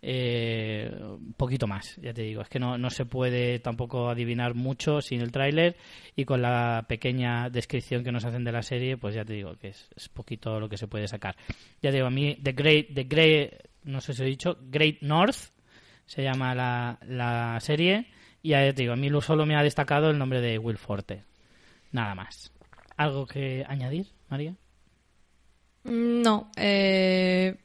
Eh, 0.00 0.90
un 0.98 1.34
poquito 1.34 1.66
más, 1.66 1.96
ya 1.96 2.14
te 2.14 2.22
digo, 2.22 2.40
es 2.40 2.48
que 2.48 2.58
no, 2.58 2.78
no 2.78 2.88
se 2.88 3.04
puede 3.04 3.58
tampoco 3.58 4.08
adivinar 4.08 4.54
mucho 4.54 5.02
sin 5.02 5.20
el 5.20 5.32
tráiler 5.32 5.76
y 6.16 6.24
con 6.24 6.40
la 6.40 6.86
pequeña 6.88 7.50
descripción 7.50 8.04
que 8.04 8.12
nos 8.12 8.24
hacen 8.24 8.44
de 8.44 8.52
la 8.52 8.62
serie, 8.62 8.96
pues 8.96 9.14
ya 9.14 9.24
te 9.24 9.34
digo 9.34 9.56
que 9.56 9.68
es, 9.68 10.08
poquito 10.14 10.58
lo 10.58 10.70
que 10.70 10.78
se 10.78 10.88
puede 10.88 11.08
sacar. 11.08 11.36
Ya 11.82 11.90
te 11.90 11.96
digo, 11.96 12.06
a 12.06 12.10
mí 12.10 12.38
The 12.42 12.52
Great, 12.52 12.86
The 12.94 13.04
Great 13.04 13.50
no 13.84 14.00
sé 14.00 14.14
si 14.14 14.22
he 14.22 14.26
dicho, 14.26 14.56
Great 14.62 15.02
North 15.02 15.52
se 16.06 16.22
llama 16.22 16.54
la, 16.54 16.98
la 17.06 17.60
serie 17.60 18.06
y 18.42 18.50
ya 18.50 18.60
te 18.72 18.80
digo, 18.80 18.94
a 18.94 18.96
mí 18.96 19.10
solo 19.20 19.44
me 19.44 19.56
ha 19.56 19.62
destacado 19.62 20.08
el 20.08 20.16
nombre 20.16 20.40
de 20.40 20.58
Will 20.58 20.78
Forte, 20.78 21.24
nada 21.92 22.14
más. 22.14 22.50
¿Algo 22.98 23.26
que 23.26 23.64
añadir, 23.68 24.08
María? 24.28 24.56
No, 25.84 26.50
eh, 26.56 27.56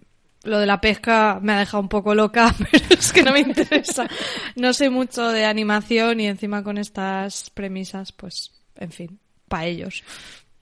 lo 0.44 0.60
de 0.60 0.66
la 0.68 0.80
pesca 0.80 1.40
me 1.42 1.54
ha 1.54 1.60
dejado 1.60 1.82
un 1.82 1.90
poco 1.90 2.14
loca, 2.14 2.54
pero 2.72 2.86
es 2.92 3.12
que 3.12 3.24
no 3.24 3.34
me 3.34 3.40
interesa. 3.40 4.08
No 4.56 4.74
sé 4.74 4.92
mucho 4.92 5.30
de 5.30 5.46
animación 5.46 6.20
y 6.20 6.28
encima 6.28 6.64
con 6.64 6.78
estas 6.78 7.50
premisas, 7.50 8.12
pues, 8.12 8.52
en 8.78 8.92
fin, 8.92 9.20
para 9.48 9.66
ellos. 9.66 10.04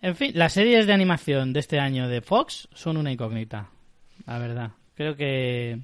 En 0.02 0.16
fin, 0.16 0.32
las 0.36 0.54
series 0.54 0.88
de 0.88 0.94
animación 0.94 1.52
de 1.52 1.60
este 1.60 1.78
año 1.78 2.08
de 2.08 2.22
Fox 2.22 2.70
son 2.74 2.96
una 2.96 3.12
incógnita, 3.12 3.70
la 4.26 4.40
verdad. 4.40 4.72
Creo 4.96 5.18
que 5.18 5.82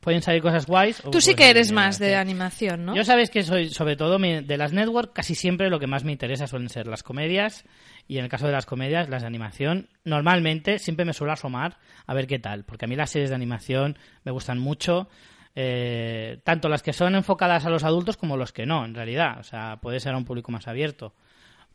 pueden 0.00 0.22
salir 0.22 0.42
cosas 0.42 0.66
guays. 0.66 1.02
Tú 1.10 1.20
sí 1.20 1.34
que 1.34 1.50
eres 1.50 1.72
más 1.72 1.98
de 1.98 2.14
animación, 2.14 2.84
¿no? 2.84 2.94
Yo 2.94 3.04
sabes 3.04 3.30
que 3.30 3.42
soy, 3.42 3.70
sobre 3.70 3.96
todo 3.96 4.18
de 4.18 4.56
las 4.56 4.72
network, 4.72 5.12
casi 5.12 5.34
siempre 5.34 5.70
lo 5.70 5.80
que 5.80 5.86
más 5.86 6.04
me 6.04 6.12
interesa 6.12 6.46
suelen 6.46 6.68
ser 6.68 6.86
las 6.86 7.02
comedias 7.02 7.64
y 8.08 8.18
en 8.18 8.24
el 8.24 8.30
caso 8.30 8.46
de 8.46 8.52
las 8.52 8.66
comedias, 8.66 9.08
las 9.08 9.22
de 9.22 9.28
animación, 9.28 9.88
normalmente 10.04 10.78
siempre 10.78 11.04
me 11.04 11.12
suelo 11.12 11.32
asomar 11.32 11.76
a 12.06 12.14
ver 12.14 12.26
qué 12.26 12.38
tal, 12.38 12.64
porque 12.64 12.86
a 12.86 12.88
mí 12.88 12.96
las 12.96 13.10
series 13.10 13.28
de 13.28 13.36
animación 13.36 13.98
me 14.24 14.32
gustan 14.32 14.58
mucho. 14.58 15.08
Eh, 15.54 16.38
tanto 16.44 16.68
las 16.68 16.82
que 16.82 16.92
son 16.92 17.16
enfocadas 17.16 17.66
a 17.66 17.70
los 17.70 17.84
adultos 17.84 18.16
como 18.16 18.36
los 18.36 18.52
que 18.52 18.64
no, 18.64 18.84
en 18.84 18.94
realidad. 18.94 19.38
O 19.40 19.42
sea, 19.42 19.78
puede 19.82 20.00
ser 20.00 20.14
a 20.14 20.16
un 20.16 20.24
público 20.24 20.50
más 20.50 20.68
abierto. 20.68 21.14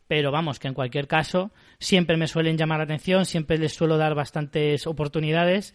Pero 0.08 0.32
vamos, 0.32 0.58
que 0.58 0.68
en 0.68 0.74
cualquier 0.74 1.06
caso, 1.06 1.52
siempre 1.78 2.16
me 2.16 2.26
suelen 2.26 2.56
llamar 2.56 2.78
la 2.78 2.84
atención, 2.84 3.26
siempre 3.26 3.56
les 3.58 3.74
suelo 3.74 3.96
dar 3.96 4.14
bastantes 4.14 4.86
oportunidades 4.86 5.74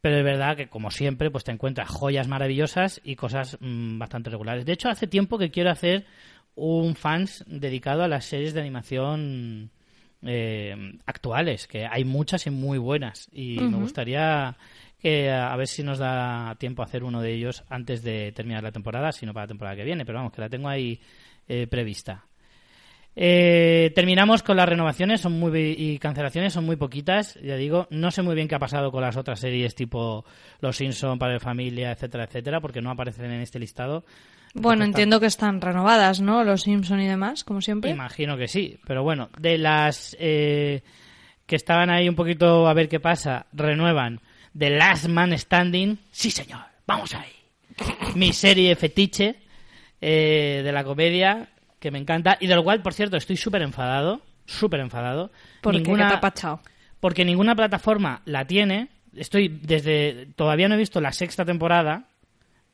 pero 0.00 0.18
es 0.18 0.24
verdad 0.24 0.56
que 0.56 0.68
como 0.68 0.90
siempre 0.90 1.30
pues 1.30 1.44
te 1.44 1.50
encuentras 1.50 1.88
joyas 1.88 2.28
maravillosas 2.28 3.00
y 3.02 3.16
cosas 3.16 3.58
mm, 3.60 3.98
bastante 3.98 4.30
regulares. 4.30 4.64
De 4.64 4.72
hecho, 4.72 4.88
hace 4.88 5.06
tiempo 5.06 5.38
que 5.38 5.50
quiero 5.50 5.70
hacer 5.70 6.06
un 6.54 6.94
fans 6.94 7.44
dedicado 7.46 8.02
a 8.02 8.08
las 8.08 8.24
series 8.24 8.54
de 8.54 8.60
animación 8.60 9.70
eh, 10.22 10.74
actuales, 11.06 11.66
que 11.66 11.86
hay 11.86 12.04
muchas 12.04 12.46
y 12.46 12.50
muy 12.50 12.78
buenas 12.78 13.28
y 13.32 13.58
me 13.60 13.76
gustaría 13.76 14.56
que 15.00 15.30
a 15.30 15.54
ver 15.56 15.68
si 15.68 15.82
nos 15.82 15.98
da 15.98 16.56
tiempo 16.58 16.82
a 16.82 16.86
hacer 16.86 17.04
uno 17.04 17.22
de 17.22 17.32
ellos 17.32 17.64
antes 17.68 18.02
de 18.02 18.32
terminar 18.32 18.62
la 18.62 18.72
temporada, 18.72 19.12
sino 19.12 19.32
para 19.32 19.44
la 19.44 19.48
temporada 19.48 19.76
que 19.76 19.84
viene, 19.84 20.04
pero 20.04 20.18
vamos, 20.18 20.32
que 20.32 20.40
la 20.40 20.48
tengo 20.48 20.68
ahí 20.68 21.00
eh, 21.46 21.66
prevista. 21.66 22.24
Eh, 23.20 23.90
terminamos 23.96 24.44
con 24.44 24.56
las 24.56 24.68
renovaciones 24.68 25.20
son 25.20 25.32
muy 25.32 25.74
y 25.76 25.98
cancelaciones, 25.98 26.52
son 26.52 26.64
muy 26.64 26.76
poquitas, 26.76 27.34
ya 27.42 27.56
digo. 27.56 27.88
No 27.90 28.12
sé 28.12 28.22
muy 28.22 28.36
bien 28.36 28.46
qué 28.46 28.54
ha 28.54 28.60
pasado 28.60 28.92
con 28.92 29.02
las 29.02 29.16
otras 29.16 29.40
series 29.40 29.74
tipo 29.74 30.24
Los 30.60 30.76
Simpson, 30.76 31.18
Padre 31.18 31.34
de 31.34 31.40
Familia, 31.40 31.90
etcétera, 31.90 32.24
etcétera, 32.24 32.60
porque 32.60 32.80
no 32.80 32.90
aparecen 32.90 33.32
en 33.32 33.40
este 33.40 33.58
listado. 33.58 34.04
Bueno, 34.54 34.84
entiendo 34.84 35.20
que 35.20 35.26
están 35.26 35.60
renovadas, 35.60 36.20
¿no? 36.20 36.42
Los 36.44 36.62
Simpson 36.62 37.00
y 37.00 37.06
demás, 37.06 37.44
como 37.44 37.60
siempre. 37.60 37.90
Imagino 37.90 38.36
que 38.36 38.48
sí, 38.48 38.78
pero 38.86 39.02
bueno, 39.02 39.28
de 39.38 39.58
las 39.58 40.16
eh, 40.18 40.82
que 41.46 41.56
estaban 41.56 41.90
ahí 41.90 42.08
un 42.08 42.14
poquito 42.14 42.66
a 42.68 42.74
ver 42.74 42.88
qué 42.88 42.98
pasa, 43.00 43.46
renuevan 43.52 44.20
The 44.56 44.70
Last 44.70 45.06
Man 45.08 45.36
Standing. 45.38 45.98
Sí, 46.10 46.30
señor, 46.30 46.60
vamos 46.86 47.14
ahí. 47.14 47.30
Mi 48.14 48.32
serie 48.32 48.74
fetiche 48.74 49.36
eh, 50.00 50.62
de 50.64 50.72
la 50.72 50.82
comedia, 50.84 51.48
que 51.78 51.90
me 51.90 51.98
encanta, 51.98 52.36
y 52.40 52.46
del 52.46 52.62
cual, 52.62 52.82
por 52.82 52.94
cierto, 52.94 53.16
estoy 53.16 53.36
súper 53.36 53.62
enfadado, 53.62 54.22
súper 54.46 54.80
enfadado. 54.80 55.30
¿Por 55.60 55.74
qué? 55.74 55.80
Ninguna- 55.82 56.04
¿Qué 56.04 56.08
te 56.10 56.16
ha 56.16 56.20
pachado? 56.20 56.60
porque 57.00 57.24
ninguna 57.24 57.54
plataforma 57.54 58.22
la 58.24 58.44
tiene. 58.46 58.88
Estoy 59.14 59.46
desde. 59.48 60.26
Todavía 60.34 60.68
no 60.68 60.74
he 60.74 60.78
visto 60.78 61.00
la 61.00 61.12
sexta 61.12 61.44
temporada 61.44 62.08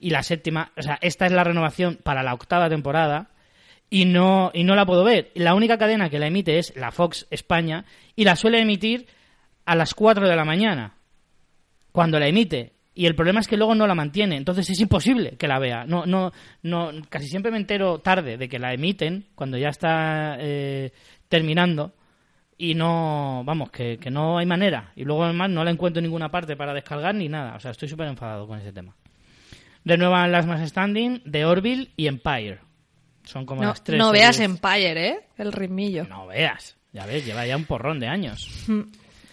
y 0.05 0.11
la 0.11 0.23
séptima. 0.23 0.71
O 0.77 0.83
sea, 0.83 0.99
esta 1.01 1.25
es 1.25 1.33
la 1.33 1.45
renovación 1.45 1.99
para 2.03 2.23
la 2.23 2.35
octava 2.35 2.69
temporada 2.69 3.31
y 3.89 4.05
no, 4.05 4.51
y 4.53 4.63
no 4.63 4.75
la 4.75 4.85
puedo 4.85 5.03
ver. 5.03 5.31
La 5.35 5.55
única 5.55 5.79
cadena 5.79 6.11
que 6.11 6.19
la 6.19 6.27
emite 6.27 6.59
es 6.59 6.77
la 6.77 6.91
Fox 6.91 7.27
España 7.31 7.87
y 8.15 8.25
la 8.25 8.37
suele 8.37 8.61
emitir 8.61 9.07
a 9.65 9.75
las 9.75 9.95
4 9.95 10.29
de 10.29 10.37
la 10.37 10.45
mañana 10.45 10.99
cuando 11.91 12.21
la 12.21 12.29
emite. 12.29 12.75
Y 12.95 13.07
el 13.07 13.15
problema 13.15 13.41
es 13.41 13.49
que 13.49 13.57
luego 13.57 13.75
no 13.75 13.87
la 13.87 13.95
mantiene, 13.95 14.37
entonces 14.37 14.69
es 14.69 14.79
imposible 14.79 15.39
que 15.39 15.49
la 15.49 15.59
vea. 15.59 15.87
No, 15.87 16.05
no, 16.05 16.33
no, 16.63 16.91
casi 17.09 17.27
siempre 17.27 17.51
me 17.51 17.57
entero 17.57 18.01
tarde 18.01 18.37
de 18.37 18.47
que 18.47 18.59
la 18.59 18.75
emiten 18.75 19.29
cuando 19.35 19.57
ya 19.57 19.69
está 19.69 20.37
eh, 20.39 20.93
terminando 21.31 21.95
y 22.59 22.75
no, 22.75 23.43
vamos, 23.47 23.71
que, 23.71 23.97
que 23.97 24.11
no 24.11 24.37
hay 24.37 24.45
manera. 24.45 24.93
Y 24.97 25.05
luego 25.05 25.25
además 25.25 25.49
no 25.49 25.65
la 25.65 25.71
encuentro 25.71 26.01
en 26.01 26.05
ninguna 26.05 26.31
parte 26.31 26.57
para 26.57 26.75
descargar 26.75 27.15
ni 27.15 27.31
nada. 27.31 27.57
O 27.57 27.61
sea, 27.61 27.71
estoy 27.71 27.89
súper 27.89 28.07
enfadado 28.07 28.47
con 28.47 28.59
ese 28.59 28.71
tema. 28.71 28.95
Renuevan 29.85 30.33
las 30.33 30.47
más 30.47 30.67
standing 30.69 31.21
de 31.25 31.45
Orville 31.45 31.91
y 31.97 32.07
Empire. 32.07 32.59
Son 33.25 33.47
como 33.47 33.63
No, 33.63 33.69
las 33.69 33.83
tres. 33.83 33.99
no 33.99 34.13
veas 34.13 34.37
series- 34.39 34.45
Empire, 34.45 35.09
¿eh? 35.09 35.21
El 35.39 35.53
ritmillo. 35.53 36.07
No 36.09 36.27
veas. 36.27 36.77
Ya 36.93 37.07
ves, 37.07 37.25
lleva 37.27 37.47
ya 37.47 37.57
un 37.57 37.65
porrón 37.65 37.99
de 38.01 38.07
años. 38.07 38.49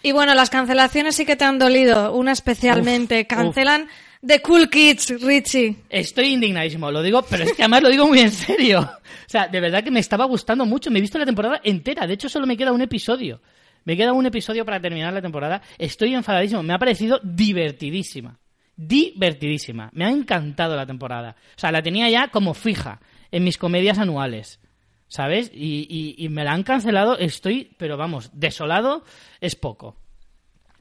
Y 0.02 0.12
bueno, 0.12 0.34
las 0.34 0.50
cancelaciones 0.50 1.14
sí 1.14 1.24
que 1.24 1.36
te 1.36 1.44
han 1.44 1.58
dolido. 1.58 2.12
Una 2.14 2.32
especialmente. 2.32 3.20
Uf, 3.20 3.26
Cancelan 3.28 3.86
The 4.26 4.40
Cool 4.42 4.68
Kids, 4.68 5.20
Richie. 5.22 5.76
Estoy 5.88 6.26
indignadísimo, 6.28 6.90
lo 6.90 7.02
digo, 7.02 7.22
pero 7.22 7.44
es 7.44 7.52
que 7.52 7.62
además 7.62 7.82
lo 7.82 7.88
digo 7.90 8.06
muy 8.08 8.20
en 8.20 8.30
serio. 8.32 8.80
O 8.80 9.28
sea, 9.32 9.46
de 9.48 9.60
verdad 9.60 9.82
que 9.84 9.90
me 9.90 10.00
estaba 10.00 10.24
gustando 10.24 10.66
mucho. 10.66 10.90
Me 10.90 10.98
he 10.98 11.02
visto 11.02 11.18
la 11.18 11.24
temporada 11.26 11.60
entera. 11.62 12.06
De 12.06 12.14
hecho, 12.14 12.28
solo 12.28 12.46
me 12.46 12.56
queda 12.56 12.72
un 12.72 12.82
episodio. 12.82 13.40
Me 13.84 13.96
queda 13.96 14.12
un 14.12 14.26
episodio 14.26 14.64
para 14.64 14.80
terminar 14.80 15.12
la 15.12 15.22
temporada. 15.22 15.62
Estoy 15.78 16.14
enfadadísimo. 16.14 16.62
Me 16.62 16.72
ha 16.74 16.78
parecido 16.78 17.20
divertidísima. 17.22 18.38
Divertidísima. 18.76 19.90
Me 19.92 20.04
ha 20.04 20.10
encantado 20.10 20.76
la 20.76 20.86
temporada. 20.86 21.36
O 21.56 21.60
sea, 21.60 21.72
la 21.72 21.82
tenía 21.82 22.08
ya 22.10 22.28
como 22.28 22.54
fija 22.54 23.00
en 23.30 23.44
mis 23.44 23.58
comedias 23.58 23.98
anuales. 23.98 24.60
¿Sabes? 25.08 25.50
Y, 25.54 25.86
y- 25.90 26.14
y 26.24 26.28
me 26.30 26.42
la 26.42 26.52
han 26.52 26.62
cancelado. 26.62 27.18
Estoy, 27.18 27.70
pero 27.76 27.96
vamos, 27.98 28.30
desolado 28.32 29.04
es 29.42 29.56
poco. 29.56 29.96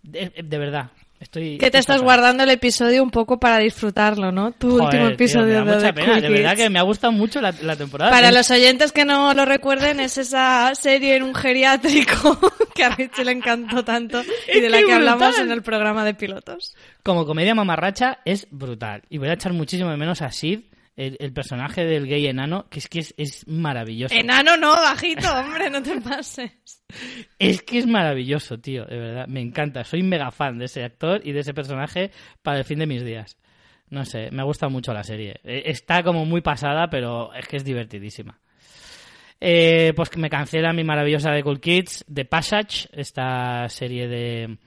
De, 0.04 0.30
de 0.44 0.58
verdad. 0.58 0.92
Estoy. 1.22 1.57
Que 1.59 1.69
te 1.69 1.78
estás 1.78 1.97
fatal. 1.97 2.03
guardando 2.03 2.43
el 2.43 2.49
episodio 2.49 3.03
un 3.03 3.11
poco 3.11 3.39
para 3.39 3.59
disfrutarlo, 3.59 4.32
¿no? 4.32 4.51
Tu 4.53 4.72
Joder, 4.72 4.84
último 4.86 5.05
tío, 5.05 5.13
episodio 5.13 5.45
me 5.47 5.53
da 5.53 5.78
de 5.78 5.78
mucha 5.78 5.93
pena, 5.93 6.19
de 6.19 6.30
verdad 6.30 6.55
que 6.57 6.69
me 6.72 6.80
ha 6.80 6.82
gustado 6.82 7.13
mucho 7.13 7.39
la, 7.39 7.53
la 7.61 7.76
temporada. 7.76 8.09
Para 8.11 8.30
Es- 8.30 8.34
los 8.36 8.49
oyentes 8.51 8.91
que 8.91 9.05
no 9.05 9.34
lo 9.36 9.45
recuerden, 9.45 9.99
es 9.99 10.17
esa 10.17 10.74
serie 10.74 11.15
en 11.15 11.24
un 11.24 11.36
geriátrico 11.36 12.39
que 12.76 12.84
a 12.84 12.89
Richie 12.89 13.24
le 13.24 13.32
encantó 13.34 13.86
tanto 13.86 14.24
y 14.53 14.59
de 14.59 14.69
la 14.69 14.80
que 14.80 14.86
que 14.88 14.93
hablamos 14.93 15.28
brutal. 15.28 15.45
en 15.45 15.51
el 15.51 15.61
programa 15.61 16.03
de 16.03 16.15
pilotos. 16.15 16.76
Como 17.03 17.26
comedia 17.26 17.53
mamarracha 17.55 18.17
es 18.26 18.47
brutal. 18.49 19.03
Y 19.09 19.19
voy 19.19 19.28
a 19.30 19.34
echar 19.34 19.53
muchísimo 19.53 19.91
de 19.91 19.97
menos 19.97 20.22
a 20.24 20.32
Sid, 20.32 20.61
el, 20.96 21.18
el 21.20 21.34
personaje 21.34 21.86
del 21.86 22.06
gay 22.08 22.28
enano, 22.28 22.68
que 22.70 22.80
es 22.80 22.88
que 22.88 23.00
es, 23.00 23.14
es 23.18 23.48
maravilloso. 23.48 24.14
Enano 24.14 24.58
no, 24.58 24.72
bajito, 24.74 25.28
hombre, 25.34 25.70
no 25.70 25.82
te 25.82 26.00
pases. 26.02 26.52
Es 27.39 27.62
que 27.62 27.80
es 27.80 27.88
maravilloso, 27.88 28.60
tío, 28.60 28.86
de 28.86 28.98
verdad. 28.98 29.28
Me 29.28 29.42
encanta. 29.42 29.84
Soy 29.84 30.04
mega 30.04 30.32
fan 30.32 30.58
de 30.60 30.66
ese 30.66 30.84
actor 30.84 31.22
y 31.24 31.32
de 31.32 31.39
ese 31.39 31.54
personaje 31.54 32.12
para 32.42 32.60
el 32.60 32.66
fin 32.66 32.80
de 32.80 32.88
mis 32.88 33.04
días. 33.04 33.38
No 33.89 34.06
sé, 34.06 34.30
me 34.32 34.44
gusta 34.44 34.70
mucho 34.70 34.94
la 34.94 35.04
serie. 35.04 35.39
Eh, 35.44 35.64
Está 35.66 36.04
como 36.04 36.26
muy 36.26 36.42
pasada, 36.42 36.89
pero 36.89 37.34
es 37.34 37.48
que 37.48 37.58
es 37.58 37.64
divertidísima. 37.66 38.39
Eh, 39.39 39.94
pues 39.96 40.10
que 40.10 40.20
me 40.20 40.30
cancela 40.30 40.72
mi 40.72 40.84
maravillosa 40.84 41.32
de 41.32 41.44
Cool 41.44 41.60
Kids, 41.60 42.06
The 42.14 42.26
Passage, 42.26 42.88
esta 42.94 43.68
serie 43.70 44.08
de, 44.08 44.58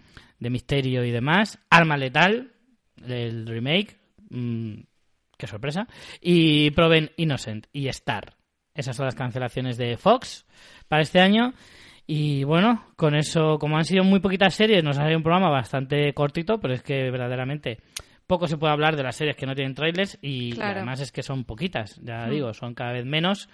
de 0.41 0.51
misterio 0.51 1.05
y 1.05 1.11
demás. 1.12 1.59
Arma 1.70 1.97
Letal, 1.97 2.53
el 3.07 3.47
remake. 3.47 3.97
mm, 4.31 4.75
qué 5.45 5.51
sorpresa. 5.51 5.86
Y 6.20 6.70
Proven 6.70 7.11
Innocent 7.16 7.66
y 7.72 7.88
Star. 7.88 8.34
Esas 8.74 8.97
son 8.97 9.07
las 9.07 9.14
cancelaciones 9.14 9.76
de 9.76 9.97
Fox 9.97 10.47
para 10.88 11.03
este 11.03 11.20
año. 11.20 11.53
Y 12.07 12.45
bueno, 12.45 12.84
con 12.97 13.14
eso, 13.14 13.59
como 13.59 13.76
han 13.78 13.84
sido 13.84 14.05
muy 14.05 14.20
poquitas 14.20 14.55
series, 14.55 14.82
nos 14.84 14.97
ha 14.99 15.03
salido 15.03 15.18
un 15.18 15.22
programa 15.22 15.49
bastante 15.51 16.12
cortito, 16.12 16.61
pero 16.61 16.74
es 16.74 16.82
que 16.82 17.11
verdaderamente 17.11 17.78
poco 18.26 18.47
se 18.49 18.57
puede 18.59 18.72
hablar 18.72 18.97
de 18.97 19.03
las 19.03 19.16
series 19.16 19.36
que 19.36 19.47
no 19.47 19.55
tienen 19.55 19.74
trailers 19.74 20.18
y, 20.22 20.59
además 20.61 21.01
es 21.01 21.12
que 21.12 21.22
son 21.22 21.45
poquitas, 21.45 22.01
ya 22.03 22.26
Mm. 22.26 22.30
digo, 22.30 22.55
son 22.55 22.74
cada 22.74 22.92
vez 22.92 23.05
menos 23.07 23.49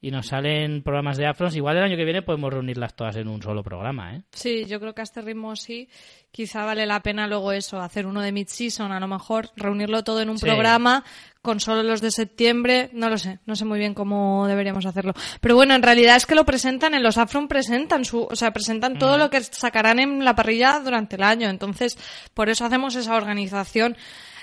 y 0.00 0.10
nos 0.10 0.26
salen 0.26 0.82
programas 0.82 1.16
de 1.16 1.26
afros. 1.26 1.56
Igual 1.56 1.78
el 1.78 1.84
año 1.84 1.96
que 1.96 2.04
viene 2.04 2.22
podemos 2.22 2.52
reunirlas 2.52 2.94
todas 2.94 3.16
en 3.16 3.28
un 3.28 3.40
solo 3.42 3.62
programa, 3.62 4.14
¿eh? 4.16 4.22
Sí, 4.32 4.64
yo 4.66 4.78
creo 4.78 4.94
que 4.94 5.00
a 5.00 5.04
este 5.04 5.20
ritmo 5.22 5.56
sí. 5.56 5.88
Quizá 6.30 6.64
vale 6.66 6.84
la 6.86 7.00
pena 7.00 7.26
luego 7.26 7.50
eso, 7.52 7.80
hacer 7.80 8.06
uno 8.06 8.20
de 8.20 8.30
mid-season, 8.30 8.92
a 8.92 9.00
lo 9.00 9.08
mejor 9.08 9.48
reunirlo 9.56 10.04
todo 10.04 10.20
en 10.20 10.28
un 10.28 10.38
Sí. 10.38 10.44
programa 10.44 11.02
con 11.46 11.60
solo 11.60 11.84
los 11.84 12.00
de 12.00 12.10
septiembre. 12.10 12.90
No 12.92 13.08
lo 13.08 13.16
sé, 13.16 13.38
no 13.46 13.54
sé 13.54 13.64
muy 13.64 13.78
bien 13.78 13.94
cómo 13.94 14.48
deberíamos 14.48 14.84
hacerlo. 14.84 15.14
Pero 15.40 15.54
bueno, 15.54 15.76
en 15.76 15.82
realidad 15.82 16.16
es 16.16 16.26
que 16.26 16.34
lo 16.34 16.44
presentan, 16.44 16.92
en 16.92 17.04
los 17.04 17.18
Afron 17.18 17.46
presentan 17.46 18.04
su, 18.04 18.24
o 18.24 18.34
sea, 18.34 18.52
presentan 18.52 18.98
todo 18.98 19.16
lo 19.16 19.30
que 19.30 19.40
sacarán 19.42 20.00
en 20.00 20.24
la 20.24 20.34
parrilla 20.34 20.80
durante 20.80 21.14
el 21.14 21.22
año. 21.22 21.48
Entonces, 21.48 21.96
por 22.34 22.50
eso 22.50 22.64
hacemos 22.64 22.96
esa 22.96 23.14
organización. 23.14 23.96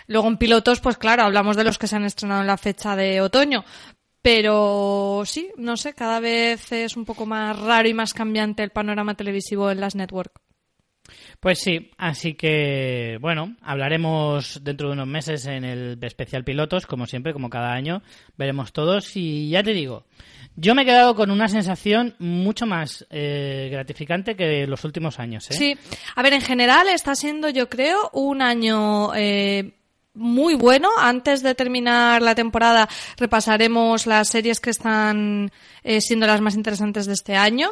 Luego 0.08 0.30
en 0.30 0.38
pilotos, 0.38 0.80
pues 0.80 0.98
claro, 0.98 1.24
hablamos 1.24 1.58
de 1.58 1.66
los 1.66 1.78
que 1.78 1.88
se 1.88 1.98
han 1.98 2.06
estrenado 2.06 2.40
en 2.40 2.48
la 2.48 2.58
fecha 2.58 2.96
de 2.96 3.20
otoño. 3.20 3.66
Pero 4.22 5.24
sí, 5.26 5.50
no 5.58 5.76
sé, 5.76 5.94
cada 5.94 6.22
vez 6.22 6.72
es 6.72 6.96
un 6.96 7.04
poco 7.04 7.26
más 7.26 7.60
raro 7.60 7.90
y 7.90 7.94
más 7.94 8.14
cambiante 8.14 8.64
el 8.64 8.70
panorama 8.70 9.16
televisivo 9.16 9.70
en 9.70 9.82
las 9.82 9.96
network. 9.96 10.40
Pues 11.44 11.60
sí, 11.60 11.92
así 11.98 12.36
que 12.36 13.18
bueno, 13.20 13.58
hablaremos 13.62 14.62
dentro 14.64 14.88
de 14.88 14.94
unos 14.94 15.08
meses 15.08 15.46
en 15.46 15.66
el 15.66 16.02
especial 16.02 16.46
pilotos, 16.46 16.88
como 16.88 17.06
siempre, 17.06 17.34
como 17.34 17.50
cada 17.50 17.74
año, 17.74 18.02
veremos 18.38 18.72
todos 18.72 19.18
y 19.18 19.50
ya 19.50 19.62
te 19.62 19.74
digo, 19.74 20.06
yo 20.56 20.74
me 20.74 20.84
he 20.84 20.86
quedado 20.86 21.16
con 21.16 21.32
una 21.32 21.50
sensación 21.50 22.16
mucho 22.18 22.66
más 22.66 23.06
eh, 23.10 23.68
gratificante 23.70 24.38
que 24.38 24.66
los 24.68 24.86
últimos 24.86 25.20
años. 25.20 25.52
¿eh? 25.52 25.54
Sí, 25.54 25.78
a 26.16 26.22
ver, 26.22 26.32
en 26.32 26.40
general 26.40 26.88
está 26.88 27.14
siendo, 27.14 27.50
yo 27.50 27.68
creo, 27.70 28.10
un 28.14 28.42
año 28.42 29.14
eh, 29.14 29.74
muy 30.14 30.56
bueno. 30.56 30.90
Antes 30.98 31.42
de 31.42 31.56
terminar 31.56 32.22
la 32.22 32.36
temporada 32.36 32.88
repasaremos 33.18 34.06
las 34.06 34.30
series 34.30 34.60
que 34.60 34.70
están 34.70 35.52
eh, 35.84 36.02
siendo 36.02 36.28
las 36.28 36.42
más 36.42 36.56
interesantes 36.56 37.06
de 37.06 37.14
este 37.14 37.36
año. 37.36 37.72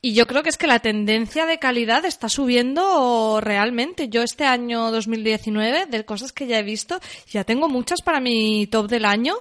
Y 0.00 0.14
yo 0.14 0.26
creo 0.26 0.42
que 0.42 0.48
es 0.48 0.56
que 0.56 0.66
la 0.66 0.78
tendencia 0.78 1.46
de 1.46 1.58
calidad 1.58 2.04
está 2.04 2.28
subiendo 2.28 3.40
realmente. 3.40 4.08
Yo 4.08 4.22
este 4.22 4.44
año 4.44 4.90
2019, 4.90 5.86
de 5.86 6.04
cosas 6.04 6.32
que 6.32 6.46
ya 6.46 6.58
he 6.58 6.62
visto, 6.62 7.00
ya 7.28 7.44
tengo 7.44 7.68
muchas 7.68 8.00
para 8.02 8.20
mi 8.20 8.66
top 8.66 8.88
del 8.88 9.04
año. 9.04 9.34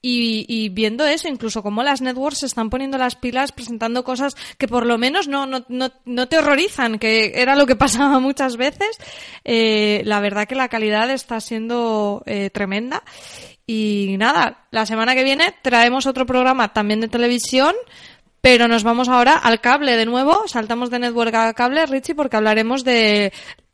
Y, 0.00 0.46
y 0.48 0.68
viendo 0.68 1.04
eso, 1.06 1.26
incluso 1.26 1.62
como 1.62 1.82
las 1.82 2.00
networks 2.00 2.38
se 2.38 2.46
están 2.46 2.70
poniendo 2.70 2.98
las 2.98 3.16
pilas 3.16 3.50
presentando 3.50 4.04
cosas 4.04 4.36
que 4.56 4.68
por 4.68 4.86
lo 4.86 4.96
menos 4.96 5.26
no, 5.26 5.44
no, 5.44 5.64
no, 5.68 5.90
no 6.04 6.28
te 6.28 6.38
horrorizan, 6.38 7.00
que 7.00 7.32
era 7.34 7.56
lo 7.56 7.66
que 7.66 7.74
pasaba 7.74 8.18
muchas 8.20 8.56
veces, 8.56 8.96
eh, 9.44 10.02
la 10.04 10.20
verdad 10.20 10.46
que 10.46 10.54
la 10.54 10.68
calidad 10.68 11.10
está 11.10 11.40
siendo 11.40 12.22
eh, 12.26 12.50
tremenda. 12.50 13.02
Y 13.66 14.16
nada, 14.18 14.66
la 14.70 14.86
semana 14.86 15.14
que 15.14 15.24
viene 15.24 15.54
traemos 15.62 16.06
otro 16.06 16.24
programa 16.24 16.72
también 16.72 17.00
de 17.00 17.08
televisión, 17.08 17.74
pero 18.40 18.68
nos 18.68 18.82
vamos 18.82 19.08
ahora 19.08 19.36
al 19.36 19.60
cable 19.60 19.96
de 19.96 20.06
nuevo, 20.06 20.46
saltamos 20.46 20.90
de 20.90 21.00
network 21.00 21.34
a 21.34 21.52
cable, 21.54 21.84
Richie, 21.86 22.14
porque 22.14 22.36
hablaremos 22.36 22.84
de 22.84 23.32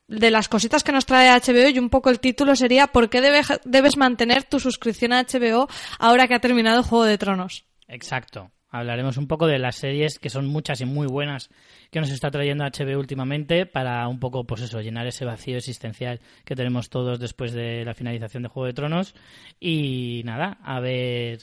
de 0.08 0.30
las 0.30 0.48
cositas 0.48 0.84
que 0.84 0.92
nos 0.92 1.06
trae 1.06 1.30
HBO 1.30 1.68
y 1.68 1.78
un 1.78 1.88
poco 1.90 2.10
el 2.10 2.20
título 2.20 2.54
sería 2.56 2.88
¿Por 2.88 3.08
qué 3.08 3.20
debes 3.64 3.96
mantener 3.96 4.44
tu 4.44 4.60
suscripción 4.60 5.12
a 5.12 5.22
HBO 5.24 5.68
ahora 5.98 6.28
que 6.28 6.34
ha 6.34 6.40
terminado 6.40 6.82
Juego 6.82 7.04
de 7.04 7.18
Tronos? 7.18 7.64
Exacto. 7.88 8.50
Hablaremos 8.70 9.18
un 9.18 9.28
poco 9.28 9.46
de 9.46 9.60
las 9.60 9.76
series, 9.76 10.18
que 10.18 10.30
son 10.30 10.46
muchas 10.48 10.80
y 10.80 10.84
muy 10.84 11.06
buenas, 11.06 11.48
que 11.92 12.00
nos 12.00 12.10
está 12.10 12.32
trayendo 12.32 12.64
HBO 12.64 12.98
últimamente 12.98 13.66
para 13.66 14.08
un 14.08 14.18
poco, 14.18 14.42
pues 14.44 14.62
eso, 14.62 14.80
llenar 14.80 15.06
ese 15.06 15.24
vacío 15.24 15.56
existencial 15.58 16.18
que 16.44 16.56
tenemos 16.56 16.90
todos 16.90 17.20
después 17.20 17.52
de 17.52 17.84
la 17.84 17.94
finalización 17.94 18.42
de 18.42 18.48
Juego 18.48 18.66
de 18.66 18.72
Tronos. 18.72 19.14
Y 19.60 20.22
nada, 20.24 20.58
a 20.64 20.80
ver 20.80 21.38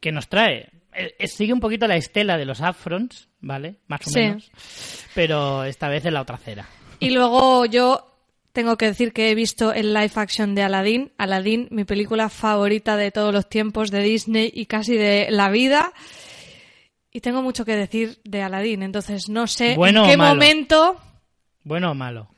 qué 0.00 0.10
nos 0.10 0.28
trae. 0.30 0.70
Eh, 0.94 1.14
eh, 1.18 1.28
sigue 1.28 1.52
un 1.52 1.60
poquito 1.60 1.86
la 1.86 1.96
estela 1.96 2.38
de 2.38 2.46
los 2.46 2.62
Afrons, 2.62 3.28
¿vale? 3.40 3.76
Más 3.86 4.00
o 4.06 4.10
Sí. 4.10 4.18
menos. 4.20 4.50
Pero 5.14 5.64
esta 5.64 5.88
vez 5.90 6.06
en 6.06 6.14
la 6.14 6.22
otra 6.22 6.36
acera. 6.36 6.66
Y 7.00 7.10
luego 7.10 7.64
yo 7.66 8.06
tengo 8.52 8.76
que 8.76 8.86
decir 8.86 9.12
que 9.12 9.30
he 9.30 9.34
visto 9.34 9.72
el 9.72 9.94
live 9.94 10.12
action 10.14 10.54
de 10.54 10.62
Aladdin. 10.62 11.12
Aladdin, 11.18 11.68
mi 11.70 11.84
película 11.84 12.28
favorita 12.28 12.96
de 12.96 13.10
todos 13.10 13.32
los 13.32 13.48
tiempos 13.48 13.90
de 13.90 14.02
Disney 14.02 14.50
y 14.54 14.66
casi 14.66 14.96
de 14.96 15.28
la 15.30 15.50
vida. 15.50 15.92
Y 17.10 17.20
tengo 17.20 17.42
mucho 17.42 17.64
que 17.64 17.74
decir 17.74 18.20
de 18.24 18.42
Aladdin, 18.42 18.82
entonces 18.82 19.28
no 19.28 19.46
sé 19.46 19.74
Bueno 19.76 20.00
en 20.00 20.06
o 20.06 20.10
qué 20.10 20.16
malo. 20.16 20.34
momento, 20.34 20.96
¿Bueno 21.64 21.90
o 21.90 21.94
malo? 21.94 22.28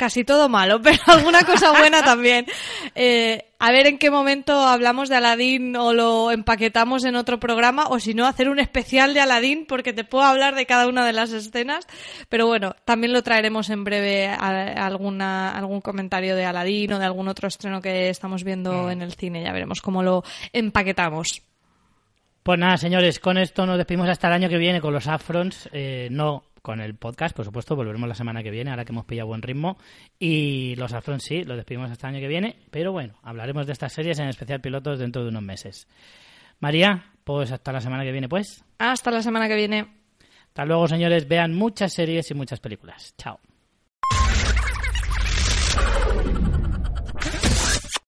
Casi 0.00 0.24
todo 0.24 0.48
malo, 0.48 0.80
pero 0.82 0.98
alguna 1.08 1.42
cosa 1.42 1.72
buena 1.72 2.02
también. 2.02 2.46
Eh, 2.94 3.44
a 3.58 3.70
ver 3.70 3.86
en 3.86 3.98
qué 3.98 4.10
momento 4.10 4.58
hablamos 4.58 5.10
de 5.10 5.16
Aladdin 5.16 5.76
o 5.76 5.92
lo 5.92 6.30
empaquetamos 6.30 7.04
en 7.04 7.16
otro 7.16 7.38
programa, 7.38 7.84
o 7.88 8.00
si 8.00 8.14
no, 8.14 8.26
hacer 8.26 8.48
un 8.48 8.58
especial 8.60 9.12
de 9.12 9.20
Aladdin, 9.20 9.66
porque 9.66 9.92
te 9.92 10.04
puedo 10.04 10.24
hablar 10.24 10.54
de 10.54 10.64
cada 10.64 10.88
una 10.88 11.04
de 11.04 11.12
las 11.12 11.32
escenas. 11.32 11.86
Pero 12.30 12.46
bueno, 12.46 12.74
también 12.86 13.12
lo 13.12 13.22
traeremos 13.22 13.68
en 13.68 13.84
breve 13.84 14.26
a, 14.26 14.86
alguna, 14.86 15.50
algún 15.50 15.82
comentario 15.82 16.34
de 16.34 16.46
Aladdin 16.46 16.94
o 16.94 16.98
de 16.98 17.04
algún 17.04 17.28
otro 17.28 17.48
estreno 17.48 17.82
que 17.82 18.08
estamos 18.08 18.42
viendo 18.42 18.90
en 18.90 19.02
el 19.02 19.12
cine. 19.12 19.42
Ya 19.42 19.52
veremos 19.52 19.82
cómo 19.82 20.02
lo 20.02 20.24
empaquetamos. 20.54 21.42
Pues 22.42 22.58
nada, 22.58 22.78
señores, 22.78 23.20
con 23.20 23.36
esto 23.36 23.66
nos 23.66 23.76
despedimos 23.76 24.08
hasta 24.08 24.28
el 24.28 24.32
año 24.32 24.48
que 24.48 24.56
viene 24.56 24.80
con 24.80 24.94
los 24.94 25.06
Afrons. 25.06 25.68
eh, 25.74 26.08
no 26.10 26.44
con 26.62 26.80
el 26.80 26.94
podcast, 26.94 27.34
por 27.34 27.44
supuesto, 27.44 27.76
volveremos 27.76 28.08
la 28.08 28.14
semana 28.14 28.42
que 28.42 28.50
viene, 28.50 28.70
ahora 28.70 28.84
que 28.84 28.92
hemos 28.92 29.04
pillado 29.04 29.28
buen 29.28 29.42
ritmo. 29.42 29.78
Y 30.18 30.74
los 30.76 30.92
Afrons 30.92 31.24
sí, 31.24 31.42
los 31.44 31.56
despedimos 31.56 31.90
hasta 31.90 32.08
el 32.08 32.14
año 32.14 32.22
que 32.22 32.28
viene. 32.28 32.56
Pero 32.70 32.92
bueno, 32.92 33.14
hablaremos 33.22 33.66
de 33.66 33.72
estas 33.72 33.92
series 33.92 34.18
en 34.18 34.28
especial 34.28 34.60
pilotos 34.60 34.98
dentro 34.98 35.22
de 35.22 35.28
unos 35.28 35.42
meses. 35.42 35.88
María, 36.58 37.12
pues 37.24 37.52
hasta 37.52 37.72
la 37.72 37.80
semana 37.80 38.04
que 38.04 38.12
viene, 38.12 38.28
pues. 38.28 38.64
Hasta 38.78 39.10
la 39.10 39.22
semana 39.22 39.48
que 39.48 39.56
viene. 39.56 39.86
Hasta 40.48 40.64
luego, 40.64 40.88
señores. 40.88 41.26
Vean 41.26 41.54
muchas 41.54 41.92
series 41.92 42.30
y 42.30 42.34
muchas 42.34 42.60
películas. 42.60 43.14
Chao. 43.16 43.40